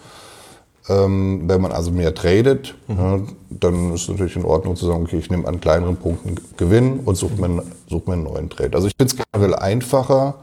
Ähm, 0.88 1.42
wenn 1.46 1.60
man 1.60 1.70
also 1.70 1.92
mehr 1.92 2.14
tradet, 2.14 2.74
mhm. 2.88 2.98
ja, 2.98 3.20
dann 3.50 3.94
ist 3.94 4.02
es 4.02 4.08
natürlich 4.08 4.34
in 4.34 4.44
Ordnung 4.44 4.74
zu 4.74 4.86
sagen, 4.86 5.04
okay, 5.04 5.18
ich 5.18 5.30
nehme 5.30 5.46
an 5.46 5.60
kleineren 5.60 5.96
Punkten 5.96 6.34
Gewinn 6.56 7.00
und 7.04 7.14
suche 7.14 7.40
mir, 7.40 7.62
such 7.88 8.06
mir 8.06 8.14
einen 8.14 8.24
neuen 8.24 8.50
Trade. 8.50 8.72
Also 8.74 8.88
ich 8.88 8.94
finde 8.98 9.14
es 9.14 9.24
generell 9.32 9.54
einfacher, 9.54 10.34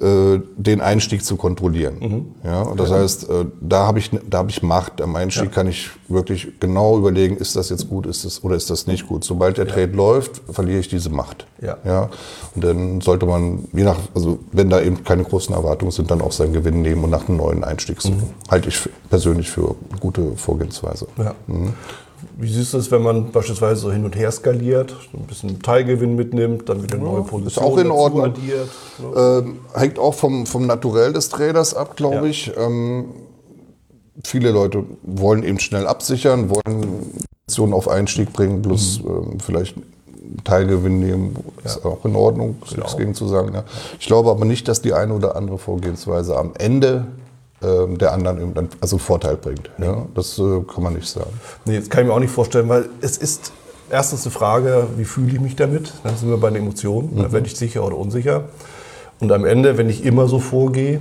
den 0.00 0.80
Einstieg 0.80 1.24
zu 1.24 1.36
kontrollieren. 1.36 1.96
Mhm. 1.98 2.26
Ja, 2.44 2.72
das 2.76 2.90
ja. 2.90 2.96
heißt, 2.96 3.30
äh, 3.30 3.46
da 3.60 3.86
habe 3.86 3.98
ich, 3.98 4.10
da 4.30 4.38
habe 4.38 4.50
ich 4.50 4.62
Macht. 4.62 5.00
Am 5.00 5.16
Einstieg 5.16 5.46
ja. 5.46 5.50
kann 5.50 5.66
ich 5.66 5.90
wirklich 6.06 6.60
genau 6.60 6.96
überlegen, 6.96 7.36
ist 7.36 7.56
das 7.56 7.68
jetzt 7.68 7.88
gut, 7.88 8.06
ist 8.06 8.24
das 8.24 8.44
oder 8.44 8.54
ist 8.54 8.70
das 8.70 8.86
nicht 8.86 9.08
gut. 9.08 9.24
Sobald 9.24 9.58
der 9.58 9.66
ja. 9.66 9.72
Trade 9.72 9.92
läuft, 9.92 10.40
verliere 10.50 10.78
ich 10.78 10.88
diese 10.88 11.10
Macht. 11.10 11.46
Ja. 11.60 11.78
ja. 11.84 12.10
Und 12.54 12.64
dann 12.64 13.00
sollte 13.00 13.26
man, 13.26 13.64
je 13.72 13.82
nach, 13.82 13.98
also 14.14 14.38
wenn 14.52 14.70
da 14.70 14.80
eben 14.80 15.02
keine 15.02 15.24
großen 15.24 15.52
Erwartungen 15.52 15.90
sind, 15.90 16.10
dann 16.12 16.20
auch 16.20 16.32
seinen 16.32 16.52
Gewinn 16.52 16.80
nehmen 16.82 17.02
und 17.02 17.10
nach 17.10 17.28
einem 17.28 17.38
neuen 17.38 17.64
Einstieg 17.64 18.00
suchen. 18.00 18.18
Mhm. 18.18 18.50
Halte 18.50 18.68
ich 18.68 18.88
persönlich 19.10 19.50
für 19.50 19.74
eine 19.90 19.98
gute 19.98 20.36
Vorgehensweise. 20.36 21.08
Ja. 21.16 21.34
Mhm. 21.48 21.74
Wie 22.40 22.48
siehst 22.48 22.72
du 22.72 22.78
es, 22.78 22.88
wenn 22.92 23.02
man 23.02 23.32
beispielsweise 23.32 23.80
so 23.80 23.90
hin 23.90 24.04
und 24.04 24.14
her 24.14 24.30
skaliert, 24.30 24.94
ein 25.12 25.26
bisschen 25.26 25.60
Teilgewinn 25.60 26.14
mitnimmt, 26.14 26.68
dann 26.68 26.84
wieder 26.84 26.96
ja, 26.96 27.02
neue 27.02 27.22
Positionen 27.22 27.48
Ist 27.48 27.58
auch 27.58 27.76
in 27.78 27.90
Ordnung. 27.90 28.24
Addiert, 28.26 28.68
ne? 28.98 29.42
ähm, 29.44 29.58
hängt 29.74 29.98
auch 29.98 30.14
vom, 30.14 30.46
vom 30.46 30.64
Naturell 30.64 31.12
des 31.12 31.30
Traders 31.30 31.74
ab, 31.74 31.96
glaube 31.96 32.14
ja. 32.14 32.24
ich. 32.26 32.52
Ähm, 32.56 33.06
viele 34.24 34.52
Leute 34.52 34.84
wollen 35.02 35.42
eben 35.42 35.58
schnell 35.58 35.88
absichern, 35.88 36.48
wollen 36.48 37.22
Positionen 37.44 37.72
auf 37.72 37.88
Einstieg 37.88 38.32
bringen, 38.32 38.62
plus 38.62 39.02
mhm. 39.02 39.10
ähm, 39.10 39.40
vielleicht 39.40 39.74
Teilgewinn 40.44 41.00
nehmen, 41.00 41.36
ist 41.64 41.80
ja. 41.82 41.90
auch 41.90 42.04
in 42.04 42.14
Ordnung, 42.14 42.56
ist 42.64 42.76
nichts 42.76 42.96
gegen 42.96 43.14
zu 43.14 43.26
sagen. 43.26 43.52
Ja. 43.52 43.64
Ich 43.98 44.06
glaube 44.06 44.30
aber 44.30 44.44
nicht, 44.44 44.68
dass 44.68 44.80
die 44.80 44.92
eine 44.92 45.12
oder 45.12 45.34
andere 45.34 45.58
Vorgehensweise 45.58 46.36
am 46.36 46.52
Ende 46.56 47.06
der 47.60 48.12
anderen 48.12 48.68
also 48.80 48.98
Vorteil 48.98 49.36
bringt. 49.36 49.68
Ja, 49.78 50.06
das 50.14 50.38
äh, 50.38 50.60
kann 50.72 50.84
man 50.84 50.94
nicht 50.94 51.08
sagen. 51.08 51.32
Nee, 51.64 51.80
das 51.80 51.90
kann 51.90 52.02
ich 52.02 52.08
mir 52.08 52.14
auch 52.14 52.20
nicht 52.20 52.32
vorstellen, 52.32 52.68
weil 52.68 52.88
es 53.00 53.16
ist 53.16 53.52
erstens 53.90 54.24
eine 54.24 54.32
Frage, 54.32 54.86
wie 54.96 55.04
fühle 55.04 55.32
ich 55.32 55.40
mich 55.40 55.56
damit? 55.56 55.92
Dann 56.04 56.16
sind 56.16 56.28
wir 56.30 56.36
bei 56.38 56.50
den 56.50 56.62
Emotionen, 56.62 57.14
mhm. 57.14 57.22
dann 57.22 57.32
werde 57.32 57.46
ich 57.46 57.56
sicher 57.56 57.84
oder 57.84 57.96
unsicher. 57.96 58.44
Und 59.20 59.32
am 59.32 59.44
Ende, 59.44 59.76
wenn 59.78 59.88
ich 59.88 60.04
immer 60.04 60.28
so 60.28 60.38
vorgehe, 60.38 61.00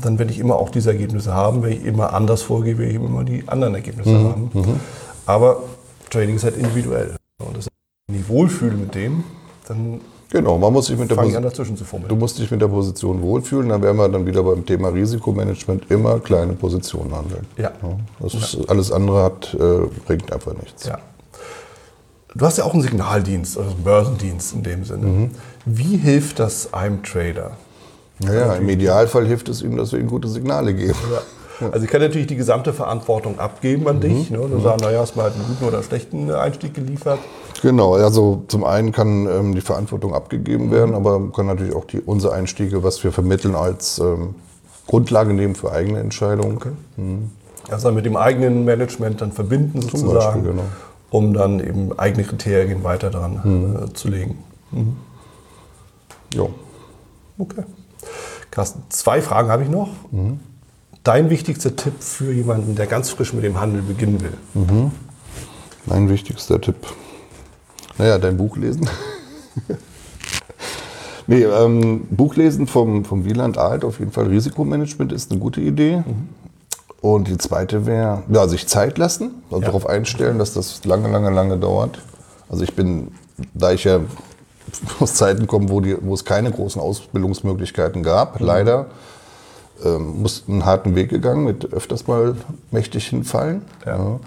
dann 0.00 0.18
werde 0.18 0.32
ich 0.32 0.38
immer 0.38 0.56
auch 0.56 0.70
diese 0.70 0.90
Ergebnisse 0.90 1.34
haben. 1.34 1.62
Wenn 1.62 1.72
ich 1.72 1.84
immer 1.84 2.14
anders 2.14 2.42
vorgehe, 2.42 2.78
werde 2.78 2.90
ich 2.90 2.96
immer 2.96 3.24
die 3.24 3.44
anderen 3.46 3.74
Ergebnisse 3.74 4.10
mhm. 4.10 4.28
haben. 4.28 4.50
Mhm. 4.52 4.80
Aber 5.26 5.62
Trading 6.10 6.36
ist 6.36 6.44
halt 6.44 6.56
individuell. 6.56 7.16
Und 7.38 7.56
das, 7.56 7.68
wenn 8.08 8.20
ich 8.20 8.28
wohlfühle 8.28 8.76
mit 8.76 8.94
dem, 8.94 9.24
dann 9.68 10.00
Genau, 10.34 10.58
man 10.58 10.72
muss 10.72 10.86
sich 10.86 10.98
mit 10.98 11.08
der 11.08 11.14
Position, 11.14 11.76
du 12.08 12.16
musst 12.16 12.40
dich 12.40 12.50
mit 12.50 12.60
der 12.60 12.66
Position 12.66 13.22
wohlfühlen, 13.22 13.68
dann 13.68 13.80
wären 13.82 13.96
wir 13.96 14.08
dann 14.08 14.26
wieder 14.26 14.42
beim 14.42 14.66
Thema 14.66 14.88
Risikomanagement 14.88 15.88
immer 15.92 16.18
kleine 16.18 16.54
Positionen 16.54 17.14
handeln. 17.14 17.46
Ja. 17.56 17.70
das 18.18 18.34
ist, 18.34 18.54
ja. 18.54 18.60
Alles 18.66 18.90
andere 18.90 19.22
hat, 19.22 19.54
äh, 19.54 19.86
bringt 20.04 20.32
einfach 20.32 20.52
nichts. 20.54 20.86
Ja. 20.86 20.98
Du 22.34 22.44
hast 22.44 22.58
ja 22.58 22.64
auch 22.64 22.74
einen 22.74 22.82
Signaldienst, 22.82 23.56
also 23.56 23.70
einen 23.70 23.84
Börsendienst 23.84 24.54
in 24.54 24.64
dem 24.64 24.84
Sinne. 24.84 25.06
Mhm. 25.06 25.30
Wie 25.66 25.98
hilft 25.98 26.40
das 26.40 26.74
einem 26.74 27.04
Trader? 27.04 27.52
Naja, 28.18 28.54
im 28.54 28.68
Idealfall 28.68 29.26
hilft 29.28 29.48
es 29.48 29.62
ihm, 29.62 29.76
dass 29.76 29.92
wir 29.92 30.00
ihm 30.00 30.08
gute 30.08 30.26
Signale 30.26 30.74
geben. 30.74 30.98
Ja. 31.12 31.22
Also 31.72 31.84
ich 31.84 31.90
kann 31.90 32.00
natürlich 32.00 32.26
die 32.26 32.36
gesamte 32.36 32.72
Verantwortung 32.72 33.38
abgeben 33.38 33.88
an 33.88 33.96
mhm. 33.96 34.00
dich. 34.00 34.30
Ne? 34.30 34.38
Du 34.38 34.58
mhm. 34.58 34.62
sagst, 34.62 34.84
naja, 34.84 35.00
hast 35.00 35.16
mal 35.16 35.30
einen 35.30 35.44
guten 35.46 35.64
oder 35.64 35.82
schlechten 35.82 36.30
Einstieg 36.30 36.74
geliefert. 36.74 37.18
Genau, 37.62 37.94
also 37.94 38.44
zum 38.48 38.64
einen 38.64 38.92
kann 38.92 39.26
ähm, 39.26 39.54
die 39.54 39.60
Verantwortung 39.60 40.14
abgegeben 40.14 40.70
werden, 40.70 40.94
aber 40.94 41.32
kann 41.32 41.46
natürlich 41.46 41.74
auch 41.74 41.86
die, 41.86 42.00
unsere 42.00 42.34
Einstiege, 42.34 42.82
was 42.82 43.02
wir 43.02 43.12
vermitteln, 43.12 43.54
als 43.54 43.98
ähm, 43.98 44.34
Grundlage 44.86 45.32
nehmen 45.32 45.54
für 45.54 45.72
eigene 45.72 46.00
Entscheidungen. 46.00 46.56
Okay. 46.56 46.72
Mhm. 46.96 47.30
Also 47.70 47.90
mit 47.92 48.04
dem 48.04 48.16
eigenen 48.16 48.64
Management 48.64 49.20
dann 49.20 49.32
verbinden 49.32 49.80
sozusagen, 49.80 50.42
Beispiel, 50.42 50.50
genau. 50.52 50.64
um 51.10 51.32
dann 51.32 51.60
eben 51.60 51.98
eigene 51.98 52.24
Kriterien 52.24 52.84
weiter 52.84 53.10
daran 53.10 53.40
mhm. 53.42 53.84
äh, 53.84 53.92
zu 53.94 54.08
legen. 54.08 54.38
Mhm. 54.70 54.96
Ja. 56.34 56.46
Okay. 57.38 57.64
Carsten, 58.50 58.82
zwei 58.90 59.22
Fragen 59.22 59.48
habe 59.48 59.62
ich 59.62 59.70
noch. 59.70 59.88
Mhm. 60.10 60.40
Dein 61.04 61.28
wichtigster 61.28 61.76
Tipp 61.76 61.92
für 62.00 62.32
jemanden, 62.32 62.76
der 62.76 62.86
ganz 62.86 63.10
frisch 63.10 63.34
mit 63.34 63.44
dem 63.44 63.60
Handel 63.60 63.82
beginnen 63.82 64.22
will? 64.22 64.32
Mhm. 64.54 64.90
Mein 65.84 66.08
wichtigster 66.08 66.58
Tipp. 66.58 66.76
Naja, 67.98 68.16
dein 68.16 68.38
Buch 68.38 68.56
lesen. 68.56 68.88
nee, 71.26 71.42
ähm, 71.42 72.06
Buch 72.10 72.36
lesen 72.36 72.66
vom, 72.66 73.04
vom 73.04 73.26
Wieland 73.26 73.58
Alt, 73.58 73.84
auf 73.84 73.98
jeden 73.98 74.12
Fall 74.12 74.28
Risikomanagement 74.28 75.12
ist 75.12 75.30
eine 75.30 75.40
gute 75.40 75.60
Idee. 75.60 75.98
Mhm. 75.98 76.28
Und 77.02 77.28
die 77.28 77.36
zweite 77.36 77.84
wäre, 77.84 78.22
ja, 78.30 78.48
sich 78.48 78.66
Zeit 78.66 78.96
lassen, 78.96 79.42
also 79.50 79.60
ja. 79.60 79.66
darauf 79.66 79.86
einstellen, 79.86 80.38
dass 80.38 80.54
das 80.54 80.86
lange, 80.86 81.10
lange, 81.10 81.28
lange 81.28 81.58
dauert. 81.58 81.98
Also 82.48 82.64
ich 82.64 82.74
bin, 82.74 83.08
da 83.52 83.72
ich 83.72 83.84
ja 83.84 84.00
aus 85.00 85.12
Zeiten 85.12 85.46
komme, 85.46 85.68
wo, 85.68 85.82
die, 85.82 85.98
wo 86.00 86.14
es 86.14 86.24
keine 86.24 86.50
großen 86.50 86.80
Ausbildungsmöglichkeiten 86.80 88.02
gab, 88.02 88.40
mhm. 88.40 88.46
leider, 88.46 88.86
ähm, 89.84 90.22
muss 90.22 90.44
einen 90.48 90.64
harten 90.64 90.94
Weg 90.94 91.10
gegangen, 91.10 91.44
mit 91.44 91.72
öfters 91.72 92.06
mal 92.06 92.36
mächtig 92.70 93.06
hinfallen. 93.06 93.62
Ja. 93.84 94.20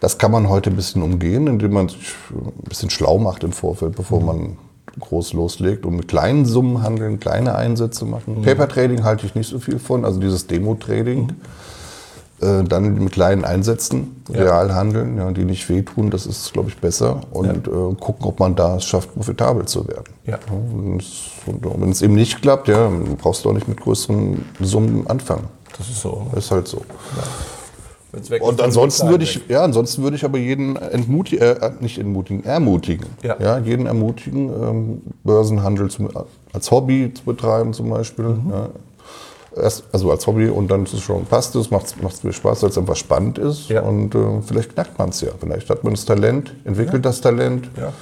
Das 0.00 0.18
kann 0.18 0.30
man 0.30 0.48
heute 0.48 0.70
ein 0.70 0.76
bisschen 0.76 1.02
umgehen, 1.02 1.46
indem 1.46 1.72
man 1.72 1.88
sich 1.88 2.14
ein 2.30 2.68
bisschen 2.68 2.90
schlau 2.90 3.18
macht 3.18 3.44
im 3.44 3.52
Vorfeld, 3.52 3.96
bevor 3.96 4.20
mhm. 4.20 4.26
man 4.26 4.56
groß 5.00 5.32
loslegt 5.32 5.86
und 5.86 5.96
mit 5.96 6.08
kleinen 6.08 6.44
Summen 6.44 6.82
handeln, 6.82 7.18
kleine 7.20 7.56
Einsätze 7.56 8.04
machen. 8.04 8.38
Mhm. 8.38 8.42
Paper 8.42 8.68
Trading 8.68 9.04
halte 9.04 9.26
ich 9.26 9.34
nicht 9.34 9.48
so 9.48 9.58
viel 9.58 9.78
von, 9.78 10.04
also 10.04 10.20
dieses 10.20 10.46
Demo-Trading. 10.46 11.22
Mhm. 11.22 11.36
Äh, 12.40 12.64
dann 12.64 12.94
mit 12.94 13.12
kleinen 13.12 13.44
Einsätzen 13.44 14.22
ja. 14.32 14.42
real 14.42 14.74
handeln, 14.74 15.16
ja, 15.16 15.30
die 15.30 15.44
nicht 15.44 15.68
wehtun, 15.68 16.10
das 16.10 16.26
ist, 16.26 16.52
glaube 16.52 16.68
ich, 16.68 16.76
besser. 16.76 17.20
Und 17.30 17.68
ja. 17.68 17.72
äh, 17.72 17.94
gucken, 17.94 18.26
ob 18.26 18.40
man 18.40 18.56
da 18.56 18.76
es 18.76 18.84
schafft, 18.84 19.14
profitabel 19.14 19.66
zu 19.66 19.86
werden. 19.86 20.12
Ja. 20.26 20.38
und 20.50 21.02
wenn 21.46 21.90
es 21.90 22.02
eben 22.02 22.14
nicht 22.14 22.42
klappt, 22.42 22.66
ja, 22.66 22.90
brauchst 23.18 23.44
du 23.44 23.50
auch 23.50 23.54
nicht 23.54 23.68
mit 23.68 23.80
größeren 23.80 24.44
Summen 24.60 25.06
anfangen. 25.06 25.44
Das 25.78 25.88
ist 25.88 26.00
so. 26.00 26.26
Das 26.34 26.46
ist 26.46 26.50
halt 26.50 26.66
so. 26.66 26.82
Und 28.40 28.60
ansonsten 28.60 29.08
würde 29.08 29.24
ich, 29.24 29.40
ja, 29.48 29.62
ansonsten 29.62 30.02
würde 30.02 30.16
ich 30.16 30.24
aber 30.24 30.38
jeden 30.38 30.76
entmutigen, 30.76 31.44
äh, 31.44 31.70
nicht 31.80 31.98
entmutigen, 31.98 32.44
ermutigen. 32.44 33.06
Ja. 33.22 33.36
ja 33.40 33.58
jeden 33.58 33.86
ermutigen, 33.86 34.50
ähm, 34.50 35.02
Börsenhandel 35.24 35.88
zum, 35.88 36.10
als 36.52 36.70
Hobby 36.70 37.12
zu 37.14 37.24
betreiben 37.24 37.72
zum 37.72 37.90
Beispiel. 37.90 38.26
Mhm. 38.26 38.50
Ja 38.50 38.68
erst, 39.56 39.84
also 39.92 40.10
als 40.10 40.26
Hobby 40.26 40.48
und 40.48 40.70
dann 40.70 40.84
ist 40.84 40.94
es 40.94 41.00
schon, 41.00 41.24
passt 41.26 41.54
es, 41.56 41.70
macht 41.70 41.86
es 41.86 42.20
viel 42.20 42.32
Spaß, 42.32 42.62
weil 42.62 42.70
es 42.70 42.78
einfach 42.78 42.96
spannend 42.96 43.38
ist 43.38 43.68
ja. 43.68 43.82
und 43.82 44.14
äh, 44.14 44.40
vielleicht 44.46 44.74
knackt 44.74 44.98
man 44.98 45.10
es 45.10 45.20
ja. 45.20 45.30
Vielleicht 45.38 45.70
hat 45.70 45.84
man 45.84 45.94
das 45.94 46.04
Talent, 46.04 46.54
entwickelt 46.64 47.04
ja. 47.04 47.10
das 47.10 47.20
Talent 47.20 47.68
ja. 47.78 47.92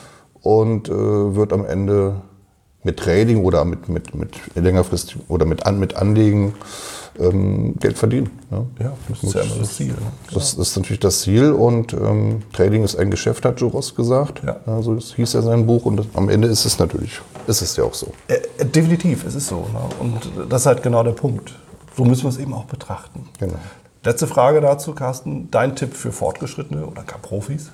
und 0.43 0.89
äh, 0.89 0.93
wird 0.93 1.53
am 1.53 1.65
Ende 1.65 2.23
mit 2.83 2.99
Trading 2.99 3.45
oder 3.45 3.65
mit, 3.65 3.89
mit, 3.89 4.15
mit 4.15 4.37
längerfristig 4.55 5.19
oder 5.29 5.47
mit, 5.47 5.67
an, 5.67 5.79
mit 5.79 5.97
Anlegen 5.97 6.55
ähm, 7.19 7.75
Geld 7.79 7.99
verdienen. 7.99 8.31
Ja, 8.51 8.65
ja 8.81 8.93
das 9.09 9.23
ist 9.23 9.35
ja 9.35 9.41
immer 9.43 9.57
das 9.57 9.77
Ziel. 9.77 9.89
Ne? 9.89 9.97
Das, 10.33 10.57
das, 10.57 10.69
ist 10.69 10.77
natürlich 10.77 11.01
das 11.01 11.21
Ziel 11.21 11.53
und 11.53 11.93
ähm, 11.93 12.43
Trading 12.53 12.85
ist 12.85 12.97
ein 12.97 13.11
Geschäft, 13.11 13.45
hat 13.45 13.61
Joe 13.61 13.71
Ross 13.71 13.95
gesagt. 13.95 14.43
Ja. 14.45 14.57
Also 14.67 14.95
das 14.95 15.15
hieß 15.15 15.33
ja 15.35 15.43
sein 15.43 15.67
Buch 15.67 15.85
und 15.85 15.99
das, 15.99 16.07
am 16.15 16.29
Ende 16.29 16.49
ist 16.49 16.65
es 16.65 16.79
natürlich, 16.79 17.21
ist 17.47 17.63
es 17.63 17.77
ja 17.77 17.85
auch 17.85 17.95
so. 17.95 18.09
Äh, 18.29 18.41
äh, 18.59 18.65
definitiv, 18.65 19.25
es 19.27 19.35
ist 19.35 19.49
so. 19.49 19.57
Ne? 19.57 19.81
Und 20.01 20.51
das 20.51 20.63
ist 20.63 20.67
halt 20.67 20.83
genau 20.83 21.03
der 21.03 21.13
Punkt. 21.13 21.55
So 21.97 22.05
müssen 22.05 22.23
wir 22.23 22.31
es 22.31 22.39
eben 22.39 22.55
auch 22.55 22.65
betrachten. 22.65 23.29
Genau. 23.39 23.55
Letzte 24.05 24.27
Frage 24.27 24.61
dazu, 24.61 24.95
Carsten. 24.95 25.51
Dein 25.51 25.77
Tipp 25.77 25.95
für 25.95 26.11
Fortgeschrittene 26.11 26.87
oder 26.87 27.03
gar 27.03 27.19
Profis? 27.19 27.71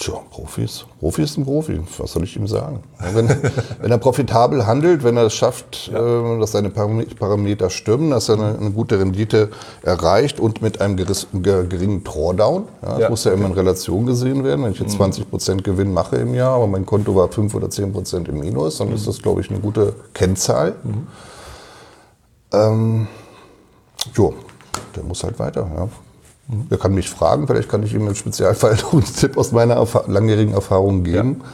Tja, 0.00 0.14
Profis. 0.30 0.86
Profi 0.98 1.22
ist 1.22 1.36
ein 1.36 1.44
Profi. 1.44 1.78
Was 1.98 2.12
soll 2.12 2.24
ich 2.24 2.34
ihm 2.34 2.46
sagen? 2.46 2.82
Wenn, 3.12 3.28
wenn 3.82 3.90
er 3.90 3.98
profitabel 3.98 4.66
handelt, 4.66 5.04
wenn 5.04 5.18
er 5.18 5.26
es 5.26 5.34
schafft, 5.34 5.90
ja. 5.92 5.98
äh, 5.98 6.40
dass 6.40 6.52
seine 6.52 6.70
Parameter 6.70 7.68
stimmen, 7.68 8.08
dass 8.08 8.30
er 8.30 8.36
eine, 8.36 8.58
eine, 8.58 8.70
gute 8.70 8.98
Rendite 8.98 9.50
erreicht 9.82 10.40
und 10.40 10.62
mit 10.62 10.80
einem 10.80 10.96
geringen 10.96 12.02
Drawdown. 12.02 12.64
Ja, 12.80 12.88
das 12.88 12.98
ja. 12.98 13.10
muss 13.10 13.24
ja 13.24 13.32
immer 13.32 13.44
in 13.48 13.52
Relation 13.52 14.06
gesehen 14.06 14.42
werden. 14.42 14.64
Wenn 14.64 14.72
ich 14.72 14.80
jetzt 14.80 14.92
20 14.92 15.26
mhm. 15.26 15.30
Prozent 15.30 15.64
Gewinn 15.64 15.92
mache 15.92 16.16
im 16.16 16.34
Jahr, 16.34 16.54
aber 16.54 16.66
mein 16.66 16.86
Konto 16.86 17.14
war 17.14 17.28
5 17.28 17.54
oder 17.54 17.68
10 17.68 17.92
Prozent 17.92 18.28
im 18.28 18.40
Minus, 18.40 18.78
dann 18.78 18.88
mhm. 18.88 18.94
ist 18.94 19.06
das, 19.06 19.20
glaube 19.20 19.42
ich, 19.42 19.50
eine 19.50 19.60
gute 19.60 19.92
Kennzahl. 20.14 20.76
Mhm. 20.82 21.06
Ähm, 22.54 23.08
jo, 24.14 24.32
der 24.96 25.02
muss 25.02 25.22
halt 25.22 25.38
weiter. 25.38 25.70
Ja. 25.76 25.88
Er 26.70 26.78
kann 26.78 26.94
mich 26.94 27.08
fragen, 27.08 27.46
vielleicht 27.46 27.68
kann 27.68 27.82
ich 27.82 27.94
ihm 27.94 28.06
im 28.06 28.14
Spezialfall 28.14 28.76
noch 28.76 28.92
einen 28.92 29.04
Tipp 29.04 29.36
aus 29.36 29.52
meiner 29.52 29.74
Erf 29.74 30.06
langjährigen 30.06 30.54
Erfahrung 30.54 31.04
geben. 31.04 31.42
Ja. 31.42 31.50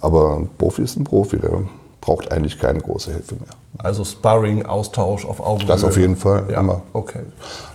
Aber 0.00 0.36
ein 0.36 0.48
Profi 0.58 0.82
ist 0.82 0.96
ein 0.96 1.04
Profi, 1.04 1.38
der 1.38 1.62
braucht 2.00 2.30
eigentlich 2.30 2.58
keine 2.58 2.80
große 2.80 3.12
Hilfe 3.12 3.34
mehr. 3.34 3.48
Also 3.78 4.04
Sparring, 4.04 4.64
Austausch 4.64 5.24
auf 5.24 5.40
Augenhöhe. 5.40 5.66
Das 5.66 5.84
auf 5.84 5.96
jeden 5.96 6.16
Fall, 6.16 6.44
ja. 6.50 6.60
immer. 6.60 6.82
Okay. 6.92 7.20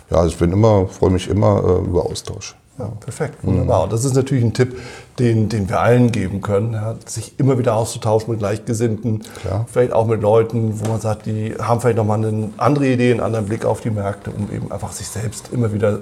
Ja, 0.09 0.17
also 0.17 0.29
ich 0.29 0.37
bin 0.37 0.51
immer, 0.51 0.87
freue 0.87 1.09
mich 1.09 1.27
immer 1.27 1.63
äh, 1.63 1.85
über 1.85 2.05
Austausch. 2.05 2.55
Ja, 2.79 2.89
perfekt, 2.99 3.43
wunderbar. 3.43 3.83
Und 3.83 3.93
das 3.93 4.05
ist 4.05 4.15
natürlich 4.15 4.43
ein 4.43 4.53
Tipp, 4.53 4.79
den, 5.19 5.49
den 5.49 5.69
wir 5.69 5.81
allen 5.81 6.11
geben 6.11 6.41
können, 6.41 6.73
ja, 6.73 6.95
sich 7.05 7.37
immer 7.37 7.59
wieder 7.59 7.75
auszutauschen 7.75 8.31
mit 8.31 8.39
Gleichgesinnten, 8.39 9.23
Klar. 9.41 9.65
vielleicht 9.69 9.93
auch 9.93 10.07
mit 10.07 10.21
Leuten, 10.21 10.79
wo 10.79 10.89
man 10.89 11.01
sagt, 11.01 11.25
die 11.25 11.53
haben 11.61 11.81
vielleicht 11.81 11.97
nochmal 11.97 12.25
eine 12.25 12.49
andere 12.57 12.87
Idee, 12.87 13.11
einen 13.11 13.19
anderen 13.19 13.45
Blick 13.45 13.65
auf 13.65 13.81
die 13.81 13.91
Märkte, 13.91 14.31
um 14.31 14.49
eben 14.51 14.71
einfach 14.71 14.93
sich 14.93 15.07
selbst 15.07 15.49
immer 15.51 15.73
wieder 15.73 15.99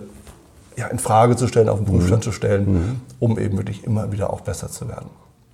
ja, 0.80 0.88
in 0.88 0.97
Frage 0.97 1.36
zu 1.36 1.47
stellen, 1.47 1.67
auf 1.67 1.80
den 1.80 1.86
Prüfstand 1.86 2.21
mhm. 2.21 2.30
zu 2.30 2.32
stellen, 2.32 2.73
mhm. 2.73 3.01
um 3.19 3.38
eben 3.38 3.57
wirklich 3.57 3.84
immer 3.84 4.11
wieder 4.11 4.32
auch 4.32 4.41
besser 4.41 4.69
zu 4.69 4.88
werden. 4.88 5.09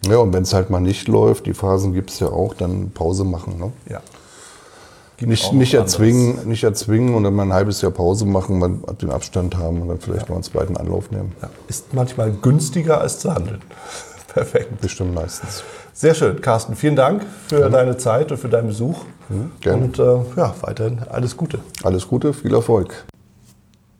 Ja, 0.07 0.17
und 0.17 0.33
wenn 0.33 0.43
es 0.43 0.53
halt 0.53 0.69
mal 0.69 0.79
nicht 0.79 1.07
läuft, 1.07 1.47
die 1.47 1.55
Phasen 1.55 1.93
gibt 1.93 2.11
es 2.11 2.19
ja 2.19 2.27
auch, 2.27 2.53
dann 2.53 2.91
Pause 2.91 3.23
machen. 3.23 3.57
Ne? 3.57 3.71
Ja. 3.89 4.01
nicht, 5.19 5.51
nicht 5.51 5.73
erzwingen, 5.73 6.47
nicht 6.47 6.63
erzwingen 6.63 7.15
und 7.15 7.23
dann 7.23 7.33
mal 7.33 7.43
ein 7.43 7.53
halbes 7.53 7.81
Jahr 7.81 7.91
Pause 7.91 8.27
machen, 8.27 8.59
man 8.59 8.83
den 9.01 9.09
Abstand 9.09 9.57
haben 9.57 9.81
und 9.81 9.87
dann 9.87 9.99
vielleicht 9.99 10.27
ja. 10.27 10.29
mal 10.29 10.35
einen 10.35 10.43
zweiten 10.43 10.77
Anlauf 10.77 11.09
nehmen. 11.09 11.31
Ja. 11.41 11.49
Ist 11.67 11.93
manchmal 11.95 12.31
günstiger 12.31 13.01
als 13.01 13.17
zu 13.17 13.33
handeln. 13.33 13.61
Perfekt. 14.27 14.79
Bestimmt 14.79 15.15
meistens. 15.15 15.63
Sehr 15.93 16.13
schön. 16.13 16.39
Carsten, 16.39 16.75
vielen 16.75 16.97
Dank 16.97 17.25
für 17.47 17.61
ja. 17.61 17.69
deine 17.69 17.97
Zeit 17.97 18.31
und 18.31 18.37
für 18.37 18.49
deinen 18.49 18.67
Besuch. 18.67 18.99
Mhm, 19.29 19.51
gerne. 19.59 19.83
Und 19.85 19.97
äh, 19.97 20.17
ja, 20.37 20.53
weiterhin 20.61 20.99
alles 21.09 21.35
Gute. 21.35 21.59
Alles 21.83 22.07
Gute, 22.07 22.31
viel 22.33 22.53
Erfolg. 22.53 23.05